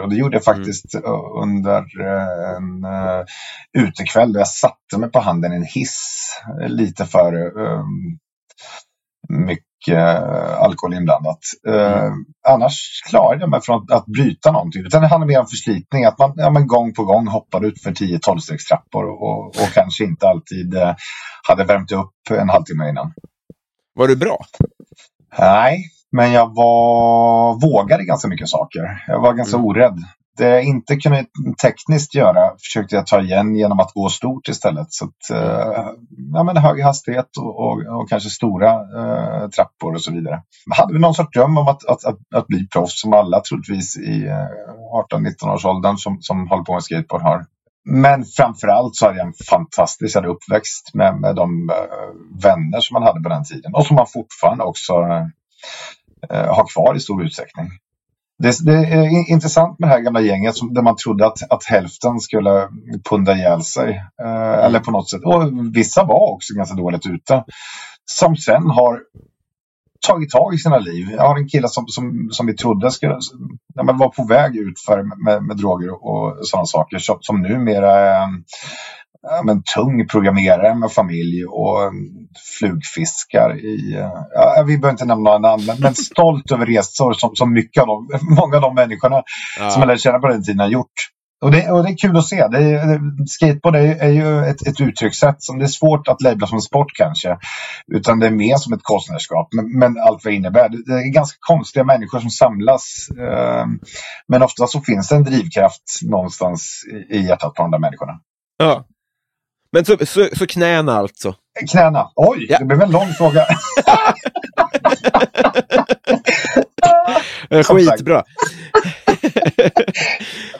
Och 0.00 0.08
det 0.08 0.16
gjorde 0.16 0.36
jag 0.36 0.44
faktiskt 0.44 0.94
mm. 0.94 1.10
under 1.42 1.84
en 2.56 2.84
uh, 2.84 3.24
utekväll 3.78 4.32
där 4.32 4.40
jag 4.40 4.48
satte 4.48 4.98
mig 4.98 5.10
på 5.10 5.20
handen 5.20 5.52
i 5.52 5.56
en 5.56 5.64
hiss 5.64 6.28
lite 6.68 7.06
för 7.06 7.58
um, 7.58 8.18
mycket 9.28 10.22
alkohol 10.58 10.94
inblandat. 10.94 11.38
Uh, 11.68 12.02
mm. 12.02 12.24
Annars 12.48 13.02
klarade 13.08 13.40
jag 13.40 13.50
mig 13.50 13.60
från 13.60 13.82
att, 13.82 13.90
att 13.90 14.06
bryta 14.06 14.52
någonting. 14.52 14.86
Utan 14.86 15.02
det 15.02 15.08
handlar 15.08 15.28
mer 15.28 15.40
om 15.40 15.46
förslitning. 15.46 16.04
Att 16.04 16.18
man 16.18 16.32
ja, 16.36 16.50
men 16.50 16.66
gång 16.66 16.94
på 16.94 17.04
gång 17.04 17.26
hoppade 17.26 17.66
ut 17.66 17.82
för 17.82 17.90
10-12 17.90 18.38
stegstrappor 18.38 19.04
och, 19.04 19.46
och, 19.46 19.68
kanske 19.74 20.04
inte 20.04 20.28
alltid 20.28 20.74
uh, 20.74 20.94
hade 21.48 21.64
värmt 21.64 21.92
upp 21.92 22.12
en 22.30 22.48
halvtimme 22.48 22.88
innan. 22.88 23.12
Var 23.94 24.08
du 24.08 24.16
bra? 24.16 24.44
Nej, 25.38 25.84
men 26.12 26.32
jag 26.32 26.54
var, 26.54 27.60
vågade 27.60 28.04
ganska 28.04 28.28
mycket 28.28 28.48
saker. 28.48 29.04
Jag 29.06 29.20
var 29.20 29.32
ganska 29.32 29.56
mm. 29.56 29.66
orädd. 29.66 29.98
Det 30.36 30.48
jag 30.48 30.64
inte 30.64 30.96
kunde 30.96 31.24
tekniskt 31.62 32.14
göra 32.14 32.50
försökte 32.58 32.96
jag 32.96 33.06
ta 33.06 33.20
igen 33.20 33.56
genom 33.56 33.80
att 33.80 33.92
gå 33.92 34.08
stort 34.08 34.48
istället. 34.48 34.92
Så 34.92 35.04
att, 35.04 35.36
uh, 35.36 35.90
ja, 36.32 36.42
men 36.42 36.56
hög 36.56 36.82
hastighet 36.82 37.36
och, 37.38 37.60
och, 37.60 38.00
och 38.00 38.08
kanske 38.08 38.30
stora 38.30 38.74
uh, 38.74 39.48
trappor 39.48 39.94
och 39.94 40.02
så 40.02 40.12
vidare. 40.12 40.42
Jag 40.66 40.76
hade 40.76 40.92
vi 40.92 40.98
någon 40.98 41.14
sorts 41.14 41.38
dröm 41.38 41.58
om 41.58 41.68
att, 41.68 41.84
att, 41.84 42.04
att, 42.04 42.18
att 42.34 42.46
bli 42.46 42.68
proffs 42.68 43.00
som 43.00 43.12
alla 43.12 43.40
troligtvis 43.40 43.96
i 43.96 44.26
eh, 44.26 44.46
18-19 45.12 45.54
års 45.54 45.64
åldern 45.64 45.96
som, 45.96 46.18
som 46.20 46.48
håller 46.48 46.64
på 46.64 46.72
med 46.72 46.82
skateboard 46.82 47.22
har. 47.22 47.46
Men 47.84 48.24
framförallt 48.24 48.96
så 48.96 49.06
hade 49.06 49.18
jag 49.18 49.26
en 49.26 49.34
fantastisk 49.50 50.16
uppväxt 50.16 50.94
med, 50.94 51.20
med 51.20 51.34
de 51.34 51.70
vänner 52.42 52.80
som 52.80 52.94
man 52.94 53.02
hade 53.02 53.20
på 53.20 53.28
den 53.28 53.44
tiden 53.44 53.74
och 53.74 53.86
som 53.86 53.96
man 53.96 54.06
fortfarande 54.06 54.64
också 54.64 54.92
eh, 54.92 55.26
Eh, 56.30 56.54
har 56.54 56.66
kvar 56.72 56.94
i 56.96 57.00
stor 57.00 57.24
utsträckning. 57.24 57.68
Det, 58.38 58.64
det, 58.64 58.72
är 58.72 59.30
intressant 59.30 59.78
med 59.78 59.88
det 59.88 59.92
här 59.92 60.00
gamla 60.00 60.20
gänget 60.20 60.56
som, 60.56 60.74
där 60.74 60.82
man 60.82 60.96
trodde 60.96 61.26
att, 61.26 61.50
att 61.50 61.64
hälften 61.64 62.20
skulle 62.20 62.68
punda 63.10 63.34
ihjäl 63.34 63.62
sig. 63.62 64.02
Eh, 64.22 64.64
eller 64.64 64.80
på 64.80 64.90
något 64.90 65.10
sätt. 65.10 65.20
Och 65.24 65.76
vissa 65.76 66.04
var 66.04 66.32
också 66.32 66.54
ganska 66.54 66.76
dåligt 66.76 67.06
ute. 67.06 67.44
Som 68.04 68.36
sen 68.36 68.70
har 68.70 69.00
tagit 70.06 70.30
tag 70.30 70.54
i 70.54 70.58
sina 70.58 70.78
liv. 70.78 71.10
Jag 71.10 71.28
har 71.28 71.38
en 71.38 71.48
kille 71.48 71.68
som, 71.68 71.84
som, 71.88 72.28
som 72.30 72.46
vi 72.46 72.54
trodde 72.54 72.90
skulle 72.90 73.18
ja, 73.74 73.82
men 73.82 73.98
var 73.98 74.08
på 74.08 74.24
väg 74.24 74.56
ut 74.56 74.80
för 74.86 75.02
med, 75.02 75.18
med, 75.18 75.42
med 75.42 75.56
droger 75.56 76.04
och 76.04 76.46
sådana 76.46 76.66
saker 76.66 76.98
som, 76.98 77.18
som 77.20 77.42
numera 77.42 77.92
är 77.92 78.28
ja, 79.22 79.42
men, 79.44 79.62
tung 79.74 80.08
programmerare 80.08 80.74
med 80.74 80.92
familj 80.92 81.44
och 81.44 81.92
flugfiskar 82.58 83.56
i... 83.58 83.98
Ja, 84.34 84.64
vi 84.66 84.78
behöver 84.78 84.90
inte 84.90 85.04
nämna 85.04 85.30
några 85.30 85.38
namn, 85.38 85.64
men, 85.66 85.76
men 85.80 85.94
stolt 85.94 86.52
över 86.52 86.66
resor 86.66 87.12
som, 87.12 87.34
som 87.34 87.52
mycket 87.52 87.82
av 87.82 87.86
de, 87.86 88.08
många 88.34 88.56
av 88.56 88.62
de 88.62 88.74
människorna 88.74 89.22
ja. 89.58 89.70
som 89.70 89.80
jag 89.80 89.86
lärde 89.86 90.00
känna 90.00 90.18
på 90.18 90.28
den 90.28 90.44
tiden 90.44 90.60
har 90.60 90.68
gjort. 90.68 90.92
Och 91.42 91.50
det, 91.50 91.70
och 91.70 91.82
det 91.82 91.90
är 91.90 91.96
kul 91.96 92.16
att 92.16 92.26
se. 92.26 92.48
Det 92.48 92.58
är, 92.58 93.00
skateboard 93.26 93.76
är, 93.76 93.96
är 93.96 94.08
ju 94.08 94.44
ett, 94.44 94.66
ett 94.66 94.80
uttryckssätt 94.80 95.36
som 95.38 95.58
det 95.58 95.64
är 95.64 95.68
svårt 95.68 96.08
att 96.08 96.22
labla 96.22 96.46
som 96.46 96.60
sport 96.60 96.92
kanske. 96.94 97.38
Utan 97.92 98.18
det 98.18 98.26
är 98.26 98.30
mer 98.30 98.56
som 98.56 98.72
ett 98.72 98.82
konstnärskap. 98.82 99.48
Men, 99.56 99.78
men, 99.78 99.96
allt 100.00 100.24
vad 100.24 100.32
det 100.32 100.36
innebär. 100.36 100.68
Det 100.68 100.92
är 100.92 101.12
ganska 101.12 101.36
konstiga 101.40 101.84
människor 101.84 102.20
som 102.20 102.30
samlas. 102.30 103.08
Eh, 103.18 103.66
men 104.28 104.42
ofta 104.42 104.66
så 104.66 104.80
finns 104.80 105.08
det 105.08 105.16
en 105.16 105.24
drivkraft 105.24 105.82
någonstans 106.02 106.82
i, 106.92 107.16
i 107.16 107.26
hjärtat 107.26 107.54
på 107.54 107.62
de 107.62 107.70
där 107.70 107.78
människorna. 107.78 108.12
Ja. 108.56 108.84
Men 109.72 109.84
så, 109.84 110.06
så, 110.06 110.28
så 110.32 110.46
knäna 110.46 110.92
alltså? 110.92 111.34
Knäna. 111.70 112.12
Oj, 112.14 112.46
ja. 112.48 112.58
det 112.58 112.64
blev 112.64 112.82
en 112.82 112.90
lång 112.90 113.12
fråga. 113.12 113.46
Skitbra. 117.64 118.24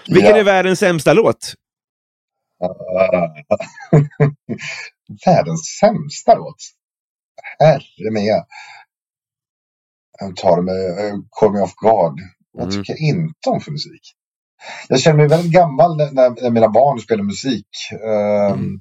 Vilken 0.09 0.37
är 0.37 0.45
världens 0.45 0.79
sämsta 0.79 1.13
låt? 1.13 1.55
världens 5.27 5.79
sämsta 5.81 6.35
låt? 6.35 6.57
Herre 7.59 8.11
med. 8.13 8.45
Jag 10.21 10.37
tar 10.37 10.63
mig, 10.63 10.75
call 11.31 11.53
me 11.53 11.61
off 11.61 11.75
guard. 11.75 12.21
Vad 12.53 12.63
mm. 12.63 12.77
tycker 12.77 12.93
jag 12.93 13.01
inte 13.01 13.51
om 13.51 13.61
för 13.61 13.71
musik? 13.71 14.17
Jag 14.89 15.01
känner 15.01 15.17
mig 15.17 15.29
väldigt 15.29 15.53
gammal 15.53 15.97
när, 15.97 16.43
när 16.43 16.51
mina 16.51 16.69
barn 16.69 16.99
spelar 17.01 17.23
musik. 17.23 17.67
Mm. 18.53 18.81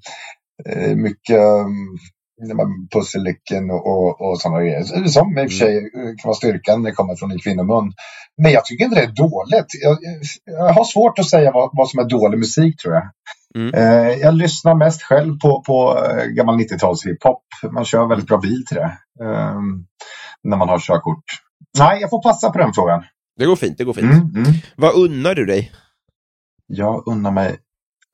Uh, 0.69 0.95
mycket 0.95 1.37
um, 1.37 1.97
och, 3.71 3.87
och, 3.87 4.21
och 4.21 4.41
sådana 4.41 4.61
grejer. 4.61 4.83
Som 5.07 5.37
i 5.37 5.45
och 5.45 5.51
för 5.51 5.57
sig 5.57 5.77
mm. 5.77 6.17
kan 6.17 6.29
vara 6.29 6.35
styrkan 6.35 6.81
när 6.81 6.89
det 6.89 6.95
kommer 6.95 7.15
från 7.15 7.31
en 7.31 7.39
kvinnomun. 7.39 7.93
Men 8.41 8.51
jag 8.51 8.65
tycker 8.65 8.85
inte 8.85 8.95
det 8.95 9.03
är 9.03 9.27
dåligt. 9.29 9.65
Jag, 9.83 9.97
jag 10.45 10.73
har 10.73 10.83
svårt 10.83 11.19
att 11.19 11.29
säga 11.29 11.51
vad, 11.51 11.69
vad, 11.73 11.89
som 11.89 11.99
är 11.99 12.09
dålig 12.09 12.37
musik 12.37 12.81
tror 12.81 12.93
jag. 12.93 13.03
Mm. 13.55 13.73
Uh, 13.75 14.11
jag 14.11 14.33
lyssnar 14.33 14.75
mest 14.75 15.01
själv 15.01 15.39
på, 15.39 15.63
på 15.67 16.05
gammal 16.35 16.59
90-tals 16.59 17.05
hiphop. 17.05 17.43
Man 17.71 17.85
kör 17.85 18.07
väldigt 18.07 18.27
bra 18.27 18.37
bil 18.37 18.65
till 18.65 18.77
det. 18.77 18.97
Uh, 19.23 19.61
när 20.43 20.57
man 20.57 20.69
har 20.69 20.79
körkort. 20.79 21.23
Nej, 21.79 22.01
jag 22.01 22.09
får 22.09 22.23
passa 22.23 22.49
på 22.49 22.57
den 22.57 22.73
frågan. 22.73 23.03
Det 23.37 23.45
går 23.45 23.55
fint, 23.55 23.77
det 23.77 23.83
går 23.83 23.93
fint. 23.93 24.05
Mm, 24.05 24.35
mm. 24.35 24.53
Vad 24.75 24.95
unnar 24.95 25.35
du 25.35 25.45
dig? 25.45 25.71
Jag 26.67 27.07
unnar 27.07 27.31
mig 27.31 27.59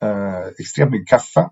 eh, 0.02 0.46
extremt 0.58 0.90
mycket 0.90 1.08
kaffe. 1.08 1.50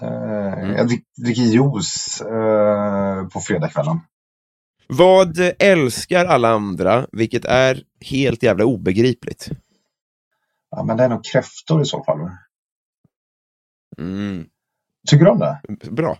Eh, 0.00 0.52
mm. 0.52 0.76
Jag 0.76 0.88
dricker 1.24 1.42
juice 1.42 2.20
eh, 2.20 3.28
på 3.28 3.40
fredagskvällen. 3.40 4.00
Vad 4.88 5.38
älskar 5.58 6.24
alla 6.24 6.48
andra, 6.48 7.06
vilket 7.12 7.44
är 7.44 7.82
helt 8.00 8.42
jävla 8.42 8.64
obegripligt? 8.64 9.48
Ja, 10.70 10.84
men 10.84 10.96
det 10.96 11.04
är 11.04 11.08
nog 11.08 11.24
kräftor 11.24 11.82
i 11.82 11.84
så 11.84 12.04
fall. 12.04 12.18
Mm. 13.98 14.46
Tycker 15.08 15.24
du 15.24 15.30
om 15.30 15.38
det? 15.38 15.60
Bra. 15.90 16.18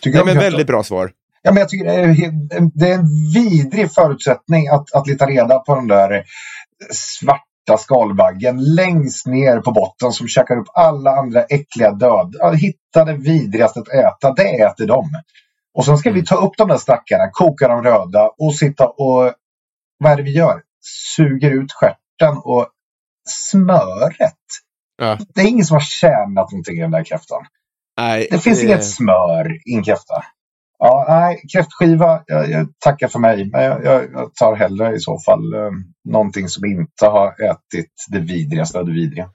Tycker 0.00 0.24
Nej, 0.24 0.34
men 0.34 0.42
väldigt 0.42 0.66
bra 0.66 0.82
svar. 0.82 1.12
Ja, 1.46 1.52
men 1.52 1.60
jag 1.60 1.68
tycker 1.68 1.84
det 2.74 2.88
är, 2.88 2.94
en 2.94 3.08
vidrig 3.34 3.92
förutsättning 3.92 4.68
att, 4.68 4.94
att 4.94 5.06
leta 5.06 5.26
reda 5.26 5.58
på 5.58 5.74
den 5.74 5.86
där 5.86 6.24
svarta 6.92 7.78
skalbaggen 7.78 8.74
längst 8.74 9.26
ner 9.26 9.60
på 9.60 9.72
botten 9.72 10.12
som 10.12 10.28
käkar 10.28 10.56
upp 10.56 10.66
alla 10.74 11.10
andra 11.10 11.42
äckliga 11.42 11.90
död. 11.90 12.36
Hitta 12.56 13.04
det 13.04 13.16
vidrigaste 13.16 13.80
att 13.80 13.88
äta, 13.88 14.32
det 14.32 14.60
äter 14.60 14.86
de. 14.86 15.10
Och 15.74 15.84
sen 15.84 15.98
ska 15.98 16.10
vi 16.10 16.24
ta 16.24 16.34
upp 16.34 16.52
de 16.56 16.68
där 16.68 16.78
stackarna, 16.78 17.30
koka 17.32 17.68
dem 17.68 17.82
röda 17.82 18.30
och 18.38 18.54
sitta 18.54 18.86
och... 18.86 19.32
Vad 19.98 20.12
är 20.12 20.16
det 20.16 20.22
vi 20.22 20.36
gör? 20.36 20.62
Suger 21.16 21.50
ut 21.50 21.72
skärten 21.72 22.36
och 22.44 22.68
smöret. 23.28 24.34
Ja. 24.96 25.18
Det 25.34 25.40
är 25.40 25.46
ingen 25.46 25.64
som 25.64 25.74
har 25.74 25.80
tjänat 25.80 26.50
någonting 26.52 26.76
i 26.76 26.80
den 26.80 26.90
där 26.90 27.04
kräftan. 27.04 27.46
Nej, 28.00 28.28
det 28.30 28.38
finns 28.38 28.60
det... 28.60 28.66
inget 28.66 28.84
smör 28.84 29.52
i 29.70 29.74
en 29.74 29.82
kräfta. 29.82 30.24
Ja, 30.78 31.06
nej, 31.08 31.42
kräftskiva, 31.52 32.22
jag, 32.26 32.50
jag 32.50 32.68
tackar 32.78 33.08
för 33.08 33.18
mig. 33.18 33.50
Men 33.50 33.62
jag, 33.62 33.84
jag, 33.84 34.34
tar 34.34 34.56
hellre 34.56 34.94
i 34.96 35.00
så 35.00 35.18
fall 35.26 35.54
eh, 35.54 35.70
någonting 36.04 36.48
som 36.48 36.64
inte 36.64 37.06
har 37.06 37.28
ätit 37.28 37.92
det 38.10 38.18
vidrigaste 38.18 38.78
av 38.78 38.86
det 38.86 38.92
vidriga. 38.92 39.30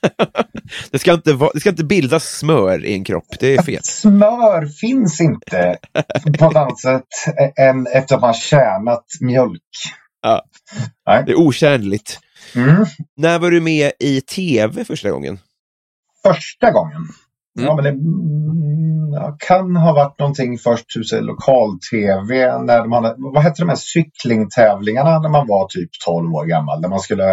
det, 0.90 0.98
ska 0.98 1.12
inte 1.12 1.32
va, 1.32 1.50
det 1.54 1.60
ska 1.60 1.70
inte 1.70 1.84
bildas 1.84 2.24
smör 2.24 2.84
i 2.84 2.94
en 2.94 3.04
kropp, 3.04 3.26
det 3.40 3.56
är 3.56 3.62
fel. 3.62 3.80
Smör 3.82 4.66
finns 4.66 5.20
inte 5.20 5.78
på 6.38 6.46
ett 6.46 6.56
annat 6.56 6.80
sätt 6.80 7.36
än 7.56 7.86
efter 7.86 8.14
att 8.14 8.20
man 8.20 8.34
tjänat 8.34 9.04
mjölk. 9.20 9.62
Ja. 10.22 10.42
Nej. 11.06 11.22
Det 11.26 11.32
är 11.32 11.38
otjänligt. 11.38 12.18
Mm. 12.54 12.86
När 13.16 13.38
var 13.38 13.50
du 13.50 13.60
med 13.60 13.92
i 14.00 14.20
tv 14.20 14.84
första 14.84 15.10
gången? 15.10 15.38
Första 16.22 16.70
gången? 16.70 17.08
Mm. 17.58 17.68
Ja, 17.68 17.74
men 17.74 17.84
det 17.84 17.90
mm, 17.90 19.12
ja, 19.12 19.36
kan 19.38 19.76
ha 19.76 19.92
varit 19.92 20.18
någonting 20.18 20.58
först 20.58 20.86
lokal-tv. 21.12 22.58
När 22.58 22.86
man, 22.86 23.14
vad 23.18 23.42
hette 23.42 23.62
de 23.62 23.68
här 23.68 23.76
cyklingtävlingarna 23.76 25.18
när 25.18 25.28
man 25.28 25.46
var 25.46 25.66
typ 25.68 25.90
12 26.04 26.34
år 26.34 26.44
gammal? 26.44 26.82
Där 26.82 26.88
man 26.88 27.00
skulle 27.00 27.30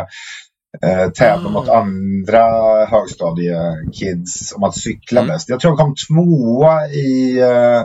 eh, 0.84 1.10
tävla 1.18 1.50
mm. 1.50 1.54
mot 1.54 1.70
andra 1.70 2.46
högstadiekids 2.86 4.54
om 4.56 4.64
att 4.64 4.76
cykla 4.76 5.22
mm. 5.22 5.34
bäst. 5.34 5.50
Jag 5.50 5.60
tror 5.60 5.72
jag 5.72 5.80
kom 5.80 5.96
tvåa 6.08 6.88
i 6.88 7.40
eh 7.40 7.84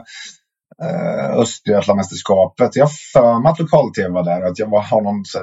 Östergötlandsmästerskapet. 1.36 2.76
Jag 2.76 2.88
för 3.12 3.38
mig 3.38 3.50
att 3.52 3.58
lokal-tv 3.58 4.08
var 4.08 4.24
där. 4.24 4.42
Att 4.42 4.58
jag 4.58 4.66
har 4.66 5.02
någon, 5.02 5.24
så, 5.24 5.38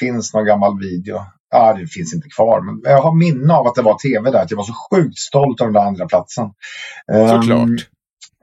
finns 0.00 0.34
någon 0.34 0.44
gammal 0.44 0.78
video 0.78 1.20
ja, 1.50 1.72
det 1.72 1.86
finns 1.86 2.14
inte 2.14 2.28
kvar, 2.28 2.60
men 2.60 2.80
jag 2.84 3.02
har 3.02 3.14
minne 3.14 3.54
av 3.54 3.66
att 3.66 3.74
det 3.74 3.82
var 3.82 3.98
tv 3.98 4.30
där. 4.30 4.42
Att 4.42 4.50
jag 4.50 4.58
var 4.58 4.64
så 4.64 4.74
sjukt 4.90 5.18
stolt 5.18 5.60
över 5.60 5.72
den 5.72 5.82
andra 5.82 6.06
platsen. 6.06 6.50
Såklart. 7.28 7.68
Um, 7.68 7.78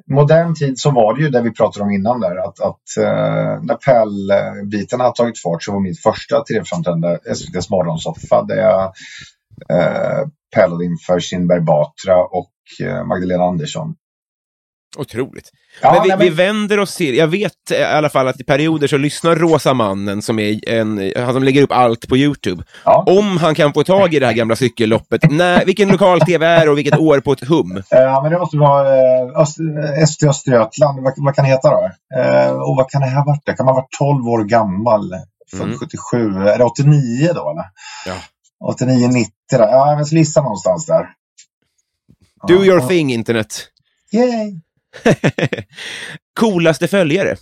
modern 0.09 0.55
tid 0.55 0.79
så 0.79 0.91
var 0.91 1.13
det 1.13 1.21
ju 1.21 1.29
det 1.29 1.41
vi 1.41 1.51
pratade 1.51 1.85
om 1.85 1.91
innan 1.91 2.19
där. 2.19 2.35
Att, 2.35 2.59
att 2.59 2.83
uh, 2.99 3.63
när 3.63 3.75
pärlbitarna 3.75 5.03
har 5.03 5.11
tagit 5.11 5.41
fart 5.41 5.63
så 5.63 5.71
var 5.71 5.79
mitt 5.79 6.01
första 6.01 6.43
tv-framträdande 6.43 7.17
SVTs 7.25 7.69
morgonsoffa 7.69 8.43
där 8.43 8.57
jag 8.57 8.83
uh, 9.73 10.27
pärlade 10.55 10.85
inför 10.85 11.19
Kinberg 11.19 11.61
Batra 11.61 12.23
och 12.23 12.51
Magdalena 13.05 13.43
Andersson. 13.43 13.95
Otroligt. 14.97 15.51
Ja, 15.81 15.91
men 15.91 16.03
vi, 16.03 16.09
nej, 16.09 16.17
men... 16.17 16.27
vi, 16.27 16.29
vänder 16.29 16.79
oss 16.79 16.95
till, 16.95 17.15
jag 17.15 17.27
vet 17.27 17.71
i 17.71 17.83
alla 17.83 18.09
fall 18.09 18.27
att 18.27 18.39
i 18.39 18.43
perioder 18.43 18.87
så 18.87 18.97
lyssnar 18.97 19.35
Rosa 19.35 19.73
mannen 19.73 20.21
som 20.21 20.39
är 20.39 20.69
en, 20.69 21.11
han 21.15 21.33
som 21.33 21.43
lägger 21.43 21.61
upp 21.61 21.71
allt 21.71 22.07
på 22.07 22.17
Youtube. 22.17 22.63
Ja. 22.85 23.03
Om 23.07 23.37
han 23.37 23.55
kan 23.55 23.73
få 23.73 23.83
tag 23.83 24.13
i 24.13 24.19
det 24.19 24.25
här 24.25 24.33
gamla 24.33 24.55
cykelloppet, 24.55 25.31
när, 25.31 25.65
vilken 25.65 25.89
lokal-tv 25.89 26.45
är 26.45 26.65
det 26.65 26.71
och 26.71 26.77
vilket 26.77 26.99
år 26.99 27.19
på 27.19 27.31
ett 27.31 27.47
hum? 27.47 27.83
Ja, 27.89 28.19
men 28.23 28.31
det 28.31 28.39
måste 28.39 28.57
vara 28.57 28.97
eh, 28.97 29.41
Öst, 29.41 29.57
Öst, 30.03 30.23
Östergötland, 30.23 31.03
vad, 31.03 31.13
vad, 31.17 31.35
kan 31.35 31.45
det 31.45 31.51
heta 31.51 31.69
då? 31.69 31.89
Eh, 32.21 32.51
och 32.51 32.75
vad 32.75 32.89
kan 32.89 33.01
det 33.01 33.09
ha 33.09 33.23
varit? 33.25 33.41
Det 33.45 33.53
kan 33.53 33.65
man 33.65 33.75
ha 33.75 33.81
varit 33.81 33.97
12 33.99 34.27
år 34.27 34.43
gammal, 34.43 35.13
mm. 35.53 35.77
77, 35.77 36.17
är 36.17 36.57
det 36.57 36.63
89 36.63 37.31
då 37.35 37.51
eller? 37.51 37.65
Ja. 38.05 38.15
89, 38.65 39.07
90 39.07 39.31
där. 39.51 39.59
Ja, 39.59 39.91
jag 39.91 39.97
vill 39.97 40.17
gissa 40.17 40.41
någonstans 40.41 40.85
där. 40.85 41.09
Do 42.47 42.53
your 42.53 42.79
thing, 42.79 43.13
internet. 43.13 43.67
Yay! 44.11 44.61
Coolaste 46.39 46.87
följare? 46.87 47.35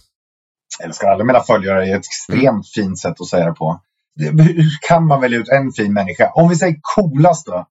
Jag 0.79 0.87
älskar 0.87 1.07
alla 1.07 1.23
mina 1.23 1.39
följare. 1.39 1.85
Det 1.85 1.91
är 1.91 1.95
ett 1.95 2.05
extremt 2.05 2.69
fint 2.75 2.99
sätt 2.99 3.21
att 3.21 3.27
säga 3.27 3.45
det 3.45 3.53
på. 3.53 3.81
Hur 4.19 4.87
kan 4.87 5.07
man 5.07 5.21
välja 5.21 5.39
ut 5.39 5.49
en 5.49 5.71
fin 5.71 5.93
människa? 5.93 6.31
Om 6.33 6.49
vi 6.49 6.55
säger 6.55 6.75
coolast 6.81 7.45
då? 7.45 7.67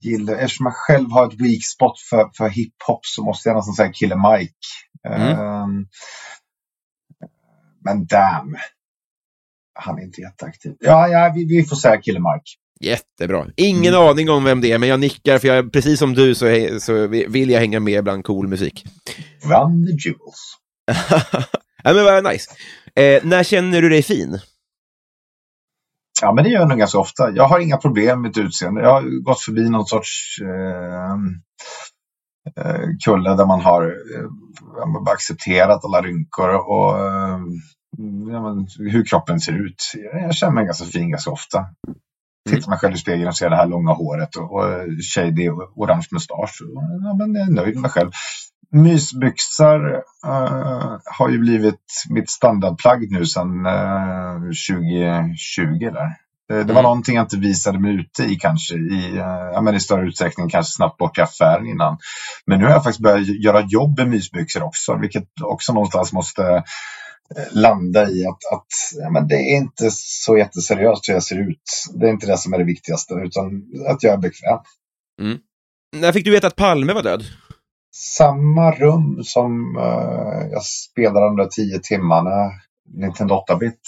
Gillar, 0.00 0.34
eftersom 0.34 0.66
jag 0.66 0.74
själv 0.74 1.10
har 1.10 1.26
ett 1.26 1.40
weak 1.40 1.64
spot 1.74 2.00
för, 2.10 2.30
för 2.36 2.48
hiphop 2.48 3.00
så 3.06 3.24
måste 3.24 3.48
jag 3.48 3.56
nästan 3.56 3.74
säga 3.74 3.92
Kille 3.92 4.16
Mike. 4.16 4.54
Mm. 5.08 5.38
Um, 5.40 5.88
men 7.84 8.06
damn. 8.06 8.56
Han 9.74 9.98
är 9.98 10.02
inte 10.02 10.20
jätteaktiv. 10.20 10.76
Ja, 10.80 11.08
ja 11.08 11.32
vi, 11.34 11.44
vi 11.44 11.64
får 11.64 11.76
säga 11.76 12.00
Kille 12.00 12.18
Mike. 12.18 12.50
Jättebra. 12.80 13.46
Ingen 13.56 13.94
mm. 13.94 14.06
aning 14.08 14.30
om 14.30 14.44
vem 14.44 14.60
det 14.60 14.72
är, 14.72 14.78
men 14.78 14.88
jag 14.88 15.00
nickar 15.00 15.38
för 15.38 15.48
jag, 15.48 15.72
precis 15.72 15.98
som 15.98 16.14
du 16.14 16.34
så, 16.34 16.46
så 16.80 17.06
vill 17.06 17.50
jag 17.50 17.60
hänga 17.60 17.80
med 17.80 18.04
bland 18.04 18.24
cool 18.24 18.48
musik. 18.48 18.84
Run 19.42 19.86
the 19.86 20.08
jewels. 20.08 20.56
ja, 21.82 21.94
men 21.94 22.04
vad 22.04 22.24
nice. 22.24 22.50
Eh, 22.94 23.24
när 23.24 23.42
känner 23.42 23.82
du 23.82 23.88
dig 23.88 24.02
fin? 24.02 24.40
Ja, 26.22 26.32
men 26.32 26.44
det 26.44 26.50
gör 26.50 26.60
jag 26.60 26.68
nog 26.68 26.78
ganska 26.78 26.98
ofta. 26.98 27.30
Jag 27.30 27.48
har 27.48 27.60
inga 27.60 27.76
problem 27.76 28.22
med 28.22 28.30
ett 28.30 28.38
utseende. 28.38 28.80
Jag 28.80 28.92
har 28.92 29.22
gått 29.22 29.40
förbi 29.40 29.70
någon 29.70 29.86
sorts 29.86 30.38
eh, 30.42 31.12
eh 32.56 32.86
kulle 33.04 33.34
där 33.34 33.46
man 33.46 33.60
har 33.60 33.82
eh, 33.86 35.12
accepterat 35.12 35.84
alla 35.84 36.02
rynkor 36.02 36.48
och 36.48 36.98
eh, 36.98 37.40
ja, 38.32 38.42
men, 38.42 38.66
hur 38.78 39.04
kroppen 39.04 39.40
ser 39.40 39.66
ut. 39.66 39.92
Jag 40.12 40.34
känner 40.34 40.52
mig 40.52 40.64
ganska 40.64 40.84
fin 40.84 41.10
ganska 41.10 41.30
ofta. 41.30 41.66
Mm. 42.46 42.56
Tittar 42.56 42.70
mig 42.70 42.78
själv 42.78 42.94
i 42.94 42.98
spegeln 42.98 43.28
och 43.28 43.36
ser 43.36 43.50
det 43.50 43.56
här 43.56 43.66
långa 43.66 43.92
håret 43.92 44.36
och, 44.36 44.52
och 44.52 44.64
shady 45.14 45.50
orange 45.50 46.06
mustasch. 46.10 46.62
Ja, 47.04 47.14
men 47.14 47.34
jag 47.34 47.48
är 47.48 47.52
nöjd 47.52 47.74
med 47.74 47.82
mig 47.82 47.90
själv. 47.90 48.10
Mysbyxor 48.70 49.94
uh, 50.26 50.98
har 51.04 51.28
ju 51.28 51.38
blivit 51.38 52.04
mitt 52.10 52.30
standardplagg 52.30 53.10
nu 53.10 53.26
sedan 53.26 53.66
uh, 53.66 54.42
2020. 54.42 55.78
Där. 55.80 56.28
Det, 56.48 56.54
det 56.54 56.72
var 56.72 56.80
mm. 56.80 56.82
någonting 56.82 57.14
jag 57.16 57.24
inte 57.24 57.36
visade 57.36 57.78
mig 57.78 57.94
ute 57.94 58.24
i 58.24 58.36
kanske 58.36 58.74
i, 58.74 59.12
uh, 59.12 59.50
ja, 59.52 59.60
men 59.60 59.74
i 59.74 59.80
större 59.80 60.06
utsträckning, 60.06 60.48
kanske 60.48 60.72
snabbt 60.72 60.98
bort 60.98 61.18
i 61.18 61.20
affären 61.20 61.66
innan. 61.66 61.98
Men 62.46 62.58
nu 62.58 62.64
har 62.64 62.72
jag 62.72 62.84
faktiskt 62.84 63.02
börjat 63.02 63.26
göra 63.26 63.60
jobb 63.60 63.98
med 63.98 64.08
mysbyxor 64.08 64.62
också, 64.62 64.96
vilket 64.96 65.28
också 65.42 65.72
någonstans 65.72 66.12
måste 66.12 66.64
landa 67.52 68.10
i 68.10 68.26
att, 68.26 68.52
att 68.52 68.66
ja, 69.02 69.10
men 69.10 69.28
det 69.28 69.34
är 69.34 69.56
inte 69.56 69.90
så 69.92 70.38
jätteseriöst 70.38 71.08
hur 71.08 71.14
jag 71.14 71.22
ser 71.22 71.50
ut. 71.50 71.86
Det 71.94 72.06
är 72.06 72.10
inte 72.10 72.26
det 72.26 72.38
som 72.38 72.52
är 72.52 72.58
det 72.58 72.64
viktigaste, 72.64 73.14
utan 73.14 73.64
att 73.88 74.02
jag 74.02 74.12
är 74.12 74.18
bekväm. 74.18 74.58
Mm. 75.20 75.38
När 75.96 76.12
fick 76.12 76.24
du 76.24 76.30
veta 76.30 76.46
att 76.46 76.56
Palme 76.56 76.92
var 76.92 77.02
död? 77.02 77.24
Samma 77.96 78.72
rum 78.72 79.20
som 79.24 79.76
uh, 79.76 80.48
jag 80.50 80.64
spelade 80.64 81.26
de 81.26 81.36
där 81.36 81.46
tio 81.46 81.78
timmarna, 81.78 82.50
Nintendo 82.94 83.44
8-bit. 83.48 83.80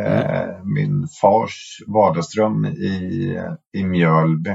Mm. 0.00 0.12
Uh, 0.12 0.64
min 0.64 1.08
fars 1.20 1.82
vardagsrum 1.86 2.64
i, 2.64 3.38
i 3.76 3.84
Mjölby 3.84 4.50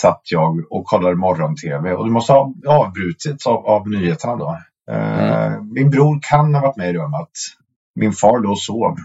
satt 0.00 0.22
jag 0.30 0.72
och 0.72 0.84
kollade 0.84 1.16
morgon-tv 1.16 1.92
och 1.92 2.04
det 2.04 2.12
måste 2.12 2.32
ha 2.32 2.54
avbrutits 2.66 3.46
av, 3.46 3.66
av 3.66 3.88
nyheterna 3.88 4.36
då. 4.36 4.58
Mm. 4.90 5.72
Min 5.72 5.90
bror 5.90 6.18
kan 6.22 6.54
ha 6.54 6.62
varit 6.62 6.76
med 6.76 6.90
i 6.90 6.92
rummet. 6.92 7.30
Min 7.94 8.12
far 8.12 8.40
då 8.40 8.56
sov. 8.56 8.96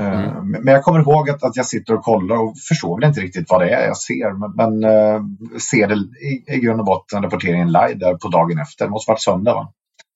Eh, 0.00 0.22
mm. 0.22 0.50
Men 0.50 0.74
jag 0.74 0.84
kommer 0.84 1.00
ihåg 1.00 1.30
att, 1.30 1.44
att 1.44 1.56
jag 1.56 1.66
sitter 1.66 1.94
och 1.94 2.04
kollar 2.04 2.36
och 2.36 2.58
förstår 2.58 3.00
väl 3.00 3.08
inte 3.08 3.20
riktigt 3.20 3.50
vad 3.50 3.60
det 3.60 3.70
är 3.70 3.86
jag 3.86 3.96
ser. 3.96 4.32
Men, 4.32 4.52
men 4.56 4.90
uh, 4.90 5.22
ser 5.58 5.88
det 5.88 5.94
i, 5.94 6.44
i 6.46 6.58
grund 6.58 6.80
och 6.80 6.86
botten 6.86 7.22
rapporteringen 7.22 7.72
live 7.72 7.94
där 7.94 8.14
på 8.14 8.28
dagen 8.28 8.58
efter. 8.58 8.84
Det 8.84 8.90
måste 8.90 9.10
varit 9.10 9.20
söndag 9.20 9.54
va? 9.54 9.72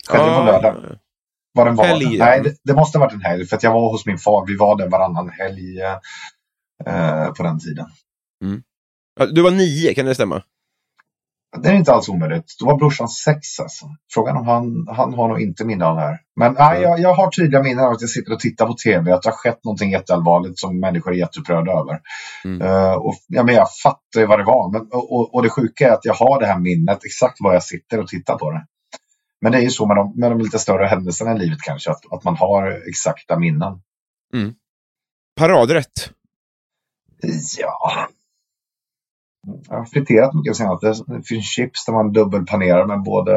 Skedde 0.09 0.25
ah. 0.25 0.39
på 0.39 0.45
lördag. 0.45 0.75
Var 1.53 1.65
den 1.65 1.77
var 1.77 2.19
Nej, 2.19 2.41
det, 2.41 2.57
det, 2.65 2.75
måste 2.75 2.99
ha 2.99 3.05
varit 3.05 3.15
en 3.15 3.21
helg. 3.21 3.47
För 3.47 3.59
jag 3.63 3.73
var 3.73 3.91
hos 3.91 4.07
min 4.07 4.19
far. 4.19 4.47
Vi 4.47 4.57
var 4.57 4.77
där 4.77 4.89
varannan 4.89 5.29
helg 5.29 5.81
uh, 6.89 7.33
på 7.33 7.43
den 7.43 7.61
tiden. 7.61 7.87
Mm. 8.45 8.63
Du 9.35 9.43
var 9.43 9.51
nio, 9.51 9.95
kan 9.95 10.07
det 10.07 10.15
stämma? 10.15 10.43
Det 11.57 11.69
är 11.69 11.75
inte 11.75 11.93
alls 11.93 12.09
omöjligt. 12.09 12.57
Då 12.61 12.67
var 12.67 12.79
brorsan 12.79 13.09
sex 13.09 13.61
alltså. 13.61 13.87
Frågan 14.15 14.37
om 14.37 14.47
han, 14.47 14.87
han 14.97 15.15
har 15.15 15.29
nog 15.29 15.41
inte 15.41 15.65
minne 15.65 15.85
av 15.85 15.97
det 15.97 16.03
här. 16.03 16.19
Men 16.37 16.53
nej, 16.53 16.83
jag, 16.83 17.01
jag 17.01 17.15
har 17.15 17.31
tydliga 17.31 17.63
minnen 17.63 17.85
av 17.85 17.93
att 17.93 18.01
jag 18.01 18.11
sitter 18.11 18.33
och 18.33 18.41
tittar 18.41 18.67
på 18.67 18.75
tv, 18.75 19.13
att 19.13 19.23
det 19.23 19.29
har 19.29 19.37
skett 19.37 19.65
någonting 19.65 19.91
jätteallvarligt 19.91 20.59
som 20.59 20.81
människor 20.81 21.13
är 21.13 21.17
jätteupprörda 21.17 21.73
över. 21.73 22.01
Mm. 22.45 22.63
Uh, 22.63 22.93
och, 22.93 23.15
ja, 23.27 23.43
men 23.43 23.55
jag 23.55 23.67
fattar 23.83 24.21
ju 24.21 24.27
vad 24.27 24.39
det 24.39 24.45
var. 24.45 24.73
Men, 24.73 24.89
och, 24.93 25.35
och 25.35 25.43
det 25.43 25.51
sjuka 25.51 25.89
är 25.89 25.93
att 25.93 26.05
jag 26.05 26.15
har 26.15 26.41
det 26.41 26.47
här 26.47 26.59
minnet, 26.59 27.05
exakt 27.05 27.37
var 27.41 27.53
jag 27.53 27.63
sitter 27.63 28.01
och 28.01 28.09
tittar 28.09 28.39
på 28.39 28.51
det. 28.51 28.67
Men 29.41 29.53
det 29.53 29.59
är 29.59 29.63
ju 29.63 29.71
så 29.71 29.87
med 29.87 29.97
de, 29.97 30.13
med 30.17 30.31
de 30.31 30.39
lite 30.39 30.59
större 30.59 30.87
händelserna 30.87 31.33
i 31.33 31.39
livet 31.39 31.59
kanske, 31.61 31.91
att, 31.91 32.13
att 32.13 32.25
man 32.25 32.37
har 32.37 32.89
exakta 32.89 33.39
minnen. 33.39 33.81
Mm. 34.35 34.55
Paradrätt? 35.37 36.11
Ja, 37.59 38.09
jag 39.69 39.77
har 39.77 39.85
friterat 39.85 40.35
mycket 40.35 40.57
senast. 40.57 40.83
Det 41.07 41.23
finns 41.23 41.45
chips 41.45 41.87
där 41.87 41.93
man 41.93 42.13
dubbelpanerar 42.13 42.87
med 42.87 43.03
både 43.03 43.35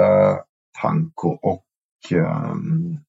panko 0.82 1.28
och 1.28 1.64
um, 2.14 3.00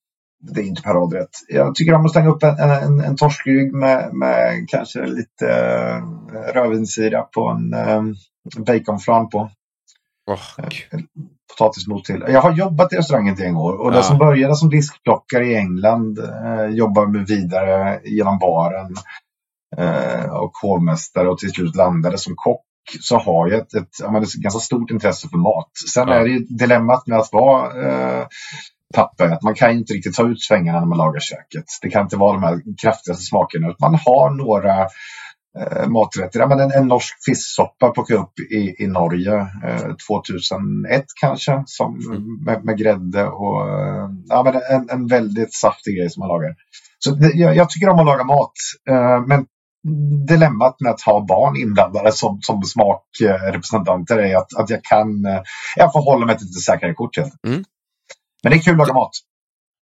det 0.41 0.61
är 0.61 0.65
inte 0.65 0.83
paradrätt. 0.83 1.31
Jag 1.49 1.75
tycker 1.75 1.95
om 1.95 2.07
att 2.07 2.13
slänga 2.13 2.31
upp 2.31 2.43
en, 2.43 2.59
en, 2.59 3.01
en 3.01 3.17
torskrygg 3.17 3.75
med, 3.75 4.15
med 4.15 4.69
kanske 4.69 5.07
lite 5.07 5.47
uh, 5.47 6.53
rödvinssirap 6.55 7.33
på 7.33 7.49
en 7.49 7.75
um, 7.75 8.15
baconflan 8.65 9.29
på. 9.29 9.51
Oh. 10.27 10.69
Potatismos 11.49 12.03
till. 12.03 12.25
Jag 12.29 12.41
har 12.41 12.53
jobbat 12.53 12.93
i 12.93 12.97
restaurangen 12.97 13.37
till 13.37 13.47
en 13.47 13.57
år 13.57 13.73
och 13.73 13.93
ja. 13.93 13.97
det 13.97 14.03
som 14.03 14.19
började 14.19 14.57
som 14.57 14.71
diskplockare 14.71 15.47
i 15.47 15.57
England 15.57 16.19
eh, 16.19 16.67
jobbar 16.67 17.07
med 17.07 17.27
vidare 17.27 18.01
genom 18.05 18.39
baren 18.39 18.95
eh, 19.77 20.31
och 20.31 20.53
hovmästare 20.63 21.29
och 21.29 21.39
till 21.39 21.51
slut 21.51 21.77
landade 21.77 22.19
som 22.19 22.33
kock 22.37 22.65
så 23.01 23.19
har 23.19 23.49
jag 23.49 23.61
ett, 23.61 23.75
ett, 23.75 24.23
ett, 24.23 24.35
ganska 24.35 24.61
stort 24.61 24.91
intresse 24.91 25.29
för 25.29 25.39
mat. 25.39 25.71
Sen 25.95 26.09
ja. 26.09 26.15
är 26.15 26.25
det 26.25 26.31
ju 26.31 26.39
dilemmat 26.39 27.07
med 27.07 27.19
att 27.19 27.33
vara 27.33 27.87
eh, 27.87 28.27
pappa 28.95 29.25
att 29.25 29.43
man 29.43 29.55
kan 29.55 29.71
inte 29.71 29.93
riktigt 29.93 30.15
ta 30.15 30.29
ut 30.29 30.43
svängarna 30.43 30.81
när 30.81 30.87
man 30.87 30.99
lagar 30.99 31.21
köket. 31.21 31.65
Det 31.83 31.91
kan 31.91 32.03
inte 32.03 32.17
vara 32.17 32.33
de 32.33 32.43
här 32.43 32.63
kraftigaste 32.83 33.25
smakerna 33.25 33.69
utan 33.69 33.91
man 33.91 34.01
har 34.05 34.31
några 34.31 34.81
eh, 35.59 35.89
maträtter. 35.89 36.41
Ja, 36.41 36.47
men 36.47 36.61
en, 36.61 36.73
en 36.73 36.89
norsk 36.89 37.15
fisksoppa 37.27 37.91
plockade 37.91 38.21
upp 38.21 38.39
i, 38.39 38.85
i 38.85 38.87
Norge 38.87 39.35
eh, 39.65 39.95
2001 40.09 41.05
kanske 41.21 41.63
som, 41.67 41.99
mm. 42.11 42.45
med, 42.45 42.65
med 42.65 42.79
grädde 42.79 43.27
och 43.27 43.69
eh, 43.69 44.09
ja, 44.29 44.43
men 44.43 44.55
en, 44.71 44.91
en 44.91 45.07
väldigt 45.07 45.55
saftig 45.55 45.97
grej 45.97 46.11
som 46.11 46.21
man 46.21 46.29
lagar. 46.29 46.55
Så 46.99 47.11
det, 47.11 47.33
jag, 47.35 47.57
jag, 47.57 47.71
tycker 47.71 47.89
om 47.89 47.99
att 47.99 48.07
laga 48.07 48.25
mat, 48.25 48.53
eh, 48.89 49.27
men 49.27 49.47
dilemmat 50.29 50.81
med 50.81 50.93
att 50.93 51.01
ha 51.01 51.27
barn 51.27 51.57
inblandade 51.57 52.13
som, 52.13 52.39
som 52.43 52.63
smakrepresentanter 52.63 54.19
är 54.19 54.37
att, 54.37 54.55
att 54.57 54.71
jag 54.71 54.85
kan 54.85 55.27
eh, 55.27 55.43
jag 55.77 55.93
får 55.93 56.03
hålla 56.03 56.27
mig 56.27 56.39
till 56.39 56.47
lite 56.47 56.61
säkrare 56.61 56.95
kort. 56.95 57.17
Mm. 57.17 57.65
Men 58.43 58.53
det 58.53 58.57
är 58.57 58.61
kul 58.61 58.73
att 58.73 58.79
laga 58.79 58.95
mat. 58.95 59.11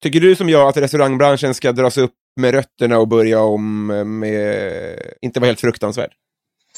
Tycker 0.02 0.20
du 0.20 0.36
som 0.36 0.48
jag 0.48 0.68
att 0.68 0.76
restaurangbranschen 0.76 1.54
ska 1.54 1.72
dras 1.72 1.98
upp 1.98 2.14
med 2.40 2.54
rötterna 2.54 2.98
och 2.98 3.08
börja 3.08 3.42
om 3.42 3.86
med... 4.20 4.98
inte 5.20 5.40
vara 5.40 5.48
helt 5.48 5.60
fruktansvärd? 5.60 6.10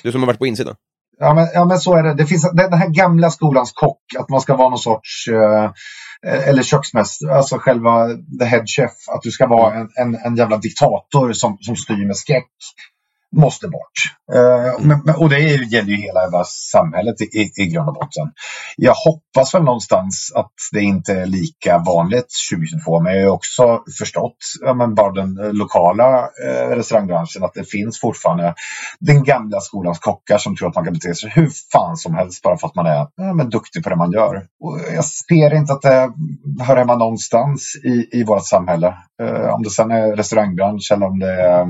Du 0.02 0.12
som 0.12 0.20
har 0.20 0.26
varit 0.26 0.38
på 0.38 0.46
insidan. 0.46 0.74
Ja 1.18 1.34
men, 1.34 1.48
ja, 1.54 1.64
men 1.64 1.78
så 1.78 1.96
är 1.96 2.02
det. 2.02 2.14
Det 2.14 2.26
finns 2.26 2.50
den 2.52 2.72
här 2.72 2.88
gamla 2.88 3.30
skolans 3.30 3.72
kock, 3.72 4.02
att 4.18 4.28
man 4.28 4.40
ska 4.40 4.56
vara 4.56 4.68
någon 4.68 4.78
sorts 4.78 5.28
uh, 5.28 5.70
eller 6.48 6.62
köksmästare, 6.62 7.34
alltså 7.34 7.58
själva 7.58 8.08
the 8.40 8.44
head 8.44 8.64
chef, 8.66 8.92
att 9.08 9.22
du 9.22 9.30
ska 9.30 9.46
vara 9.46 9.74
en, 9.74 9.88
en, 9.96 10.14
en 10.14 10.36
jävla 10.36 10.56
diktator 10.56 11.32
som, 11.32 11.58
som 11.60 11.76
styr 11.76 12.06
med 12.06 12.16
skräck 12.16 12.50
måste 13.36 13.68
bort. 13.68 13.92
Eh, 14.34 15.20
och 15.20 15.28
det 15.28 15.38
gäller 15.38 15.88
ju 15.88 15.96
hela 15.96 16.22
jävla 16.22 16.44
samhället 16.44 17.20
i, 17.20 17.24
i, 17.24 17.62
i 17.62 17.66
grund 17.66 17.88
och 17.88 17.94
botten. 17.94 18.32
Jag 18.76 18.94
hoppas 18.94 19.54
väl 19.54 19.62
någonstans 19.62 20.32
att 20.34 20.52
det 20.72 20.80
inte 20.80 21.12
är 21.12 21.26
lika 21.26 21.78
vanligt 21.78 22.26
2022 22.52 23.00
men 23.00 23.14
jag 23.14 23.26
har 23.26 23.34
också 23.34 23.82
förstått, 23.98 24.36
ja, 24.60 24.74
men 24.74 24.94
bara 24.94 25.12
den 25.12 25.38
eh, 25.38 25.52
lokala 25.52 26.18
eh, 26.18 26.68
restaurangbranschen, 26.76 27.44
att 27.44 27.54
det 27.54 27.70
finns 27.70 28.00
fortfarande 28.00 28.54
den 29.00 29.24
gamla 29.24 29.60
skolans 29.60 29.98
kockar 29.98 30.38
som 30.38 30.56
tror 30.56 30.68
att 30.68 30.74
man 30.74 30.84
kan 30.84 30.94
bete 30.94 31.14
sig 31.14 31.30
hur 31.30 31.50
fan 31.72 31.96
som 31.96 32.14
helst 32.14 32.42
bara 32.42 32.58
för 32.58 32.66
att 32.66 32.74
man 32.74 32.86
är 32.86 33.06
ja, 33.16 33.34
men 33.34 33.50
duktig 33.50 33.84
på 33.84 33.90
det 33.90 33.96
man 33.96 34.12
gör. 34.12 34.36
Och 34.36 34.78
jag 34.94 35.04
ser 35.04 35.54
inte 35.54 35.72
att 35.72 35.82
det 35.82 36.12
hör 36.64 36.76
hemma 36.76 36.96
någonstans 36.96 37.76
i, 37.84 38.18
i 38.20 38.24
vårt 38.24 38.46
samhälle. 38.46 38.94
Om 39.52 39.62
det 39.62 39.70
sen 39.70 39.90
är 39.90 40.16
restaurangbransch 40.16 40.92
eller 40.92 41.06
om 41.06 41.18
det 41.18 41.42
är 41.42 41.66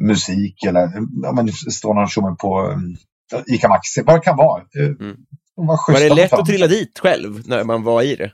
musik 0.00 0.64
eller 0.64 0.92
ja, 1.22 1.32
men, 1.32 1.52
står 1.52 1.94
någon 1.94 2.08
tjomme 2.08 2.36
på 2.38 2.60
um, 2.62 2.96
Ica 3.46 3.68
Maxi, 3.68 4.02
vad 4.02 4.16
det 4.16 4.20
kan 4.20 4.36
vara. 4.36 4.62
Eh, 4.78 5.06
mm. 5.06 5.16
Var, 5.54 5.92
var 5.92 6.00
det 6.00 6.14
lätt 6.14 6.32
att 6.32 6.46
trilla 6.46 6.66
dit 6.66 6.98
själv 6.98 7.48
när 7.48 7.64
man 7.64 7.82
var 7.82 8.02
i 8.02 8.16
det? 8.16 8.32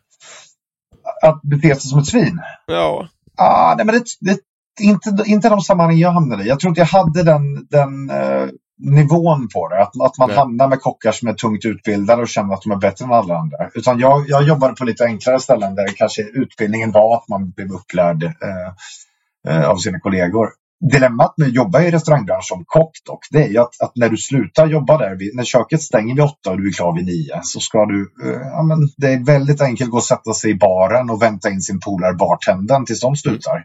Att 1.23 1.43
bete 1.43 1.69
sig 1.69 1.91
som 1.91 1.99
ett 1.99 2.07
svin? 2.07 2.41
Ja. 2.67 3.09
Ah, 3.37 3.75
nej, 3.77 3.87
men 3.87 3.95
det, 3.95 4.05
det, 4.21 4.41
inte, 4.81 5.25
inte 5.27 5.49
de 5.49 5.61
sammanhang 5.61 5.99
jag 5.99 6.11
hamnade 6.11 6.45
i. 6.45 6.49
Jag 6.49 6.61
tror 6.61 6.69
inte 6.69 6.81
jag 6.81 6.87
hade 6.87 7.23
den, 7.23 7.67
den 7.71 8.11
uh, 8.11 8.51
nivån 8.79 9.49
på 9.55 9.69
det. 9.69 9.83
Att, 9.83 10.01
att 10.01 10.19
man 10.19 10.29
nej. 10.29 10.39
hamnar 10.39 10.69
med 10.69 10.81
kockar 10.81 11.13
som 11.13 11.29
är 11.29 11.33
tungt 11.33 11.65
utbildade 11.65 12.23
och 12.23 12.29
känner 12.29 12.55
att 12.55 12.63
de 12.63 12.73
är 12.73 12.77
bättre 12.77 13.05
än 13.05 13.13
alla 13.13 13.37
andra. 13.37 13.71
Utan 13.75 13.99
jag, 13.99 14.25
jag 14.29 14.43
jobbade 14.43 14.75
på 14.75 14.85
lite 14.85 15.05
enklare 15.05 15.41
ställen 15.41 15.75
där 15.75 15.89
kanske 15.97 16.23
utbildningen 16.23 16.93
var 16.93 17.17
att 17.17 17.29
man 17.29 17.51
blev 17.51 17.73
upplärd 17.73 18.23
uh, 18.25 19.55
uh, 19.55 19.69
av 19.69 19.77
sina 19.77 20.01
kollegor 20.01 20.49
dilemmat 20.93 21.35
med 21.37 21.49
att 21.49 21.55
jobba 21.55 21.83
i 21.83 21.91
restaurangbranschen 21.91 22.43
som 22.43 22.65
kock 22.67 22.91
dock, 23.07 23.27
det 23.31 23.43
är 23.43 23.49
ju 23.49 23.59
att, 23.59 23.81
att, 23.81 23.93
när 23.95 24.09
du 24.09 24.17
slutar 24.17 24.67
jobba 24.67 24.99
där, 24.99 25.37
när 25.37 25.45
köket 25.45 25.83
stänger 25.83 26.15
vid 26.15 26.25
åtta 26.25 26.51
och 26.51 26.61
du 26.61 26.69
är 26.69 26.73
klar 26.73 26.95
vid 26.95 27.05
nio, 27.05 27.41
så 27.43 27.61
ska 27.61 27.87
du, 27.87 28.13
eh, 28.25 28.41
ja 28.41 28.63
men 28.63 28.79
det 28.97 29.13
är 29.13 29.25
väldigt 29.25 29.61
enkelt 29.61 29.89
att 29.89 29.93
gå 29.93 29.97
och 29.97 30.05
sätta 30.05 30.33
sig 30.33 30.51
i 30.51 30.55
baren 30.55 31.11
och 31.11 31.23
vänta 31.23 31.51
in 31.51 31.61
sin 31.61 31.81
polare 31.81 32.15
bartendern 32.15 32.85
tills 32.87 33.01
de 33.01 33.17
slutar. 33.17 33.65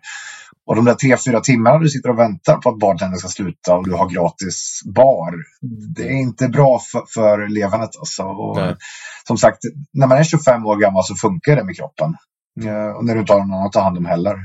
Och 0.65 0.75
de 0.75 0.85
där 0.85 0.93
tre, 0.93 1.17
fyra 1.17 1.39
timmarna 1.39 1.77
du 1.77 1.89
sitter 1.89 2.09
och 2.09 2.19
väntar 2.19 2.57
på 2.57 2.69
att 2.69 2.79
bartendern 2.79 3.19
ska 3.19 3.27
sluta 3.27 3.75
och 3.75 3.85
du 3.85 3.93
har 3.93 4.09
gratis 4.09 4.81
bar, 4.85 5.33
det 5.95 6.03
är 6.03 6.21
inte 6.21 6.47
bra 6.47 6.79
för, 6.91 7.03
för 7.13 7.47
levandet 7.47 7.89
alltså. 7.99 8.23
Och, 8.23 8.57
som 9.27 9.37
sagt, 9.37 9.57
när 9.93 10.07
man 10.07 10.17
är 10.17 10.23
25 10.23 10.65
år 10.65 10.77
gammal 10.77 11.03
så 11.03 11.15
funkar 11.15 11.55
det 11.55 11.63
med 11.63 11.75
kroppen. 11.75 12.15
Eh, 12.63 12.95
och 12.95 13.05
när 13.05 13.13
du 13.13 13.19
inte 13.19 13.33
har 13.33 13.39
någon 13.39 13.53
annan 13.53 13.65
att 13.65 13.71
ta 13.71 13.81
hand 13.81 13.97
om 13.97 14.05
heller. 14.05 14.35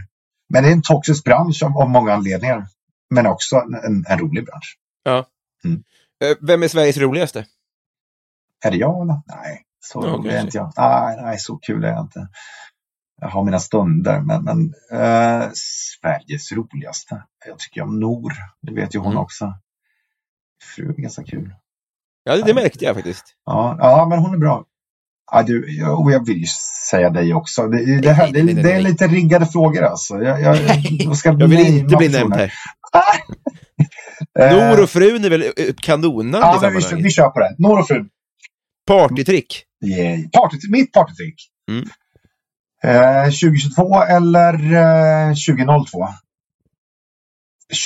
Men 0.49 0.62
det 0.62 0.68
är 0.68 0.72
en 0.72 0.82
toxisk 0.82 1.24
bransch 1.24 1.62
av, 1.62 1.78
av 1.78 1.90
många 1.90 2.12
anledningar. 2.12 2.66
Men 3.11 3.26
också 3.26 3.57
en, 3.57 4.05
en 4.09 4.18
rolig 4.18 4.44
bransch. 4.44 4.78
Ja. 5.03 5.26
Mm. 5.64 5.84
Eh, 6.24 6.36
vem 6.40 6.62
är 6.62 6.68
Sveriges 6.68 6.97
roligaste? 6.97 7.47
Är 8.64 8.70
det 8.70 8.76
jag 8.76 9.03
eller? 9.03 9.20
Nej, 9.26 9.62
så 9.80 9.99
okay. 9.99 10.11
rolig 10.11 10.34
är 10.34 10.40
inte 10.40 10.57
jag. 10.57 10.72
Nej, 10.76 11.22
nej, 11.22 11.38
så 11.38 11.57
kul 11.57 11.84
är 11.84 11.88
jag 11.88 12.01
inte. 12.01 12.28
Jag 13.20 13.28
har 13.28 13.44
mina 13.44 13.61
stunder, 13.61 14.20
men, 14.20 14.44
men 14.44 14.74
uh, 15.01 15.51
Sveriges 15.55 16.53
roligaste. 16.53 17.22
Jag 17.47 17.59
tycker 17.59 17.82
om 17.82 18.01
Nor. 18.01 18.32
Det 18.62 18.74
vet 18.74 18.94
ju 18.94 18.99
hon 18.99 19.12
mm. 19.12 19.22
också. 19.22 19.55
Fru 20.74 20.88
är 20.88 20.92
ganska 20.92 21.24
kul. 21.24 21.55
Ja, 22.24 22.36
det, 22.36 22.42
det 22.42 22.55
märkte 22.55 22.84
jag 22.84 22.94
faktiskt. 22.94 23.24
Ja, 23.44 23.76
ja, 23.80 24.07
men 24.11 24.18
hon 24.18 24.34
är 24.34 24.38
bra. 24.38 24.64
Ja, 25.33 25.43
du, 25.43 25.87
och 25.91 26.12
jag 26.12 26.27
vill 26.27 26.39
ju 26.39 26.47
säga 26.91 27.11
dig 27.11 27.35
också. 27.35 27.66
Det, 27.66 28.01
det, 28.01 28.12
här, 28.12 28.33
det, 28.33 28.43
det 28.43 28.72
är 28.72 28.81
lite 28.81 29.07
riggade 29.07 29.47
frågor 29.47 29.83
alltså. 29.83 30.14
Jag, 30.14 30.41
jag, 30.41 30.59
jag, 30.91 31.16
ska 31.16 31.29
jag 31.29 31.49
vill 31.49 31.66
inte 31.66 31.97
bli 31.97 32.09
nämnd 32.09 32.35
här. 32.35 32.53
Nor 34.51 34.83
och 34.83 34.91
frun 34.91 35.24
är 35.24 35.31
väl 35.31 35.43
eh, 35.43 35.51
kanonen 35.83 36.41
ja, 36.41 36.57
i 36.57 36.61
sammanhanget? 36.61 36.93
Vi, 36.93 37.03
vi 37.03 37.11
kör 37.11 37.29
på 37.29 37.41
det. 37.41 37.55
Nor 37.59 37.79
och 37.79 37.89
frun. 37.89 38.09
Partytrick. 38.87 39.62
Yeah. 39.87 40.20
Party, 40.33 40.57
mitt 40.70 40.93
partytrick. 40.93 41.35
Mm. 41.70 41.89
Eh, 42.85 43.24
2022 43.24 44.03
eller 44.03 44.55
eh, 44.55 45.29
2002? 45.29 46.09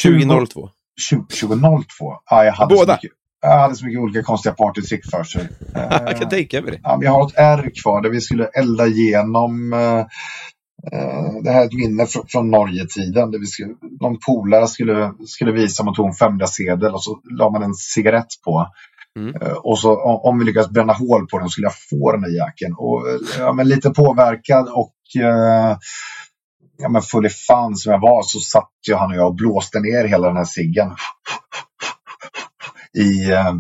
2002. 0.03 0.71
2002. 1.11 2.15
Ja, 2.31 2.45
jag 2.45 2.53
hade 2.53 2.75
Båda? 2.75 2.87
Så 2.87 2.93
mycket, 2.93 3.19
jag 3.41 3.59
hade 3.59 3.75
så 3.75 3.87
mycket 3.87 4.01
olika 4.01 4.23
konstiga 4.23 4.55
partytrick 4.55 5.11
för 5.11 5.25
sig. 5.25 5.49
jag 5.75 6.19
kan 6.19 6.29
tänka 6.29 6.63
mig 6.63 6.71
det. 6.71 6.81
Ja, 6.83 6.99
jag 7.03 7.11
har 7.11 7.27
ett 7.27 7.35
R 7.37 7.71
kvar 7.83 8.03
där 8.03 8.11
vi 8.11 8.21
skulle 8.21 8.45
elda 8.45 8.87
igenom 8.87 9.73
uh, 9.73 10.07
det 11.43 11.51
här 11.51 11.61
är 11.61 11.67
ett 11.67 11.73
minne 11.73 12.07
fr 12.07 12.19
från 12.29 12.51
Norge-tiden. 12.51 13.35
någon 14.01 14.19
polare 14.27 14.67
skulle, 14.67 15.13
skulle 15.27 15.53
visa 15.53 15.85
man 15.85 15.95
tog 15.95 16.07
en 16.07 16.13
500-sedel 16.13 16.95
och 16.95 17.03
så 17.03 17.21
la 17.39 17.51
man 17.51 17.63
en 17.63 17.75
cigarett 17.75 18.27
på. 18.45 18.67
Mm. 19.19 19.35
Och 19.63 19.79
så 19.79 20.03
om, 20.03 20.39
vi 20.39 20.45
lyckas 20.45 20.71
bränna 20.71 20.93
hål 20.93 21.27
på 21.27 21.39
den 21.39 21.49
skulle 21.49 21.67
jag 21.67 21.75
få 21.91 22.13
den 22.13 22.21
där 22.21 22.47
jäkeln. 22.47 22.75
Och, 22.79 23.03
ja, 23.39 23.53
men 23.53 23.69
lite 23.69 23.91
påverkad 23.91 24.69
och 24.69 24.95
ja, 26.79 26.89
men 26.89 27.03
full 27.03 27.27
i 27.27 27.29
fan 27.29 27.77
som 27.77 27.93
jag 27.93 28.01
var 28.01 28.23
så 28.23 28.41
satt 28.41 28.71
ju 28.89 28.95
han 28.95 29.11
och 29.11 29.17
jag 29.17 29.27
och 29.27 29.35
blåste 29.35 29.81
ner 29.81 30.05
hela 30.05 30.29
den 30.29 30.37
här 30.37 30.45
ciggen 30.45 30.89
i 32.99 33.31
eh, 33.31 33.55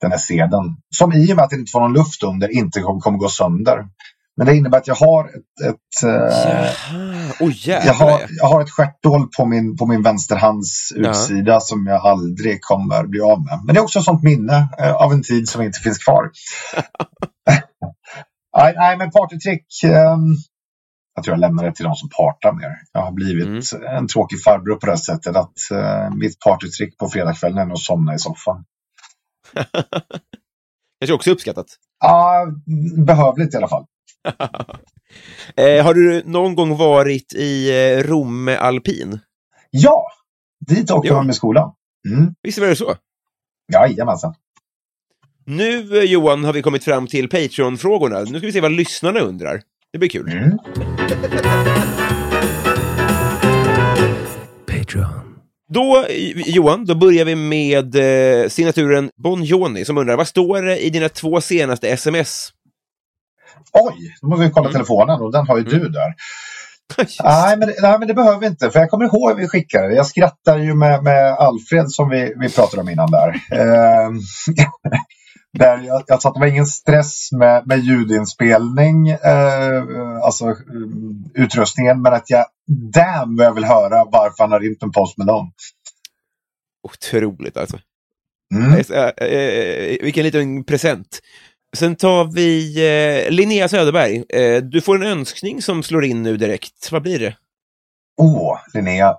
den 0.00 0.10
här 0.10 0.18
sedeln. 0.18 0.76
Som 0.96 1.12
i 1.12 1.32
och 1.32 1.36
med 1.36 1.44
att 1.44 1.50
det 1.50 1.56
inte 1.56 1.70
får 1.70 1.80
någon 1.80 1.92
luft 1.92 2.22
under 2.22 2.48
inte 2.48 2.80
kommer, 2.80 3.00
kommer 3.00 3.18
gå 3.18 3.28
sönder. 3.28 3.84
Men 4.36 4.46
det 4.46 4.56
innebär 4.56 4.78
att 4.78 4.86
jag 4.86 4.94
har 4.94 5.24
ett, 5.24 5.70
ett 5.70 6.04
oh, 7.40 7.68
jag, 7.68 7.94
har, 7.94 8.20
jag 8.28 8.46
har 8.46 8.60
ett 8.60 8.70
stjärthål 8.70 9.28
på 9.38 9.44
min, 9.46 9.76
på 9.76 9.86
min 9.86 10.02
vänsterhands 10.02 10.92
utsida 10.96 11.52
ja. 11.52 11.60
som 11.60 11.86
jag 11.86 12.06
aldrig 12.06 12.60
kommer 12.60 13.06
bli 13.06 13.20
av 13.20 13.44
med. 13.44 13.60
Men 13.64 13.74
det 13.74 13.80
är 13.80 13.82
också 13.82 13.98
ett 13.98 14.04
sånt 14.04 14.22
minne 14.22 14.68
eh, 14.78 14.92
av 14.94 15.12
en 15.12 15.22
tid 15.22 15.48
som 15.48 15.62
inte 15.62 15.80
finns 15.80 15.98
kvar. 15.98 16.30
nej, 18.56 18.74
nej, 18.76 18.96
men 18.96 19.10
partytrick. 19.10 19.66
Eh, 19.84 20.16
tror 21.22 21.32
jag 21.32 21.40
lämnar 21.40 21.64
det 21.64 21.72
till 21.72 21.84
de 21.84 21.94
som 21.94 22.08
partar 22.08 22.52
mer. 22.52 22.78
Jag 22.92 23.00
har 23.00 23.12
blivit 23.12 23.72
mm. 23.72 23.86
en 23.96 24.08
tråkig 24.08 24.42
farbror 24.42 24.76
på 24.76 24.86
det 24.86 24.98
sättet 24.98 25.36
att 25.36 25.58
uh, 25.72 26.16
mitt 26.16 26.40
partytrick 26.40 26.98
på 26.98 27.08
fredagskvällen 27.08 27.70
är 27.70 27.72
att 27.72 27.78
somna 27.78 28.14
i 28.14 28.18
soffan. 28.18 28.64
Kanske 31.00 31.14
också 31.14 31.30
uppskattat? 31.30 31.66
Ja, 32.00 32.46
behövligt 33.06 33.54
i 33.54 33.56
alla 33.56 33.68
fall. 33.68 33.86
eh, 35.56 35.84
har 35.84 35.94
du 35.94 36.22
någon 36.24 36.54
gång 36.54 36.76
varit 36.76 37.32
i 37.34 37.70
eh, 37.70 38.02
Romme 38.02 38.56
alpin? 38.56 39.20
Ja, 39.70 40.06
dit 40.66 40.90
åkte 40.90 41.08
ja. 41.08 41.14
man 41.14 41.26
med 41.26 41.34
skolan. 41.34 41.72
Mm. 42.08 42.34
Visst 42.42 42.58
var 42.58 42.66
det 42.66 42.76
så? 42.76 42.94
Jajamensan. 43.72 44.34
Nu, 45.46 45.98
eh, 45.98 46.04
Johan, 46.04 46.44
har 46.44 46.52
vi 46.52 46.62
kommit 46.62 46.84
fram 46.84 47.06
till 47.06 47.28
Patreon-frågorna. 47.28 48.20
Nu 48.20 48.38
ska 48.38 48.46
vi 48.46 48.52
se 48.52 48.60
vad 48.60 48.72
lyssnarna 48.72 49.20
undrar. 49.20 49.62
Det 49.94 49.98
blir 49.98 50.08
kul. 50.08 50.28
Mm. 50.28 50.58
Patreon. 54.66 55.36
Då, 55.68 56.06
Johan, 56.46 56.84
då 56.84 56.94
börjar 56.94 57.24
vi 57.24 57.34
med 57.34 57.96
eh, 57.96 58.48
signaturen 58.48 59.10
Bonjoni 59.16 59.84
som 59.84 59.98
undrar, 59.98 60.16
vad 60.16 60.28
står 60.28 60.62
det 60.62 60.78
i 60.78 60.90
dina 60.90 61.08
två 61.08 61.40
senaste 61.40 61.88
sms? 61.88 62.48
Oj, 63.72 64.14
då 64.20 64.28
måste 64.28 64.44
vi 64.44 64.50
kolla 64.50 64.68
mm. 64.68 64.72
telefonen 64.72 65.20
och 65.20 65.32
den 65.32 65.46
har 65.46 65.58
ju 65.58 65.66
mm. 65.66 65.78
du 65.78 65.88
där. 65.88 66.14
nej, 67.24 67.56
men, 67.56 67.72
nej, 67.82 67.98
men 67.98 68.08
det 68.08 68.14
behöver 68.14 68.40
vi 68.40 68.46
inte. 68.46 68.70
För 68.70 68.80
jag 68.80 68.90
kommer 68.90 69.04
ihåg 69.04 69.30
att 69.30 69.38
vi 69.38 69.48
skickade 69.48 69.94
Jag 69.94 70.06
skrattar 70.06 70.58
ju 70.58 70.74
med, 70.74 71.02
med 71.02 71.32
Alfred 71.32 71.90
som 71.90 72.08
vi, 72.08 72.34
vi 72.36 72.48
pratade 72.48 72.82
om 72.82 72.88
innan 72.88 73.10
där. 73.10 73.34
Eh, 75.54 75.58
där 75.58 75.78
jag, 75.78 76.10
alltså 76.10 76.28
att 76.28 76.34
det 76.34 76.40
var 76.40 76.46
ingen 76.46 76.66
stress 76.66 77.32
med, 77.32 77.66
med 77.66 77.78
ljudinspelning, 77.78 79.08
eh, 79.08 79.82
alltså 80.22 80.44
eh, 80.44 80.54
utrustningen, 81.34 82.02
men 82.02 82.12
att 82.12 82.30
jag 82.30 82.46
damn 82.92 83.36
vad 83.36 83.46
jag 83.46 83.54
vill 83.54 83.64
höra 83.64 84.04
varför 84.04 84.44
han 84.44 84.52
har 84.52 84.60
ringt 84.60 84.82
en 84.82 84.92
post 84.92 85.18
med 85.18 85.26
dem. 85.26 85.52
Otroligt 86.82 87.56
alltså. 87.56 87.78
Mm. 88.54 88.72
Äh, 88.72 89.28
äh, 89.28 90.02
vilken 90.02 90.24
liten 90.24 90.64
present. 90.64 91.20
Sen 91.76 91.96
tar 91.96 92.24
vi 92.24 92.76
eh, 93.26 93.30
Linnea 93.30 93.68
Söderberg. 93.68 94.24
Eh, 94.28 94.62
du 94.62 94.80
får 94.80 94.96
en 94.96 95.02
önskning 95.02 95.62
som 95.62 95.82
slår 95.82 96.04
in 96.04 96.22
nu 96.22 96.36
direkt. 96.36 96.92
Vad 96.92 97.02
blir 97.02 97.18
det? 97.18 97.36
Åh, 98.16 98.52
oh, 98.52 98.58
Linnea. 98.74 99.14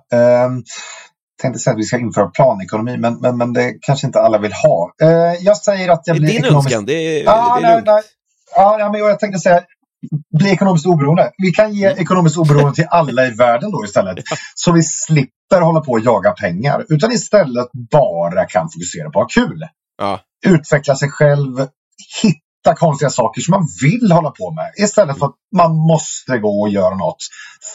Tänkte 1.42 1.58
säga 1.60 1.74
att 1.74 1.78
vi 1.80 1.84
ska 1.84 1.98
införa 1.98 2.26
planekonomi, 2.26 2.96
men, 2.98 3.20
men, 3.20 3.36
men 3.38 3.52
det 3.52 3.74
kanske 3.80 4.06
inte 4.06 4.20
alla 4.20 4.38
vill 4.38 4.52
ha. 4.52 4.92
Eh, 5.02 5.08
jag 5.40 5.56
säger 5.56 5.88
att 5.88 6.02
jag 6.04 6.16
Det 6.16 6.18
är 6.18 6.20
blir 6.20 6.28
din 6.32 6.44
ekonomiskt... 6.44 6.66
önskan, 6.66 6.86
det 6.86 6.92
är, 7.22 7.28
Ah, 7.28 7.54
det 7.54 7.60
är 7.60 7.62
nej, 7.62 7.74
lugnt. 7.74 7.86
nej. 7.86 8.02
Ja, 8.56 8.78
ja, 8.78 8.92
men 8.92 9.00
jag 9.00 9.18
tänkte 9.20 9.38
säga 9.40 9.60
bli 10.38 10.50
ekonomiskt 10.50 10.86
oberoende. 10.86 11.30
Vi 11.38 11.50
kan 11.50 11.72
ge 11.74 11.86
Mm. 11.86 11.98
ekonomiskt 11.98 12.36
oberoende 12.36 12.74
till 12.74 12.86
alla 12.90 13.26
i 13.26 13.30
världen 13.30 13.70
då 13.70 13.84
istället. 13.84 14.18
Så 14.54 14.72
vi 14.72 14.82
slipper 14.82 15.60
hålla 15.60 15.80
på 15.80 15.92
och 15.92 16.00
jaga 16.00 16.30
pengar. 16.32 16.84
Utan 16.88 17.12
istället 17.12 17.66
bara 17.90 18.44
kan 18.44 18.68
fokusera 18.70 19.10
på 19.10 19.20
att 19.20 19.34
ha 19.34 19.44
kul. 19.44 19.60
Ja. 19.98 20.20
Utveckla 20.46 20.96
sig 20.96 21.10
själv. 21.10 21.58
Hitta 22.22 22.38
konstiga 22.74 23.10
saker 23.10 23.40
som 23.40 23.52
man 23.52 23.66
vill 23.82 24.12
hålla 24.12 24.30
på 24.30 24.50
med. 24.50 24.72
Istället 24.76 25.18
för 25.18 25.26
att 25.26 25.34
man 25.56 25.76
måste 25.76 26.38
gå 26.38 26.60
och 26.62 26.68
göra 26.68 26.94
något 26.94 27.16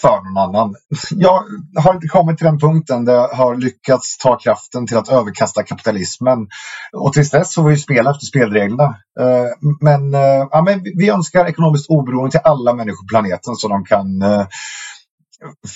för 0.02 0.22
någon 0.34 0.38
annan. 0.50 0.76
Jag 1.12 1.44
har 1.84 1.94
inte 1.94 2.08
kommit 2.08 2.38
till 2.38 2.46
den 2.46 2.60
punkten 2.60 3.06
där 3.06 3.14
jag 3.14 3.28
har 3.28 3.56
lyckats 3.56 4.18
ta 4.18 4.38
kraften 4.38 4.88
till 4.88 4.98
att 4.98 5.10
överkasta 5.10 5.64
kapitalismen. 5.64 6.48
Och 6.94 7.14
tills 7.14 7.30
dess 7.32 7.54
så 7.54 7.62
får 7.62 7.70
vi 7.70 7.78
spela 7.78 8.12
efter 8.12 8.26
spelreglerna. 8.26 8.96
Eh, 9.20 9.46
men, 9.82 10.14
eh, 10.14 10.48
ja, 10.52 10.62
men 10.66 10.84
vi- 10.84 11.10
önskar 11.10 11.46
ekonomiskt 11.46 11.90
oberoende 11.90 12.32
till 12.32 12.40
alla 12.44 12.74
människor 12.74 13.04
på 13.04 13.08
planeten 13.10 13.56
så 13.56 13.68
de 13.68 13.86
kan 13.86 14.22
eh, 14.22 14.48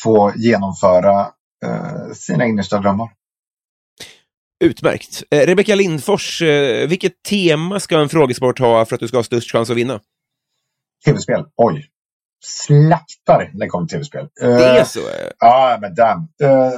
få 0.04 0.32
genomföra 0.36 1.28
sina 2.14 2.46
innersta 2.46 2.80
drömmar. 2.80 3.10
Utmärkt. 4.64 5.24
Eh, 5.32 5.40
Rebecka 5.48 5.76
Lindfors, 5.76 6.42
eh, 6.42 6.88
vilket 6.88 7.24
tema 7.24 7.80
ska 7.80 8.00
en 8.00 8.10
frågesport 8.10 8.60
ha 8.60 8.86
för 8.86 8.96
att 8.96 9.00
du 9.00 9.08
ska 9.08 9.18
ha 9.18 9.24
störst 9.24 9.52
chans 9.52 9.70
att 9.70 9.78
vinna? 9.78 10.00
Tv-spel, 11.06 11.46
oj. 11.58 11.86
Slaktar 12.46 13.50
när 13.54 13.66
det 13.66 13.70
kommer 13.70 13.88
till 13.88 13.96
tv-spel. 13.98 14.28
Eh, 14.42 14.50
Det 14.50 14.66
är 14.66 14.84
så? 14.84 15.00
eh. 15.00 15.06
Ja, 15.40 15.78
men 15.82 15.96
damn. 15.96 16.28
Eh, 16.44 16.72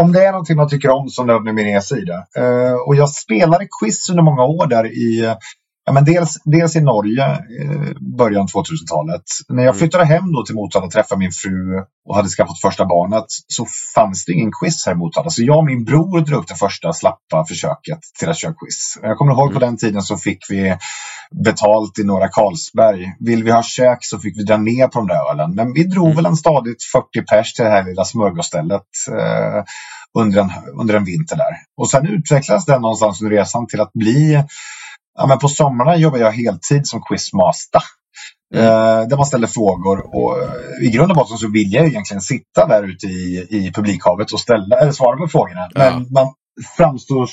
om 0.00 0.12
det 0.12 0.24
är 0.24 0.30
någonting 0.32 0.56
man 0.56 0.68
tycker 0.68 0.90
om 0.90 1.08
så 1.08 1.24
nöd 1.24 1.42
min 1.42 1.58
e-sida. 1.66 2.26
Uh, 2.38 2.74
och 2.86 2.96
jag 2.96 3.10
spelade 3.10 3.68
quiz 3.80 4.10
under 4.10 4.22
många 4.22 4.44
år 4.44 4.66
där 4.66 4.86
i 4.86 5.24
eh, 5.24 5.36
Ja, 5.88 5.92
men 5.92 6.04
dels, 6.04 6.36
dels 6.44 6.76
i 6.76 6.80
Norge, 6.80 7.24
eh, 7.32 7.92
början 8.18 8.46
2000-talet. 8.46 9.22
När 9.48 9.62
jag 9.62 9.74
Mm. 9.74 9.78
flyttade 9.78 10.04
hem 10.04 10.32
då 10.32 10.44
till 10.44 10.54
Motala 10.54 10.86
och 10.86 10.92
träffade 10.92 11.18
min 11.18 11.32
fru 11.32 11.84
och 12.08 12.16
hade 12.16 12.28
skaffat 12.28 12.60
första 12.60 12.84
barnet 12.86 13.24
så 13.46 13.66
fanns 13.94 14.24
det 14.24 14.32
ingen 14.32 14.50
quiz 14.60 14.86
här 14.86 14.92
i 14.92 14.96
Motala. 14.96 15.30
Så 15.30 15.42
jag 15.42 15.58
och 15.58 15.64
min 15.64 15.84
bror 15.84 16.20
drog 16.20 16.40
upp 16.42 16.48
det 16.48 16.54
första 16.54 16.92
slappa 16.92 17.44
försöket 17.48 17.98
till 18.18 18.28
att 18.28 18.36
köra 18.38 18.52
quiz. 18.54 18.98
Jag 19.02 19.16
kommer 19.18 19.32
ihåg 19.32 19.52
på 19.54 19.58
den 19.60 19.76
tiden 19.76 20.02
så 20.02 20.16
fick 20.16 20.38
vi 20.50 20.76
betalt 21.44 21.98
i 21.98 22.04
Norra 22.04 22.28
Carlsberg. 22.28 23.14
Vill 23.20 23.44
vi 23.44 23.50
ha 23.50 23.62
käk 23.62 23.98
så 24.00 24.18
fick 24.18 24.38
vi 24.38 24.42
dra 24.44 24.56
ner 24.56 24.88
på 24.88 24.98
de 24.98 25.08
där 25.08 25.30
ölen. 25.30 25.54
Men 25.54 25.72
vi 25.72 25.84
drog 25.84 26.14
väl 26.14 26.26
en 26.26 26.36
stadigt 26.36 26.82
40 26.92 27.22
pers 27.30 27.52
till 27.52 27.64
det 27.64 27.70
här 27.70 27.84
lilla 27.84 28.04
smörgåsstället 28.04 28.86
eh, 29.12 29.62
under, 30.18 30.40
en, 30.40 30.50
under 30.80 30.94
en 30.94 31.04
vinter 31.04 31.36
där. 31.36 31.54
Och 31.76 31.90
sen 31.90 32.06
utvecklades 32.06 32.64
den 32.64 32.82
någonstans 32.82 33.22
under 33.22 33.36
resan 33.36 33.66
till 33.66 33.80
att 33.80 33.92
bli 33.92 34.44
Ja, 35.18 35.26
men 35.26 35.38
på 35.38 35.48
somrarna 35.48 35.96
jobbar 35.96 36.18
jag 36.18 36.32
heltid 36.32 36.86
som 36.86 37.02
quizmaster. 37.02 37.82
Eh, 38.54 39.08
där 39.08 39.16
man 39.16 39.26
ställer 39.26 39.46
frågor 39.46 40.16
och 40.16 40.38
eh, 40.42 40.86
i 40.86 40.90
grund 40.90 41.10
och 41.10 41.16
botten 41.16 41.38
så 41.38 41.48
vill 41.48 41.72
jag 41.72 41.86
egentligen 41.86 42.20
sitta 42.20 42.66
där 42.66 42.82
ute 42.82 43.06
i, 43.06 43.46
i 43.50 43.72
publikhavet 43.74 44.32
och 44.32 44.40
ställa, 44.40 44.76
eller 44.76 44.92
svara 44.92 45.16
på 45.16 45.28
frågorna. 45.28 45.68
Ja. 45.74 45.90
Men 45.90 46.06
man 46.12 46.34
framstår, 46.76 47.28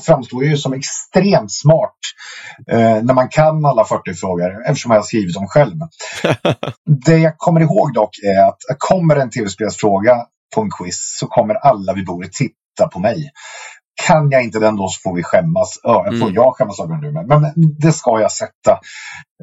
framstår 0.00 0.44
ju 0.44 0.56
som 0.56 0.72
extremt 0.72 1.52
smart 1.52 1.96
eh, 2.70 3.02
när 3.02 3.14
man 3.14 3.28
kan 3.28 3.64
alla 3.64 3.84
40 3.84 4.14
frågor 4.14 4.66
eftersom 4.66 4.90
jag 4.90 4.98
har 4.98 5.04
skrivit 5.04 5.34
dem 5.34 5.46
själv. 5.46 5.76
Det 7.04 7.18
jag 7.18 7.38
kommer 7.38 7.60
ihåg 7.60 7.94
dock 7.94 8.18
är 8.22 8.48
att 8.48 8.58
kommer 8.78 9.16
en 9.16 9.30
tv-spelsfråga 9.30 10.16
på 10.54 10.60
en 10.60 10.70
quiz 10.70 11.16
så 11.20 11.26
kommer 11.26 11.54
alla 11.54 11.92
vid 11.92 12.06
bordet 12.06 12.32
titta 12.32 12.88
på 12.92 12.98
mig. 12.98 13.30
Kan 14.06 14.30
jag 14.30 14.44
inte 14.44 14.58
den 14.58 14.76
då 14.76 14.88
så 14.88 15.00
får 15.02 15.16
vi 15.16 15.22
skämmas. 15.22 15.80
Får 15.82 16.08
Mm. 16.08 16.34
jag 16.34 16.56
skämmas 16.56 16.80
över 16.80 16.94
nu 16.96 17.12
med. 17.12 17.26
Men 17.28 17.52
det 17.80 17.92
ska 17.92 18.20
jag 18.20 18.32
sätta. 18.32 18.80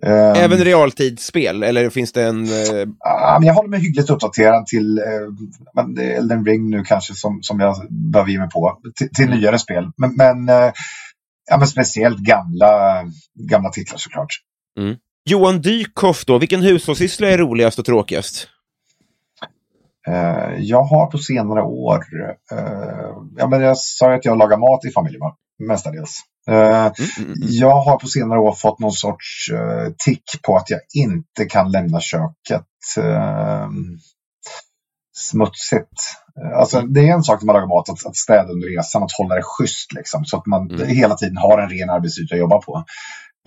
Ehm, 0.05 0.35
Även 0.35 0.57
realtidsspel, 0.57 1.63
eller 1.63 1.89
finns 1.89 2.11
det 2.11 2.23
en... 2.23 2.43
eh, 2.45 2.87
Ja, 2.99 3.37
men 3.39 3.47
jag 3.47 3.53
håller 3.53 3.69
mig 3.69 3.79
hyggligt 3.79 4.09
uppdaterad 4.09 4.65
till 4.65 4.99
men 5.75 5.97
är 5.97 6.17
Elden 6.17 6.45
Ring 6.45 6.69
nu 6.69 6.83
kanske 6.83 7.13
som, 7.13 7.39
som 7.41 7.59
jag 7.59 7.75
behöver 8.13 8.31
ge 8.31 8.39
mig 8.39 8.49
på. 8.49 8.77
Till, 8.97 9.09
till 9.09 9.25
Mm. 9.27 9.39
nyare 9.39 9.59
spel. 9.59 9.91
Men, 9.97 10.15
men, 10.15 10.49
eh, 10.49 10.71
ja, 11.49 11.57
men 11.57 11.67
speciellt 11.67 12.17
gamla, 12.19 13.03
gamla 13.49 13.69
titlar 13.69 13.97
såklart. 13.97 14.33
Johan 15.29 15.61
Dykhoff 15.61 16.25
då, 16.25 16.37
vilken 16.37 16.61
hushållssyssla 16.61 17.27
är 17.29 17.37
roligast 17.37 17.79
och 17.79 17.85
tråkigast? 17.85 18.47
Eh, 20.07 20.55
jag 20.59 20.83
har 20.83 21.05
på 21.07 21.17
senare 21.17 21.61
år, 21.61 22.03
eh, 22.51 23.09
ja, 23.37 23.47
men 23.47 23.61
jag 23.61 23.77
sa 23.77 24.09
ju 24.11 24.17
att 24.17 24.25
jag 24.25 24.37
lagar 24.37 24.57
mat 24.57 24.85
i 24.85 24.91
familjen 24.91 25.21
mestadels. 25.67 26.17
Eh, 26.47 26.55
Mm, 26.85 26.91
mm, 27.19 27.31
mm. 27.31 27.35
Jag 27.49 27.81
har 27.81 27.97
på 27.97 28.07
senare 28.07 28.39
år 28.39 28.53
fått 28.53 28.79
någon 28.79 28.91
sorts 28.91 29.47
tick 30.05 30.23
på 30.43 30.57
att 30.57 30.69
jag 30.69 30.79
inte 30.95 31.45
kan 31.45 31.71
lämna 31.71 31.99
köket 31.99 32.65
eh, 32.97 33.69
smutsigt. 35.17 36.01
Alltså, 36.55 36.81
det 36.81 37.09
är 37.09 37.13
en 37.13 37.23
sak 37.23 37.41
när 37.41 37.45
man 37.45 37.53
lagar 37.53 37.67
mat, 37.67 37.89
att, 37.89 38.05
att 38.05 38.15
städa 38.15 38.49
under 38.49 38.67
resan, 38.67 39.03
att 39.03 39.11
hålla 39.11 39.35
det 39.35 39.41
schysst 39.43 39.93
liksom, 39.93 40.25
så 40.25 40.37
att 40.37 40.45
man 40.45 40.71
Mm. 40.71 40.87
hela 40.87 41.15
tiden 41.15 41.37
har 41.37 41.59
en 41.61 41.69
ren 41.69 41.89
arbetsyta 41.89 42.35
att 42.35 42.39
jobba 42.39 42.57
på. 42.61 42.83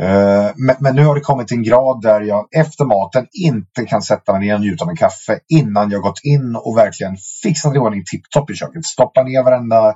Eh, 0.03 0.51
men, 0.57 0.77
men 0.81 0.97
nu 0.97 1.05
har 1.05 1.15
det 1.15 1.21
kommit 1.21 1.49
till 1.49 1.57
en 1.57 1.63
grad 1.63 2.03
där 2.03 2.21
jag 2.21 2.49
efter 2.57 2.85
maten 2.85 3.27
inte 3.33 3.85
kan 3.85 4.03
sätta 4.03 4.33
mig 4.33 4.41
ner 4.41 4.55
och 4.55 4.61
njuta 4.61 4.85
av 4.85 4.91
en 4.91 4.97
kaffe 4.97 5.39
innan 5.49 5.91
jag 5.91 6.03
gått 6.03 6.21
in 6.23 6.57
och 6.57 6.79
verkligen 6.79 7.17
fixat 7.43 7.75
i 7.75 7.79
ordning 7.79 8.05
tipptopp 8.05 8.51
i 8.51 8.55
köket. 8.55 8.85
Stoppa 8.85 9.23
ner 9.23 9.43
varenda 9.43 9.95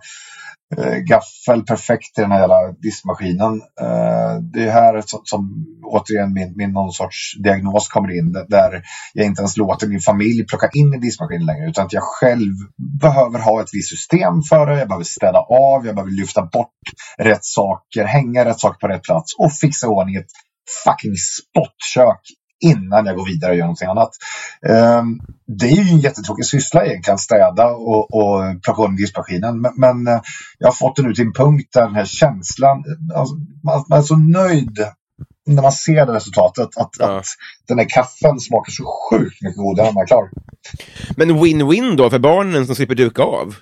Eh, 0.77 0.99
gaffel 0.99 1.63
perfekt 1.63 2.19
i 2.19 2.21
den 2.21 2.31
här 2.31 2.41
jävla 2.41 2.73
diskmaskinen. 2.83 3.63
Eh, 3.81 4.35
det 4.53 4.65
är 4.65 4.71
här 4.71 5.03
som, 5.07 5.21
som 5.25 5.67
återigen 5.85 6.33
min, 6.33 6.53
min 6.57 6.73
någon 6.73 6.93
sorts 6.93 7.37
diagnos 7.43 7.89
kommer 7.89 8.19
in. 8.19 8.33
Där 8.49 8.83
jag 9.15 9.27
inte 9.27 9.41
ens 9.41 9.57
låter 9.57 9.87
min 9.87 10.01
familj 10.01 10.47
plocka 10.47 10.69
in 10.73 10.95
i 10.95 10.99
diskmaskinen 10.99 11.47
längre. 11.47 11.69
Utan 11.69 11.87
att 11.87 11.93
jag 11.93 12.03
själv 12.03 12.55
behöver 13.01 13.39
ha 13.39 13.61
ett 13.61 13.69
visst 13.73 13.91
system 13.91 14.43
för 14.43 14.67
det. 14.67 14.79
Jag 14.79 14.89
behöver 14.89 15.05
städa 15.05 15.39
av, 15.39 15.87
jag 15.87 15.95
behöver 15.95 16.13
lyfta 16.13 16.43
bort 16.43 16.83
rätt 17.19 17.45
saker, 17.45 18.05
hänga 18.05 18.45
rätt 18.45 18.61
saker 18.61 18.79
på 18.79 18.89
rätt 18.89 19.03
plats 19.03 19.35
och 19.39 19.53
fixa 19.53 19.87
i 19.87 19.91
ordning 19.91 20.17
ett 20.17 20.33
fucking 20.85 21.15
spottkök 21.17 22.21
innan 22.61 23.07
jag 23.07 23.17
går 23.17 23.27
vidare 23.27 23.51
och 23.51 23.57
gör 23.57 23.65
någonting 23.65 23.89
annat. 23.89 24.11
Ehm, 24.69 25.21
det 25.47 25.67
är 25.67 25.77
ju 25.77 25.91
en 25.91 25.99
jättetråkig 25.99 26.47
syssla 26.47 26.87
egentligen, 26.87 27.19
städa 27.19 27.67
och, 27.67 28.15
och 28.15 28.63
plocka 28.63 28.83
ordning 28.83 28.97
diskmaskinen. 28.97 29.61
Men, 29.61 29.73
men 29.77 30.15
eh, 30.15 30.21
jag 30.59 30.69
har 30.69 30.75
fått 30.75 30.97
det 30.97 31.03
nu 31.03 31.15
till 31.15 31.27
en 31.27 31.33
punkt 31.33 31.69
där 31.73 31.87
den 31.87 31.95
här 31.95 32.05
känslan, 32.05 32.85
alltså, 33.15 33.35
man 33.91 33.99
är 33.99 34.03
så 34.03 34.17
nöjd 34.17 34.79
när 35.55 35.63
man 35.63 35.73
ser 35.73 36.07
det 36.07 36.13
resultatet. 36.13 36.69
Att, 36.77 36.91
Ja. 36.99 37.19
att 37.19 37.27
den 37.69 37.79
här 37.79 37.87
kaffen 37.89 38.41
smakar 38.41 38.71
så 38.73 38.85
sjukt 39.11 39.43
mycket 39.43 39.57
godare 39.57 39.87
när 39.87 39.93
man 39.93 40.03
är 40.03 40.07
klar. 40.07 40.31
Men 41.17 41.31
win-win 41.31 41.97
då 41.97 42.11
för 42.11 42.19
barnen 42.19 42.67
som 42.67 42.75
slipper 42.75 42.95
duka 42.95 43.23
av? 43.23 43.55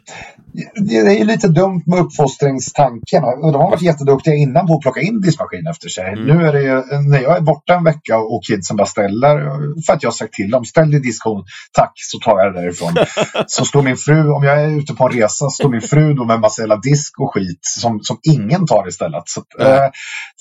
Det 0.89 0.97
är 0.97 1.25
lite 1.25 1.49
dumt 1.49 1.83
med 1.87 1.99
uppfostringstanken. 1.99 3.23
De 3.23 3.55
har 3.55 3.71
varit 3.71 3.83
jätteduktiga 3.83 4.35
innan 4.35 4.67
på 4.67 4.75
att 4.75 4.81
plocka 4.81 5.01
in 5.01 5.21
diskmaskin 5.21 5.67
efter 5.67 5.89
sig. 5.89 6.13
Mm. 6.13 6.25
Nu 6.37 6.47
är 6.47 6.53
det 6.53 6.63
ju, 6.63 6.99
när 7.11 7.21
jag 7.21 7.37
är 7.37 7.41
borta 7.41 7.75
en 7.75 7.85
vecka 7.85 8.19
och 8.19 8.45
kidsen 8.45 8.77
bara 8.77 8.87
ställer, 8.87 9.37
för 9.87 9.93
att 9.93 10.03
jag 10.03 10.11
har 10.11 10.15
sagt 10.15 10.33
till 10.33 10.51
dem, 10.51 10.65
ställ 10.65 10.95
i 10.95 10.99
diskon, 10.99 11.45
tack, 11.73 11.93
så 11.97 12.19
tar 12.19 12.39
jag 12.39 12.55
det 12.55 12.61
därifrån. 12.61 12.95
så 13.47 13.65
står 13.65 13.83
min 13.83 13.97
fru, 13.97 14.31
om 14.31 14.43
jag 14.45 14.61
är 14.63 14.79
ute 14.79 14.95
på 14.95 15.05
en 15.07 15.13
resa, 15.13 15.51
står 15.51 15.69
min 15.69 15.81
fru 15.81 16.15
då 16.15 16.25
med 16.25 16.35
en 16.35 16.41
massa 16.41 16.77
disk 16.77 17.21
och 17.21 17.35
skit 17.35 17.61
som, 17.63 18.01
som 18.03 18.19
ingen 18.23 18.67
tar 18.67 18.89
istället. 18.89 19.23
Så, 19.27 19.43
Ja. 19.59 19.65
eh, 19.85 19.91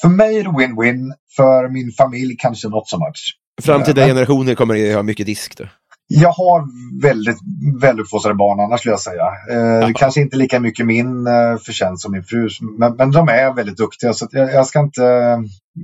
för 0.02 0.10
mig 0.10 0.38
är 0.40 0.44
det 0.44 0.50
win-win, 0.50 1.12
för 1.36 1.70
min 1.70 1.92
familj 1.92 2.36
kanske 2.40 2.68
not 2.70 2.88
so 2.90 2.98
much. 3.00 3.36
Framtida 3.62 4.02
Ja. 4.02 4.08
generationer 4.08 4.56
kommer 4.56 4.90
att 4.90 4.96
ha 4.96 5.04
mycket 5.04 5.26
disk 5.26 5.58
då. 5.58 5.64
Jag 6.08 6.30
har 6.32 6.64
väldigt 7.02 7.38
väluppfostrade 7.82 8.36
barn 8.36 8.60
annars 8.60 8.80
skulle 8.80 8.94
jag 8.94 9.00
säga. 9.00 9.26
Eh, 9.52 9.90
kanske 9.96 10.22
inte 10.22 10.38
lika 10.38 10.60
mycket 10.60 10.86
min 10.86 11.28
eh, 11.28 11.58
förtjänst 11.66 12.04
som 12.04 12.12
min 12.12 12.24
frus. 12.24 12.58
Men, 12.80 12.96
men 12.96 13.12
de 13.12 13.30
är 13.30 13.54
väldigt 13.54 13.78
duktiga 13.78 14.14
så 14.14 14.28
jag, 14.32 14.54
jag 14.54 14.68
ska 14.68 14.80
inte... 14.80 15.04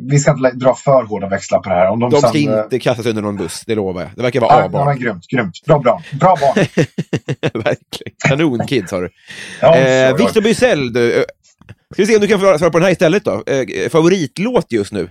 Vi 0.09 0.19
ska 0.19 0.31
inte 0.31 0.51
dra 0.51 0.73
för 0.75 1.03
hårda 1.03 1.27
växlar 1.29 1.59
på 1.59 1.69
det 1.69 1.75
här. 1.75 1.89
Om 1.89 1.99
de 1.99 2.09
De 2.09 2.21
ska 2.21 2.29
sen, 2.31 2.53
eh, 2.53 2.59
inte 2.63 2.79
kastas 2.79 3.05
under 3.05 3.21
någon 3.21 3.35
buss, 3.37 3.63
det 3.67 3.75
lovar 3.75 4.01
jag. 4.01 4.09
Det 4.15 4.21
verkar 4.21 4.41
Ja, 4.41 4.47
vara 4.47 4.55
ja, 4.61 4.69
men 4.69 4.81
A-barn. 4.81 4.99
grymt, 4.99 5.27
grymt. 5.27 5.65
Bra, 5.65 5.79
bra. 5.79 6.01
Bra 6.19 6.35
barn. 6.41 6.55
Verkligen. 7.53 8.13
Kanonkids 8.27 8.91
har 8.91 9.01
du. 9.01 9.09
Ja, 9.61 9.75
Eh, 9.77 10.15
Victor 10.17 10.41
Bysell, 10.41 10.93
du. 10.93 11.13
eh, 11.19 11.23
Ska 11.93 12.01
vi 12.01 12.05
se 12.05 12.15
om 12.15 12.21
du 12.21 12.27
kan 12.27 12.39
svara 12.39 12.69
på 12.71 12.77
den 12.79 12.83
här 12.83 12.91
istället 12.91 13.25
då. 13.25 13.43
Eh, 13.47 13.89
favoritlåt 13.89 14.65
just 14.71 14.91
nu? 14.93 15.09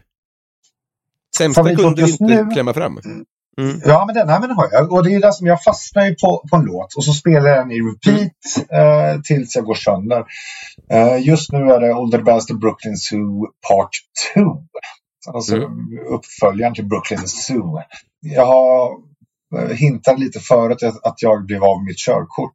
Sämsta 1.45 1.61
Favoritlåt 1.61 1.85
kunde 1.85 2.03
du 2.03 2.07
just 2.09 2.21
inte 2.21 2.45
nu? 2.45 2.51
klämma 2.51 2.75
fram. 2.75 2.99
Mm. 3.59 3.81
Ja, 3.85 4.05
men 4.07 4.15
den 4.15 4.29
här 4.29 4.41
men 4.41 4.51
har 4.51 4.69
jag. 4.73 4.93
Och 4.93 5.05
det 5.05 5.15
är 5.15 5.21
det 5.21 5.33
som 5.33 5.47
jag 5.47 5.63
fastnar 5.63 6.07
ju 6.07 6.15
på, 6.15 6.45
på 6.51 6.57
en 6.57 6.65
låt 6.65 6.95
och 6.97 7.05
så 7.05 7.13
spelar 7.13 7.51
jag 7.51 7.59
den 7.59 7.71
i 7.71 7.81
repeat 7.81 8.71
eh, 8.73 9.21
tills 9.21 9.57
jag 9.57 9.65
går 9.65 9.75
sönder. 9.75 10.25
Eh, 10.93 11.27
just 11.29 11.53
nu 11.53 11.59
är 11.59 11.81
det 11.81 11.95
Older 11.95 12.23
Bastard 12.23 12.59
Brooklyn 12.61 12.97
Zoo 12.97 13.47
Part 13.69 13.91
2. 14.35 14.41
Alltså 15.35 15.57
Mm. 15.57 15.69
uppföljaren 16.15 16.75
till 16.75 16.89
Brooklyn 16.89 17.29
Zoo. 17.29 17.81
Jag 18.21 18.47
har 18.47 18.91
eh, 19.59 19.69
hintat 19.77 20.19
lite 20.19 20.41
förut 20.41 20.83
att, 20.83 21.23
jag 21.23 21.47
blev 21.47 21.65
av 21.65 21.79
med 21.79 21.87
mitt 21.87 21.99
körkort 22.07 22.53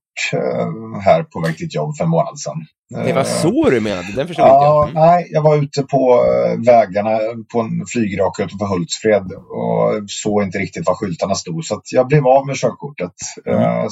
här 1.02 1.24
på 1.24 1.42
väg 1.42 1.58
till 1.58 1.66
ett 1.66 1.76
jobb 1.76 1.98
för 1.98 2.04
en 2.04 2.10
månad 2.10 2.40
sedan. 2.40 2.66
Det 2.90 3.14
var 3.14 3.22
Eh, 3.22 3.28
så 3.28 3.70
du 3.70 3.80
menade? 3.80 4.12
Den 4.16 4.28
förstod 4.28 4.46
Ja, 4.46 4.56
inte 4.56 4.66
jag. 4.66 4.90
Mm. 4.90 4.94
nej, 4.94 5.28
jag 5.32 5.42
var 5.42 5.56
ute 5.58 5.84
på 5.84 6.26
eh, 6.26 6.66
vägarna 6.66 7.20
på 7.54 7.60
en 7.60 7.86
flygraka 7.88 8.44
utanför 8.44 8.66
Hultsfred 8.66 9.24
och 9.32 10.04
såg 10.08 10.44
inte 10.44 10.58
riktigt 10.58 10.88
var 10.88 10.96
skyltarna 10.96 11.36
stod. 11.36 11.66
Så 11.66 11.76
att 11.76 11.92
jag 11.92 12.08
blev 12.08 12.28
av 12.28 12.48
med 12.48 12.56
körkortet. 12.56 13.14
Mm. 13.46 13.62
Eh, 13.62 13.88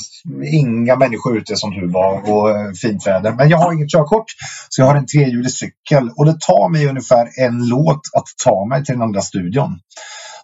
inga 0.53 0.95
människor 0.95 1.37
ute 1.37 1.55
som 1.55 1.73
tur 1.73 1.91
var 1.91 2.31
och 2.31 2.49
eh, 2.49 2.71
fint 2.81 3.07
väder. 3.07 3.31
Men 3.31 3.49
jag 3.49 3.57
har 3.57 3.73
inget 3.73 3.91
körkort 3.91 4.25
så 4.69 4.81
jag 4.81 4.87
har 4.87 4.95
en 4.95 5.07
trehjulig 5.07 5.51
cykel 5.51 6.09
och 6.17 6.25
det 6.25 6.39
tar 6.39 6.69
mig 6.69 6.87
ungefär 6.87 7.27
en 7.45 7.67
låt 7.67 8.01
att 8.17 8.27
ta 8.45 8.65
mig 8.65 8.85
till 8.85 8.93
den 8.93 9.01
andra 9.01 9.21
studion. 9.21 9.79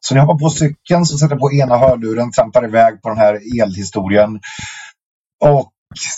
Så 0.01 0.13
när 0.15 0.21
jag 0.21 0.27
hoppar 0.27 0.39
på 0.39 0.49
cykeln 0.49 1.05
så 1.05 1.17
sätter 1.17 1.35
jag 1.35 1.39
på 1.41 1.51
ena 1.53 1.77
hörluren, 1.77 2.31
trampar 2.31 2.65
iväg 2.65 3.01
på 3.01 3.09
den 3.09 3.17
här 3.17 3.39
elhistorien 3.61 4.39
och 5.39 5.71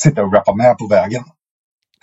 sitter 0.03 0.24
och 0.24 0.34
rappar 0.34 0.55
med 0.55 0.78
på 0.78 0.88
vägen. 0.88 1.24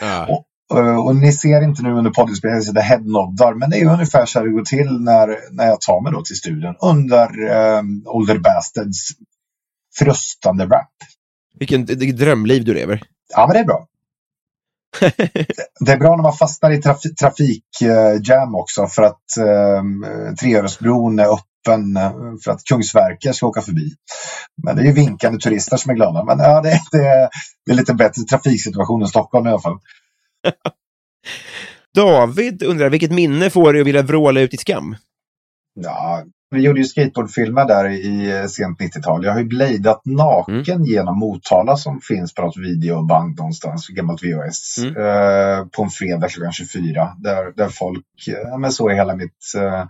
Ja. 0.02 0.44
Uh, 0.74 1.06
och 1.06 1.16
ni 1.16 1.32
ser 1.32 1.62
inte 1.62 1.82
nu 1.82 1.92
under 1.92 2.10
poddinspelningen 2.10 2.62
sitter 2.62 2.80
headnoddar, 2.80 3.54
men 3.54 3.70
det 3.70 3.80
är 3.80 3.92
ungefär 3.92 4.26
så 4.26 4.38
här 4.38 4.46
det 4.46 4.52
går 4.52 4.64
till 4.64 5.00
när, 5.00 5.38
när 5.50 5.66
jag 5.66 5.80
tar 5.80 6.00
mig 6.00 6.12
då 6.12 6.22
till 6.22 6.36
studion 6.36 6.74
under 6.80 7.48
um, 7.78 8.02
Older 8.06 8.38
Bastards 8.38 9.08
frustande 9.98 10.66
rap. 10.66 10.92
Vilken 11.58 11.86
drömliv 12.16 12.64
du 12.64 12.74
lever. 12.74 13.02
Ja, 13.34 13.46
men 13.46 13.54
det 13.54 13.60
är 13.60 13.64
bra. 13.64 13.86
Det 15.80 15.92
är 15.92 15.98
bra 15.98 16.16
när 16.16 16.22
man 16.22 16.32
fastnar 16.32 16.70
i 16.70 16.82
traf 16.82 17.00
trafikjam 17.20 18.54
också 18.54 18.86
för 18.86 19.02
att 19.02 19.24
um, 19.78 20.06
Treöresbron 20.40 21.18
är 21.18 21.24
öppen 21.24 21.42
eh, 21.72 22.12
för 22.44 22.50
att 22.50 22.64
Kungsverker 22.64 23.32
ska 23.32 23.46
åka 23.46 23.60
förbi. 23.62 23.90
Men 24.64 24.76
det 24.76 24.82
är 24.82 24.86
ju 24.86 24.92
vinkande 24.92 25.38
turister 25.38 25.76
som 25.76 25.90
är 25.90 25.94
glada. 25.94 26.24
Men 26.24 26.38
ja, 26.38 26.60
det, 26.60 26.80
det, 26.92 27.28
det 27.66 27.72
är 27.72 27.76
lite 27.76 27.94
bättre 27.94 28.22
trafiksituation 28.22 29.02
än 29.02 29.08
Stockholm 29.08 29.46
i 29.46 29.50
alla 29.50 29.60
fall. 29.60 29.78
David 31.94 32.62
undrar, 32.62 32.90
vilket 32.90 33.12
minne 33.12 33.50
får 33.50 33.72
dig 33.72 33.80
att 33.80 33.86
vilja 33.86 34.02
vråla 34.02 34.40
ut 34.40 34.54
i 34.54 34.56
skam? 34.56 34.96
Ja, 35.80 36.24
vi 36.50 36.60
gjorde 36.60 36.80
ju 36.80 36.84
skateboardfilmer 36.86 37.64
där 37.64 37.88
i 37.88 38.30
eh, 38.40 38.46
sent 38.46 38.80
90-tal. 38.80 39.24
Jag 39.24 39.32
har 39.32 39.38
ju 39.38 39.44
bladat 39.44 40.02
naken 40.04 40.84
genom 40.84 41.18
Motala 41.18 41.76
som 41.76 42.00
finns 42.00 42.34
på 42.34 42.42
något 42.42 42.56
videoband 42.56 43.36
någonstans, 43.38 43.88
gammalt 43.88 44.22
VHS, 44.22 44.78
Mm. 44.78 44.96
eh, 44.96 45.66
på 45.66 45.82
en 45.82 45.90
fredag 45.90 46.28
klockan 46.28 46.52
24. 46.52 47.16
Där, 47.18 47.52
där 47.56 47.68
folk, 47.68 48.04
eh, 48.28 48.58
men 48.58 48.72
så 48.72 48.88
är 48.88 48.94
hela 48.94 49.16
mitt 49.16 49.54
eh, 49.56 49.84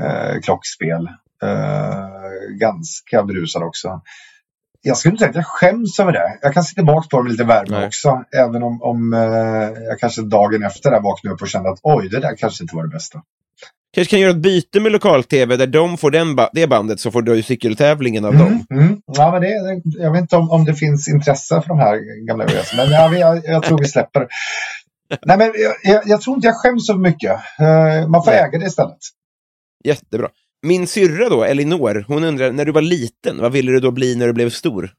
eh, 0.00 0.40
klockspel. 0.42 1.08
Eh, 1.42 2.08
ganska 2.60 3.22
berusad 3.22 3.62
också. 3.62 4.00
Jag 4.82 4.96
skulle 4.96 5.10
inte 5.12 5.20
säga 5.20 5.30
att 5.30 5.36
jag 5.36 5.46
skäms 5.46 6.00
över 6.00 6.12
det. 6.12 6.38
Jag 6.42 6.54
kan 6.54 6.64
se 6.64 6.74
tillbaka 6.74 7.08
på 7.10 7.16
det 7.16 7.22
med 7.22 7.32
lite 7.32 7.44
värme 7.44 7.76
Nej. 7.78 7.86
också. 7.86 8.24
Även 8.38 8.62
om, 8.62 8.82
om 8.82 9.12
eh, 9.12 9.20
jag 9.88 9.98
kanske 10.00 10.22
dagen 10.22 10.62
efter 10.62 10.90
där 10.90 11.00
vaknade 11.00 11.34
upp 11.34 11.42
och 11.42 11.48
kände 11.48 11.70
att 11.70 11.78
oj, 11.82 12.08
det 12.08 12.20
där 12.20 12.36
kanske 12.36 12.64
inte 12.64 12.76
var 12.76 12.82
det 12.82 12.88
bästa. 12.88 13.22
Kanske 13.94 14.10
kan 14.10 14.20
göra 14.20 14.30
ett 14.30 14.36
byte 14.42 14.80
med 14.80 14.92
lokal-tv 14.92 15.56
där 15.56 15.66
de 15.66 15.96
får 15.98 16.10
den 16.10 16.36
ba- 16.36 16.50
det 16.52 16.66
bandet 16.66 17.00
så 17.00 17.10
får 17.10 17.22
du 17.22 17.42
cykeltävlingen 17.42 18.24
av 18.24 18.32
dem. 18.36 18.64
Mm, 18.70 18.84
mm. 18.84 19.00
Ja, 19.06 19.30
men 19.32 19.42
det, 19.42 19.48
jag 19.98 20.12
vet 20.12 20.20
inte 20.20 20.36
om, 20.36 20.50
om 20.50 20.64
det 20.64 20.74
finns 20.74 21.08
intresse 21.08 21.60
för 21.60 21.68
de 21.68 21.78
här 21.78 22.26
gamla 22.26 22.44
VHS, 22.46 22.74
men 22.76 22.90
ja, 22.90 23.08
vi- 23.08 23.20
jag, 23.20 23.40
jag 23.44 23.62
tror 23.62 23.78
vi 23.78 23.84
släpper. 23.88 24.26
Nej, 25.26 25.38
men 25.38 25.46
jag, 25.54 25.74
jag, 25.94 26.02
jag 26.06 26.20
tror 26.20 26.36
inte 26.36 26.46
jag 26.46 26.56
skäms 26.56 26.86
så 26.86 26.96
mycket. 26.96 27.30
Eh, 27.60 28.08
man 28.08 28.24
får 28.24 28.30
Nej. 28.30 28.40
äga 28.40 28.58
det 28.58 28.66
istället. 28.66 28.98
Jättebra. 29.84 30.30
Min 30.62 30.86
syrra 30.86 31.28
då, 31.28 31.44
Elinor, 31.44 32.04
hon 32.08 32.24
undrar, 32.24 32.52
när 32.52 32.64
du 32.64 32.72
var 32.72 32.82
liten, 32.82 33.38
vad 33.38 33.52
ville 33.52 33.72
du 33.72 33.80
då 33.80 33.90
bli 33.90 34.16
när 34.16 34.26
du 34.26 34.32
blev 34.32 34.50
stor? 34.50 34.94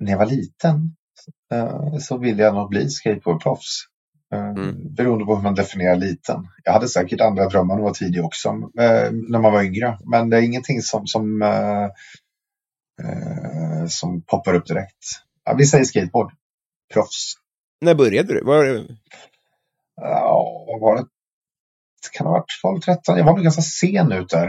När 0.00 0.10
jag 0.10 0.18
var 0.18 0.26
liten 0.26 0.96
eh, 1.52 1.98
så 1.98 2.18
ville 2.18 2.42
jag 2.42 2.54
nog 2.54 2.68
bli 2.68 2.90
skateboardproffs. 2.90 3.84
Eh, 4.34 4.48
Mm. 4.50 4.94
Beroende 4.94 5.24
på 5.24 5.36
hur 5.36 5.42
man 5.42 5.54
definierar 5.54 5.96
liten. 5.96 6.48
Jag 6.64 6.72
hade 6.72 6.88
säkert 6.88 7.20
andra 7.20 7.48
drömmar 7.48 7.74
när 7.74 7.82
jag 7.82 7.88
var 7.88 7.94
tidig 7.94 8.24
också, 8.24 8.48
eh, 8.80 9.12
när 9.12 9.38
man 9.38 9.52
var 9.52 9.62
yngre. 9.62 9.98
Men 10.04 10.30
det 10.30 10.36
är 10.36 10.42
ingenting 10.42 10.82
som, 10.82 11.06
som, 11.06 11.42
som 13.88 14.22
poppar 14.22 14.54
upp 14.54 14.66
direkt. 14.66 15.04
Vi 15.58 15.66
säger 15.66 15.84
skateboard. 15.84 16.32
Proffs. 16.94 17.34
När 17.80 17.94
började 17.94 18.34
du? 18.34 18.44
Var, 18.44 18.86
Ja, 19.96 20.66
var 20.80 20.96
det? 20.96 21.06
Kan 22.12 22.26
ha 22.26 22.32
varit 22.34 22.60
12, 22.62 22.80
13? 22.80 23.18
Jag 23.18 23.24
var 23.24 23.32
nog 23.32 23.42
ganska 23.42 23.62
sen 23.62 24.12
ut 24.12 24.28
där. 24.28 24.48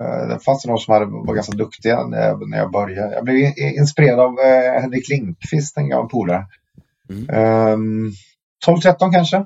Eh, 0.00 0.28
Det 0.28 0.38
fanns 0.44 0.66
någon 0.66 0.78
som 0.78 1.24
var 1.26 1.34
ganska 1.34 1.56
duktiga 1.56 2.06
när 2.06 2.56
jag, 2.56 2.70
började. 2.72 3.14
Jag 3.14 3.24
blev 3.24 3.36
in- 3.36 3.54
inspirerad 3.78 4.20
av 4.20 4.38
eh, 4.38 4.80
Henrik 4.82 5.08
Lindqvist, 5.08 5.76
en 5.76 5.88
gammal 5.88 6.08
polare. 6.08 6.46
Mm. 7.10 7.28
Ehm, 7.30 8.10
12, 8.64 8.78
13 8.80 9.12
kanske. 9.12 9.36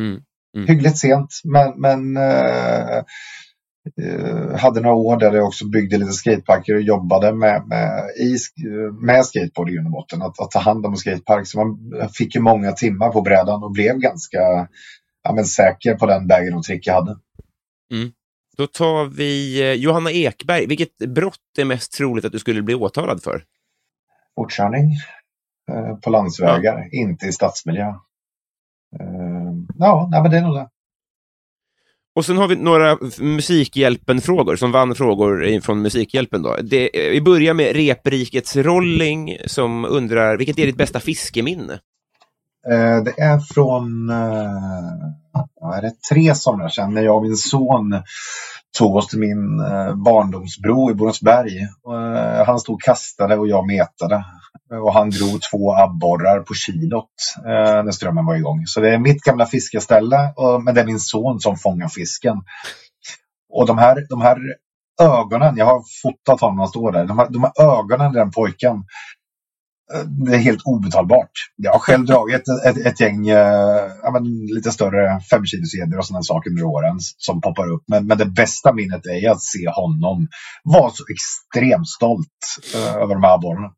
Mm, 0.00 0.20
mm. 0.56 0.68
Hyggligt 0.68 0.98
sent, 0.98 1.40
men, 1.44 1.80
men 1.80 2.16
eh, 2.16 2.96
eh, 4.02 4.56
hade 4.58 4.80
några 4.80 4.94
år 4.96 5.16
där 5.16 5.32
jag 5.32 5.46
också 5.46 5.68
byggde 5.68 5.98
lite 5.98 6.12
skateparker 6.12 6.74
och 6.74 6.82
jobbade 6.82 7.32
med, 7.32 7.66
med, 7.66 8.10
i, 8.20 8.36
med 9.00 9.24
skateboard 9.26 9.70
i 9.70 9.72
grund 9.72 9.86
och 9.86 9.92
botten. 9.92 10.22
Att, 10.22 10.40
att 10.40 10.50
ta 10.50 10.58
hand 10.58 10.86
om 10.86 10.92
en 10.92 10.96
skatepark. 10.98 11.46
Så 11.46 11.58
man 11.64 11.78
fick 12.14 12.34
ju 12.34 12.40
många 12.40 12.72
timmar 12.72 13.08
på 13.10 13.20
brädan 13.22 13.62
och 13.62 13.72
blev 13.72 13.98
ganska 13.98 14.68
ja, 15.22 15.32
men 15.32 15.44
säker 15.44 15.94
på 15.94 16.06
den 16.06 16.26
vägen 16.26 16.54
och 16.54 16.62
trick 16.62 16.86
jag 16.86 16.94
hade. 16.94 17.16
då 18.56 18.66
tar 18.66 19.04
vi 19.04 19.62
eh, 19.62 19.72
Johanna 19.72 20.10
Ekberg. 20.10 20.66
Vilket 20.66 20.98
brott 20.98 21.58
är 21.58 21.64
mest 21.64 21.92
troligt 21.92 22.24
att 22.24 22.32
du 22.32 22.38
skulle 22.38 22.62
bli 22.62 22.74
åtalad 22.74 23.22
för? 23.22 23.44
Fortkörning 24.34 24.90
eh, 25.70 25.96
på 25.96 26.10
landsvägar, 26.10 26.88
inte 26.92 27.26
i 27.26 27.32
stadsmiljö. 27.32 27.88
Eh, 29.00 29.52
ja, 29.78 30.08
nej, 30.10 30.22
men 30.22 30.30
det 30.30 30.36
är 30.36 30.42
nog 30.42 30.54
det. 30.54 30.68
Och 32.14 32.24
sen 32.24 32.36
har 32.36 32.48
vi 32.48 32.56
några 32.56 32.98
Musikhjälpen-frågor 33.20 34.56
som 34.56 34.72
vann 34.72 34.94
frågor 34.94 35.60
från 35.60 35.82
Musikhjälpen. 35.82 36.42
Då. 36.42 36.56
Det, 36.62 37.06
eh, 37.06 37.10
vi 37.10 37.20
börjar 37.20 37.54
med 37.54 37.76
Reprikets 37.76 38.56
Rolling 38.56 39.36
som 39.46 39.84
undrar, 39.84 40.36
vilket 40.36 40.58
är 40.58 40.66
ditt 40.66 40.76
bästa 40.76 41.00
fiskeminne? 41.00 41.80
Eh, 42.70 43.02
det 43.02 43.20
är 43.20 43.38
från 43.54 44.10
eh, 44.10 45.08
ja, 45.60 45.76
är 45.76 45.82
det 45.82 45.92
tre 46.12 46.34
somrar 46.34 46.68
sedan 46.68 46.94
när 46.94 47.02
jag 47.02 47.16
och 47.16 47.22
min 47.22 47.36
son 47.36 48.02
tog 48.78 48.96
oss 48.96 49.08
till 49.08 49.18
min 49.18 49.60
eh, 49.60 49.94
barndomsbro 49.94 50.90
i 50.90 50.94
Borensberg. 50.94 51.68
Han 52.46 52.60
stod 52.60 52.74
och 52.74 52.82
kastade 52.82 53.36
och 53.36 53.48
jag 53.48 53.66
metade. 53.66 54.24
Och 54.84 54.94
han 54.94 55.10
drog 55.10 55.40
två 55.50 55.74
abborrar 55.74 56.40
på 56.40 56.54
kilot 56.54 57.12
när 57.84 57.90
strömmen 57.90 58.26
var 58.26 58.36
igång. 58.36 58.66
Så 58.66 58.80
det 58.80 58.94
är 58.94 58.98
mitt 58.98 59.22
gamla 59.22 59.46
fiskeställe, 59.46 60.34
men 60.64 60.74
det 60.74 60.80
är 60.80 60.86
min 60.86 61.00
son 61.00 61.40
som 61.40 61.56
fångar 61.56 61.88
fisken. 61.88 62.36
Och 63.52 63.66
de 63.66 63.78
här, 63.78 64.06
de 64.08 64.20
här 64.20 64.38
ögonen, 65.02 65.56
jag 65.56 65.66
har 65.66 65.82
fotat 66.02 66.40
honom 66.40 66.56
när 66.56 66.62
han 66.62 66.68
står 66.68 66.92
där. 66.92 67.04
De 67.04 67.18
här, 67.18 67.28
de 67.30 67.42
här 67.42 67.78
ögonen 67.78 68.12
i 68.12 68.14
den 68.14 68.30
pojken, 68.30 68.84
det 70.06 70.34
är 70.34 70.38
helt 70.38 70.62
obetalbart. 70.64 71.30
Jag 71.56 71.72
har 71.72 71.78
själv 71.78 72.04
dragit 72.04 72.36
ett, 72.48 72.66
ett, 72.66 72.86
ett 72.86 73.00
gäng 73.00 73.28
eh, 73.28 73.90
ja, 74.02 74.18
lite 74.54 74.70
större 74.70 75.20
femkiloskedjor 75.30 75.98
och 75.98 76.06
sådana 76.06 76.22
saker 76.22 76.50
under 76.50 76.64
åren 76.64 76.96
som 77.00 77.40
poppar 77.40 77.72
upp. 77.72 77.82
Men, 77.86 78.06
men 78.06 78.18
det 78.18 78.26
bästa 78.26 78.72
minnet 78.72 79.06
är 79.06 79.30
att 79.30 79.42
se 79.42 79.68
honom 79.68 80.28
vara 80.64 80.90
så 80.90 81.04
extremt 81.12 81.88
stolt 81.88 82.28
eh, 82.74 82.94
över 82.96 83.14
de 83.14 83.22
här 83.22 83.34
abborrarna. 83.34 83.72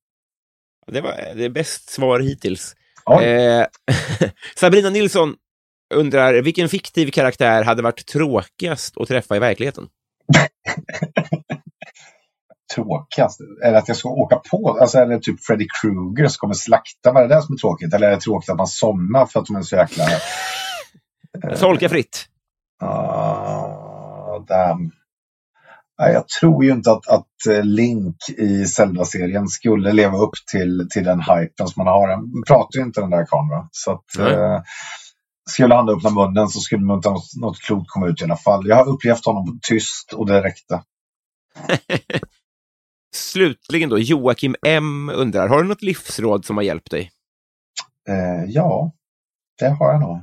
Det 0.93 1.01
var 1.01 1.35
det 1.37 1.51
bäst 1.51 1.91
svar 1.91 2.21
hittills. 2.21 2.75
Eh, 3.23 3.67
Sabrina 4.57 4.91
Nilsson 4.91 5.35
undrar, 5.95 6.35
vilken 6.35 6.69
fiktiv 6.69 7.11
karaktär 7.11 7.65
hade 7.65 7.83
varit 7.83 8.07
tråkigast 8.07 8.97
att 8.97 9.09
träffa 9.09 9.37
i 9.37 9.39
verkligheten? 9.39 9.89
Tråkigast? 12.75 13.41
Är 13.63 13.73
det 13.73 13.79
att 13.79 13.89
jag 13.89 13.97
ska 13.97 14.09
åka 14.09 14.37
på? 14.51 14.79
Alltså 14.81 14.99
är 14.99 15.07
det 15.07 15.21
typ 15.21 15.45
Freddy 15.45 15.67
Krueger 15.81 16.29
som 16.29 16.39
kommer 16.39 16.55
slakta? 16.55 17.13
Vad 17.13 17.23
är 17.23 17.29
det 17.29 17.35
där 17.35 17.41
som 17.41 17.55
är 17.55 17.59
tråkigt? 17.59 17.95
Eller 17.95 18.07
är 18.07 18.11
det 18.11 18.21
tråkigt 18.21 18.51
att 18.51 18.57
man 18.57 18.67
somnar 18.67 19.27
för 19.27 19.41
att 19.41 19.47
de 19.47 19.57
är 19.57 19.63
så 19.63 19.77
jäkla... 19.77 20.05
Tolka 21.59 21.89
fritt. 21.89 22.27
Ah, 22.83 24.39
damn. 24.39 24.91
Nej, 25.99 26.13
jag 26.13 26.29
tror 26.29 26.65
ju 26.65 26.73
inte 26.73 26.93
att, 26.93 27.09
att 27.09 27.47
eh, 27.51 27.65
Link 27.65 28.17
i 28.39 28.65
Zelda-serien 28.67 29.49
skulle 29.49 29.93
leva 29.93 30.19
upp 30.19 30.35
till, 30.53 30.89
till 30.91 31.05
den 31.05 31.21
hypen 31.21 31.69
som 31.69 31.85
man 31.85 31.87
har. 31.87 32.09
Han 32.09 32.43
pratar 32.47 32.79
ju 32.79 32.85
inte 32.85 33.01
den 33.01 33.11
där 33.11 33.27
kameran. 33.27 33.69
Så 33.73 33.93
att, 33.93 34.19
eh, 34.19 34.63
skulle 35.51 35.75
han 35.75 35.89
öppna 35.89 36.11
munnen 36.11 36.49
så 36.49 36.61
skulle 36.61 36.87
nog 36.87 36.99
inte 36.99 37.11
något, 37.11 37.37
något 37.41 37.59
klokt 37.59 37.91
komma 37.91 38.07
ut 38.07 38.21
i 38.21 38.25
alla 38.25 38.37
fall. 38.37 38.67
Jag 38.67 38.77
har 38.77 38.89
upplevt 38.89 39.27
honom 39.27 39.59
tyst 39.63 40.13
och 40.13 40.27
det 40.27 40.43
räckte. 40.43 40.83
Slutligen 43.15 43.89
då, 43.89 43.99
Joakim 43.99 44.57
M 44.67 45.11
undrar, 45.15 45.49
har 45.49 45.63
du 45.63 45.69
något 45.69 45.83
livsråd 45.83 46.45
som 46.45 46.57
har 46.57 46.65
hjälpt 46.65 46.91
dig? 46.91 47.11
Eh, 48.09 48.45
ja, 48.49 48.93
det 49.59 49.69
har 49.69 49.93
jag 49.93 50.01
nog. 50.01 50.23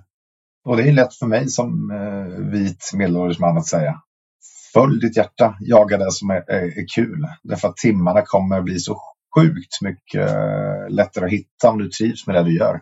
Och 0.65 0.77
det 0.77 0.83
är 0.83 0.91
lätt 0.91 1.13
för 1.13 1.25
mig 1.25 1.49
som 1.49 1.91
eh, 1.91 2.51
vit 2.51 2.91
medelålders 2.93 3.39
man 3.39 3.57
att 3.57 3.67
säga. 3.67 4.01
Följ 4.73 4.99
ditt 4.99 5.17
hjärta, 5.17 5.57
jaga 5.59 5.97
det 5.97 6.11
som 6.11 6.29
är, 6.29 6.51
är, 6.51 6.79
är 6.79 6.85
kul. 6.95 7.27
Därför 7.43 7.67
att 7.67 7.77
timmarna 7.77 8.21
kommer 8.25 8.61
bli 8.61 8.79
så 8.79 9.01
sjukt 9.35 9.81
mycket 9.81 10.29
eh, 10.29 10.89
lättare 10.89 11.25
att 11.25 11.31
hitta 11.31 11.69
om 11.69 11.77
du 11.77 11.89
trivs 11.89 12.27
med 12.27 12.35
det 12.35 12.43
du 12.43 12.57
gör. 12.57 12.81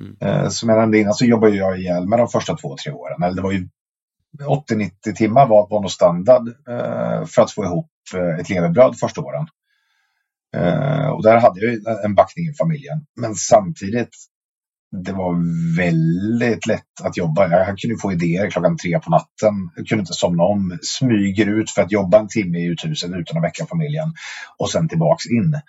Mm. 0.00 0.16
Eh, 0.20 0.48
som 0.48 0.68
jag 0.68 0.78
nämnde 0.78 0.98
innan 0.98 1.14
så 1.14 1.24
jobbade 1.24 1.56
jag 1.56 1.78
ihjäl 1.78 2.08
med 2.08 2.18
de 2.18 2.28
första 2.28 2.56
två, 2.56 2.76
tre 2.84 2.92
åren. 2.92 3.22
Eller 3.22 3.36
det 3.36 3.42
var 3.42 3.52
ju 3.52 3.68
80-90 4.42 5.14
timmar 5.16 5.46
var, 5.46 5.68
var 5.70 5.80
nog 5.80 5.90
standard 5.90 6.48
eh, 6.48 7.24
för 7.26 7.42
att 7.42 7.50
få 7.50 7.64
ihop 7.64 7.90
eh, 8.14 8.40
ett 8.40 8.50
levebröd 8.50 8.98
första 8.98 9.20
åren. 9.20 9.46
Eh, 10.56 11.08
och 11.08 11.22
där 11.22 11.40
hade 11.40 11.60
jag 11.60 12.04
en 12.04 12.14
backning 12.14 12.48
i 12.48 12.54
familjen. 12.54 13.06
Men 13.16 13.34
samtidigt, 13.34 14.16
det 15.04 15.12
var 15.12 15.34
väldigt 15.76 16.66
lätt 16.66 17.00
att 17.02 17.16
jobba. 17.16 17.48
Jag 17.48 17.78
kunde 17.78 17.96
få 18.02 18.12
idéer 18.12 18.50
klockan 18.50 18.76
tre 18.76 19.00
på 19.00 19.10
natten. 19.10 19.70
Jag 19.76 19.86
kunde 19.86 20.00
inte 20.00 20.12
somna 20.12 20.42
om. 20.42 20.78
Smyger 20.82 21.46
ut 21.46 21.70
för 21.70 21.82
att 21.82 21.92
jobba 21.92 22.18
en 22.18 22.28
timme 22.28 22.58
i 22.58 22.64
uthuset 22.64 23.10
utan 23.14 23.36
att 23.36 23.44
väcka 23.44 23.66
familjen. 23.66 24.14
Och 24.58 24.70
sen 24.70 24.88
tillbaks 24.88 25.26
in. 25.26 25.60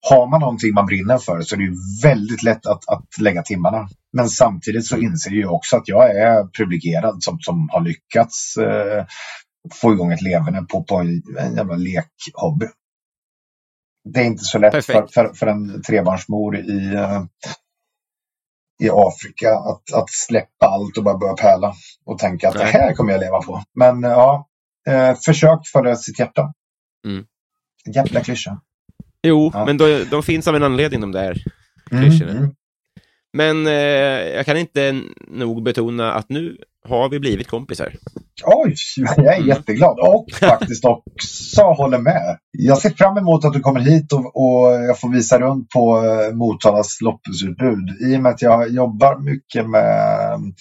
Har 0.00 0.26
man 0.26 0.40
någonting 0.40 0.74
man 0.74 0.86
brinner 0.86 1.18
för 1.18 1.40
så 1.40 1.54
är 1.54 1.58
det 1.58 2.08
väldigt 2.08 2.42
lätt 2.42 2.66
att, 2.66 2.88
att 2.88 3.18
lägga 3.20 3.42
timmarna. 3.42 3.88
Men 4.12 4.28
samtidigt 4.28 4.86
så 4.86 4.96
inser 4.96 5.30
jag 5.30 5.54
också 5.54 5.76
att 5.76 5.88
jag 5.88 6.16
är 6.16 6.44
privilegierad 6.44 7.22
som, 7.22 7.40
som 7.40 7.68
har 7.72 7.80
lyckats 7.80 8.56
eh, 8.56 9.06
få 9.74 9.92
igång 9.92 10.12
ett 10.12 10.22
levande 10.22 10.62
på, 10.62 10.84
på 10.84 10.96
en, 10.96 11.22
en 11.38 11.56
jävla 11.56 11.76
lekhobby. 11.76 12.66
Det 14.04 14.20
är 14.20 14.24
inte 14.24 14.44
så 14.44 14.58
lätt 14.58 14.84
för, 14.84 15.06
för, 15.06 15.34
för, 15.34 15.46
en 15.46 15.82
trebarnsmor 15.82 16.56
i, 16.56 16.94
uh, 16.94 17.24
i 18.82 18.90
Afrika 18.90 19.54
att, 19.54 19.92
att 19.94 20.10
släppa 20.10 20.66
allt 20.66 20.96
och 20.96 21.04
bara 21.04 21.18
börja 21.18 21.34
pärla 21.34 21.74
och 22.04 22.18
tänka 22.18 22.48
att 22.48 22.54
Nej. 22.54 22.64
det 22.64 22.78
här 22.78 22.94
kommer 22.94 23.12
jag 23.12 23.20
leva 23.20 23.42
på. 23.42 23.62
Men 23.74 24.02
ja, 24.02 24.48
uh, 24.88 25.14
försök 25.14 25.66
följa 25.72 25.96
sitt 25.96 26.18
hjärta. 26.18 26.52
Mm. 27.06 27.26
Jävla 27.94 28.20
klyscha. 28.20 28.60
Jo, 29.26 29.50
ja. 29.54 29.64
men 29.64 29.76
då, 29.76 29.84
de 30.10 30.22
finns 30.22 30.48
av 30.48 30.56
en 30.56 30.62
anledning 30.62 31.00
de 31.00 31.12
där 31.12 31.42
klyschorna. 31.90 32.30
Mm, 32.30 32.42
mm. 32.42 32.54
Men 33.32 33.66
eh, 33.66 33.72
jag 34.36 34.46
kan 34.46 34.56
inte 34.56 35.00
nog 35.28 35.62
betona 35.62 36.12
att 36.12 36.28
nu 36.28 36.56
har 36.88 37.08
vi 37.08 37.20
blivit 37.20 37.48
kompisar. 37.48 37.94
Oj, 38.44 38.74
jag 38.96 39.26
är 39.26 39.36
mm. 39.36 39.48
jätteglad 39.48 39.98
och 40.00 40.26
faktiskt 40.40 40.84
också 40.84 41.62
håller 41.62 41.98
med. 41.98 42.38
Jag 42.50 42.78
ser 42.78 42.90
fram 42.90 43.16
emot 43.16 43.44
att 43.44 43.52
du 43.52 43.60
kommer 43.60 43.80
hit 43.80 44.12
och, 44.12 44.36
och 44.36 44.72
jag 44.72 45.00
får 45.00 45.12
visa 45.12 45.38
runt 45.38 45.68
på 45.68 46.04
eh, 46.04 46.34
Motalas 46.34 47.00
loppisutbud. 47.00 47.96
I 48.00 48.16
och 48.16 48.20
med 48.20 48.32
att 48.32 48.42
jag 48.42 48.70
jobbar 48.70 49.18
mycket 49.18 49.70
med 49.70 50.54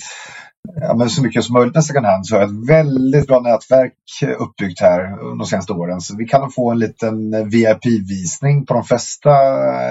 ja, 0.75 0.95
men 0.95 1.09
så 1.09 1.23
mycket 1.23 1.43
som 1.43 1.53
möjligt 1.53 1.75
med 1.75 1.83
second 1.83 2.05
hand 2.05 2.27
så 2.27 2.35
har 2.35 2.41
jag 2.41 2.49
ett 2.49 2.69
väldigt 2.69 3.27
bra 3.27 3.39
nätverk 3.39 3.93
uppbyggt 4.37 4.81
här 4.81 5.17
de 5.37 5.45
senaste 5.45 5.73
åren. 5.73 6.01
Så 6.01 6.15
vi 6.15 6.25
kan 6.25 6.51
få 6.51 6.71
en 6.71 6.79
liten 6.79 7.49
VIP-visning 7.49 8.65
på 8.65 8.73
de 8.73 8.83
flesta 8.83 9.29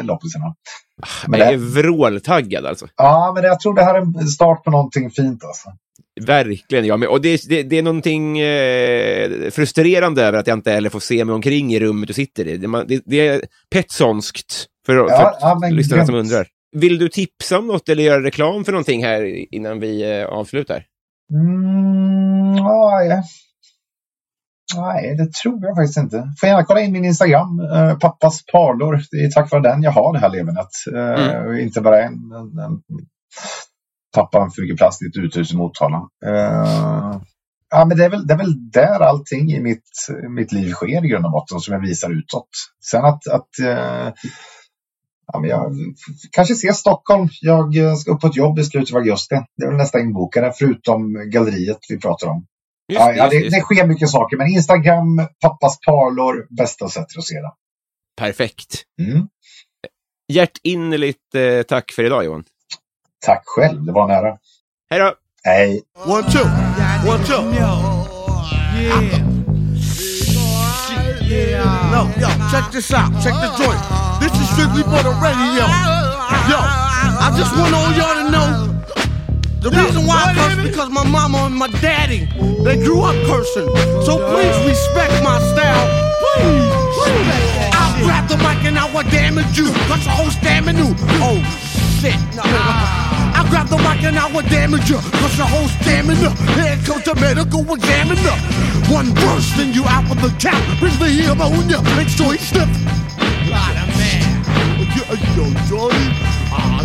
loppisarna. 0.02 0.54
Men 1.26 1.40
jag 1.40 1.52
är 1.52 1.56
vråltaggad 1.56 2.66
alltså. 2.66 2.86
Ja, 2.96 3.32
men 3.34 3.44
jag 3.44 3.60
tror 3.60 3.74
det 3.74 3.84
här 3.84 3.94
är 3.94 4.00
en 4.00 4.26
start 4.26 4.64
på 4.64 4.70
någonting 4.70 5.10
fint 5.10 5.44
alltså. 5.44 5.68
Verkligen, 6.20 6.84
ja. 6.84 6.96
Men, 6.96 7.08
och 7.08 7.20
det, 7.20 7.48
det, 7.48 7.62
det 7.62 7.78
är 7.78 7.82
någonting 7.82 8.38
eh, 8.38 9.50
frustrerande 9.50 10.22
över 10.22 10.38
att 10.38 10.46
jag 10.46 10.58
inte 10.58 10.70
heller 10.70 10.90
får 10.90 11.00
se 11.00 11.24
mig 11.24 11.34
omkring 11.34 11.74
i 11.74 11.80
rummet 11.80 12.06
du 12.06 12.14
sitter 12.14 12.48
i. 12.48 12.56
Det, 12.56 12.84
det, 12.84 13.02
det 13.04 13.28
är 13.28 13.42
petsonskt 13.70 14.66
för, 14.86 14.96
ja, 14.96 15.08
för 15.08 15.34
ja, 15.40 15.68
lyssnarna 15.70 16.06
som 16.06 16.14
undrar. 16.14 16.46
Vill 16.80 16.98
du 16.98 17.08
tipsa 17.08 17.58
om 17.58 17.66
något 17.66 17.88
eller 17.88 18.02
göra 18.02 18.22
reklam 18.22 18.64
för 18.64 18.72
någonting 18.72 19.04
här 19.04 19.54
innan 19.54 19.80
vi 19.80 20.20
eh, 20.20 20.26
avslutar? 20.26 20.84
Mm, 21.32 22.52
nej. 22.52 23.22
nej, 24.76 25.16
det 25.16 25.32
tror 25.32 25.64
jag 25.64 25.76
faktiskt 25.76 25.98
inte. 25.98 26.32
Får 26.40 26.48
gärna 26.48 26.64
kolla 26.64 26.80
in 26.80 26.92
min 26.92 27.04
Instagram, 27.04 27.60
eh, 27.60 27.98
pappas 27.98 28.46
parlor. 28.52 29.00
Det 29.10 29.16
är 29.16 29.30
tack 29.30 29.50
vare 29.52 29.62
den 29.62 29.82
jag 29.82 29.90
har 29.90 30.12
det 30.12 30.18
här 30.18 30.30
levernet. 30.30 30.68
Eh, 30.94 31.36
mm. 31.36 31.60
Inte 31.60 31.80
bara 31.80 32.02
en, 32.02 32.12
en, 32.12 32.58
en 32.58 32.80
tappa 34.16 34.42
en 34.42 34.50
för 34.50 34.62
mycket 34.62 34.78
plast 34.78 35.02
i 35.02 35.06
ett 35.06 35.16
uthus 35.16 35.52
i 35.52 35.56
Motala. 35.56 35.96
Uh, 36.26 37.20
ja, 37.70 37.84
men 37.84 37.96
det, 37.96 38.04
är 38.04 38.10
väl, 38.10 38.26
det 38.26 38.34
är 38.34 38.38
väl 38.38 38.70
där 38.70 39.00
allting 39.00 39.52
i 39.52 39.60
mitt, 39.60 39.90
mitt 40.28 40.52
liv 40.52 40.70
sker 40.70 41.04
i 41.04 41.08
grund 41.08 41.26
och 41.26 41.32
botten 41.32 41.60
som 41.60 41.74
jag 41.74 41.80
visar 41.80 42.10
utåt. 42.10 42.48
Sen 42.90 43.04
att, 43.04 43.26
att 43.26 43.48
uh, 43.62 44.12
ja, 45.32 45.38
men 45.40 45.50
jag 45.50 45.76
kanske 46.30 46.54
ser 46.54 46.72
Stockholm. 46.72 47.28
Jag 47.40 47.98
ska 47.98 48.12
upp 48.12 48.20
på 48.20 48.26
ett 48.26 48.36
jobb 48.36 48.58
i 48.58 48.64
slutet 48.64 48.94
av 48.94 48.98
augusti. 48.98 49.34
Det 49.56 49.64
är 49.64 49.68
väl 49.68 49.76
nästa 49.76 50.00
inbokade 50.00 50.52
förutom 50.58 51.30
galleriet 51.30 51.78
vi 51.88 51.98
pratar 51.98 52.26
om. 52.28 52.46
Just, 52.92 53.00
ja, 53.00 53.12
ja, 53.12 53.28
det, 53.28 53.48
det, 53.48 53.60
sker 53.60 53.86
mycket 53.86 54.10
saker, 54.10 54.36
men 54.36 54.46
Instagram, 54.46 55.28
pappas 55.40 55.78
parlor, 55.86 56.46
bästa 56.56 56.88
sättet 56.88 57.18
att 57.18 57.24
se 57.24 57.34
det. 57.34 57.52
Perfekt. 58.16 58.82
Mm. 59.00 59.28
Hjärtinnerligt 60.32 61.34
eh, 61.34 61.62
tack 61.62 61.92
för 61.92 62.04
idag 62.04 62.24
Johan. 62.24 62.44
Tack 63.24 63.42
själv, 63.46 63.84
det 63.84 63.92
var 63.92 64.08
nära. 64.08 64.38
Hej 64.90 65.00
då! 65.00 65.14
Hej! 65.44 65.82
One, 66.06 66.22
two! 66.22 66.38
One, 67.08 67.24
two! 67.24 67.56
Yeah! 68.82 69.25
Yeah. 71.26 71.90
No, 71.90 72.06
yo, 72.22 72.30
check 72.50 72.70
this 72.70 72.92
out. 72.92 73.10
Check 73.18 73.34
the 73.34 73.50
joint. 73.58 73.82
This 74.22 74.30
is 74.38 74.46
strictly 74.54 74.82
for 74.86 75.02
the 75.02 75.10
radio. 75.18 75.66
Yo, 76.46 76.58
I 76.62 77.34
just 77.36 77.50
want 77.58 77.74
all 77.74 77.90
y'all 77.98 78.14
to 78.22 78.30
know 78.30 78.66
the 79.58 79.70
reason 79.70 80.06
why 80.06 80.30
I 80.30 80.34
curse 80.34 80.68
because 80.68 80.90
my 80.90 81.04
mama 81.04 81.38
and 81.50 81.54
my 81.56 81.66
daddy 81.82 82.28
they 82.62 82.76
grew 82.76 83.02
up 83.02 83.16
cursing. 83.26 83.66
So 84.06 84.22
please 84.30 84.54
respect 84.70 85.10
my 85.24 85.40
style. 85.50 85.86
Please. 86.22 86.70
I'll 87.74 88.04
grab 88.04 88.28
the 88.28 88.36
mic 88.36 88.64
and 88.64 88.78
I 88.78 88.86
will 88.94 89.02
damage 89.10 89.58
you. 89.58 89.72
Cause 89.90 90.04
the 90.04 90.10
whole 90.10 90.30
stamina. 90.30 90.94
Oh 91.26 91.42
shit. 92.00 93.05
I 93.36 93.44
grab 93.50 93.68
the 93.68 93.76
mic 93.76 94.02
and 94.02 94.18
I 94.18 94.32
will 94.32 94.48
damage 94.48 94.88
you. 94.88 94.96
Cause 95.20 95.36
your 95.36 95.46
whole 95.46 95.68
stamina. 95.68 96.30
Here 96.56 96.80
comes 96.88 97.04
the 97.04 97.14
medical 97.16 97.60
examiner. 97.74 98.36
One 98.88 99.12
burst 99.12 99.58
and 99.60 99.74
you 99.76 99.84
out 99.84 100.08
of 100.10 100.16
the 100.24 100.32
cap. 100.40 100.56
Bring 100.80 100.96
the 100.96 101.10
ammonia. 101.30 101.82
Make 101.96 102.08
sure 102.08 102.32
he 102.32 102.38
sniff. 102.38 102.68
Lot 103.52 103.76
of 103.76 103.88
man. 104.00 104.24
Yo, 105.36 105.44
Johnny. 105.68 106.08
Ah, 106.48 106.80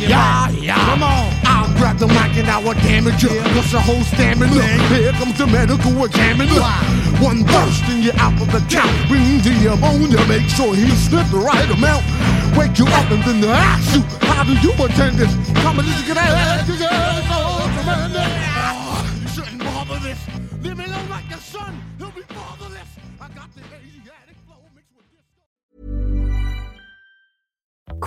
yeah, 0.00 0.08
yeah, 0.08 0.48
yeah. 0.56 0.86
Come 0.88 1.02
on. 1.02 1.28
I'll 1.44 1.68
grab 1.76 1.98
the 1.98 2.08
mic 2.08 2.32
and 2.40 2.48
I 2.48 2.56
will 2.56 2.72
damage 2.80 3.22
you. 3.22 3.36
Cause 3.52 3.72
the 3.72 3.80
whole 3.80 4.02
stamina. 4.04 4.62
Here 4.88 5.12
comes 5.12 5.36
the 5.36 5.46
medical 5.46 6.02
examiner. 6.04 7.01
One 7.22 7.44
burst 7.44 7.84
and 7.86 8.02
you're 8.02 8.18
out 8.18 8.34
of 8.34 8.50
the 8.50 8.58
count. 8.68 8.90
Bring 9.08 9.38
the 9.46 9.72
ammonia. 9.72 10.18
Make 10.26 10.48
sure 10.50 10.74
he 10.74 10.90
sniff 10.90 11.30
the 11.30 11.38
right 11.38 11.70
amount 11.70 12.04
wake 12.56 12.78
you 12.78 12.86
up 12.86 13.10
and 13.10 13.22
then 13.24 13.44
ask 13.44 13.94
you, 13.94 14.02
how 14.28 14.44
do 14.44 14.52
you 14.60 14.72
attend 14.84 15.16
this? 15.16 15.32
Come 15.62 15.78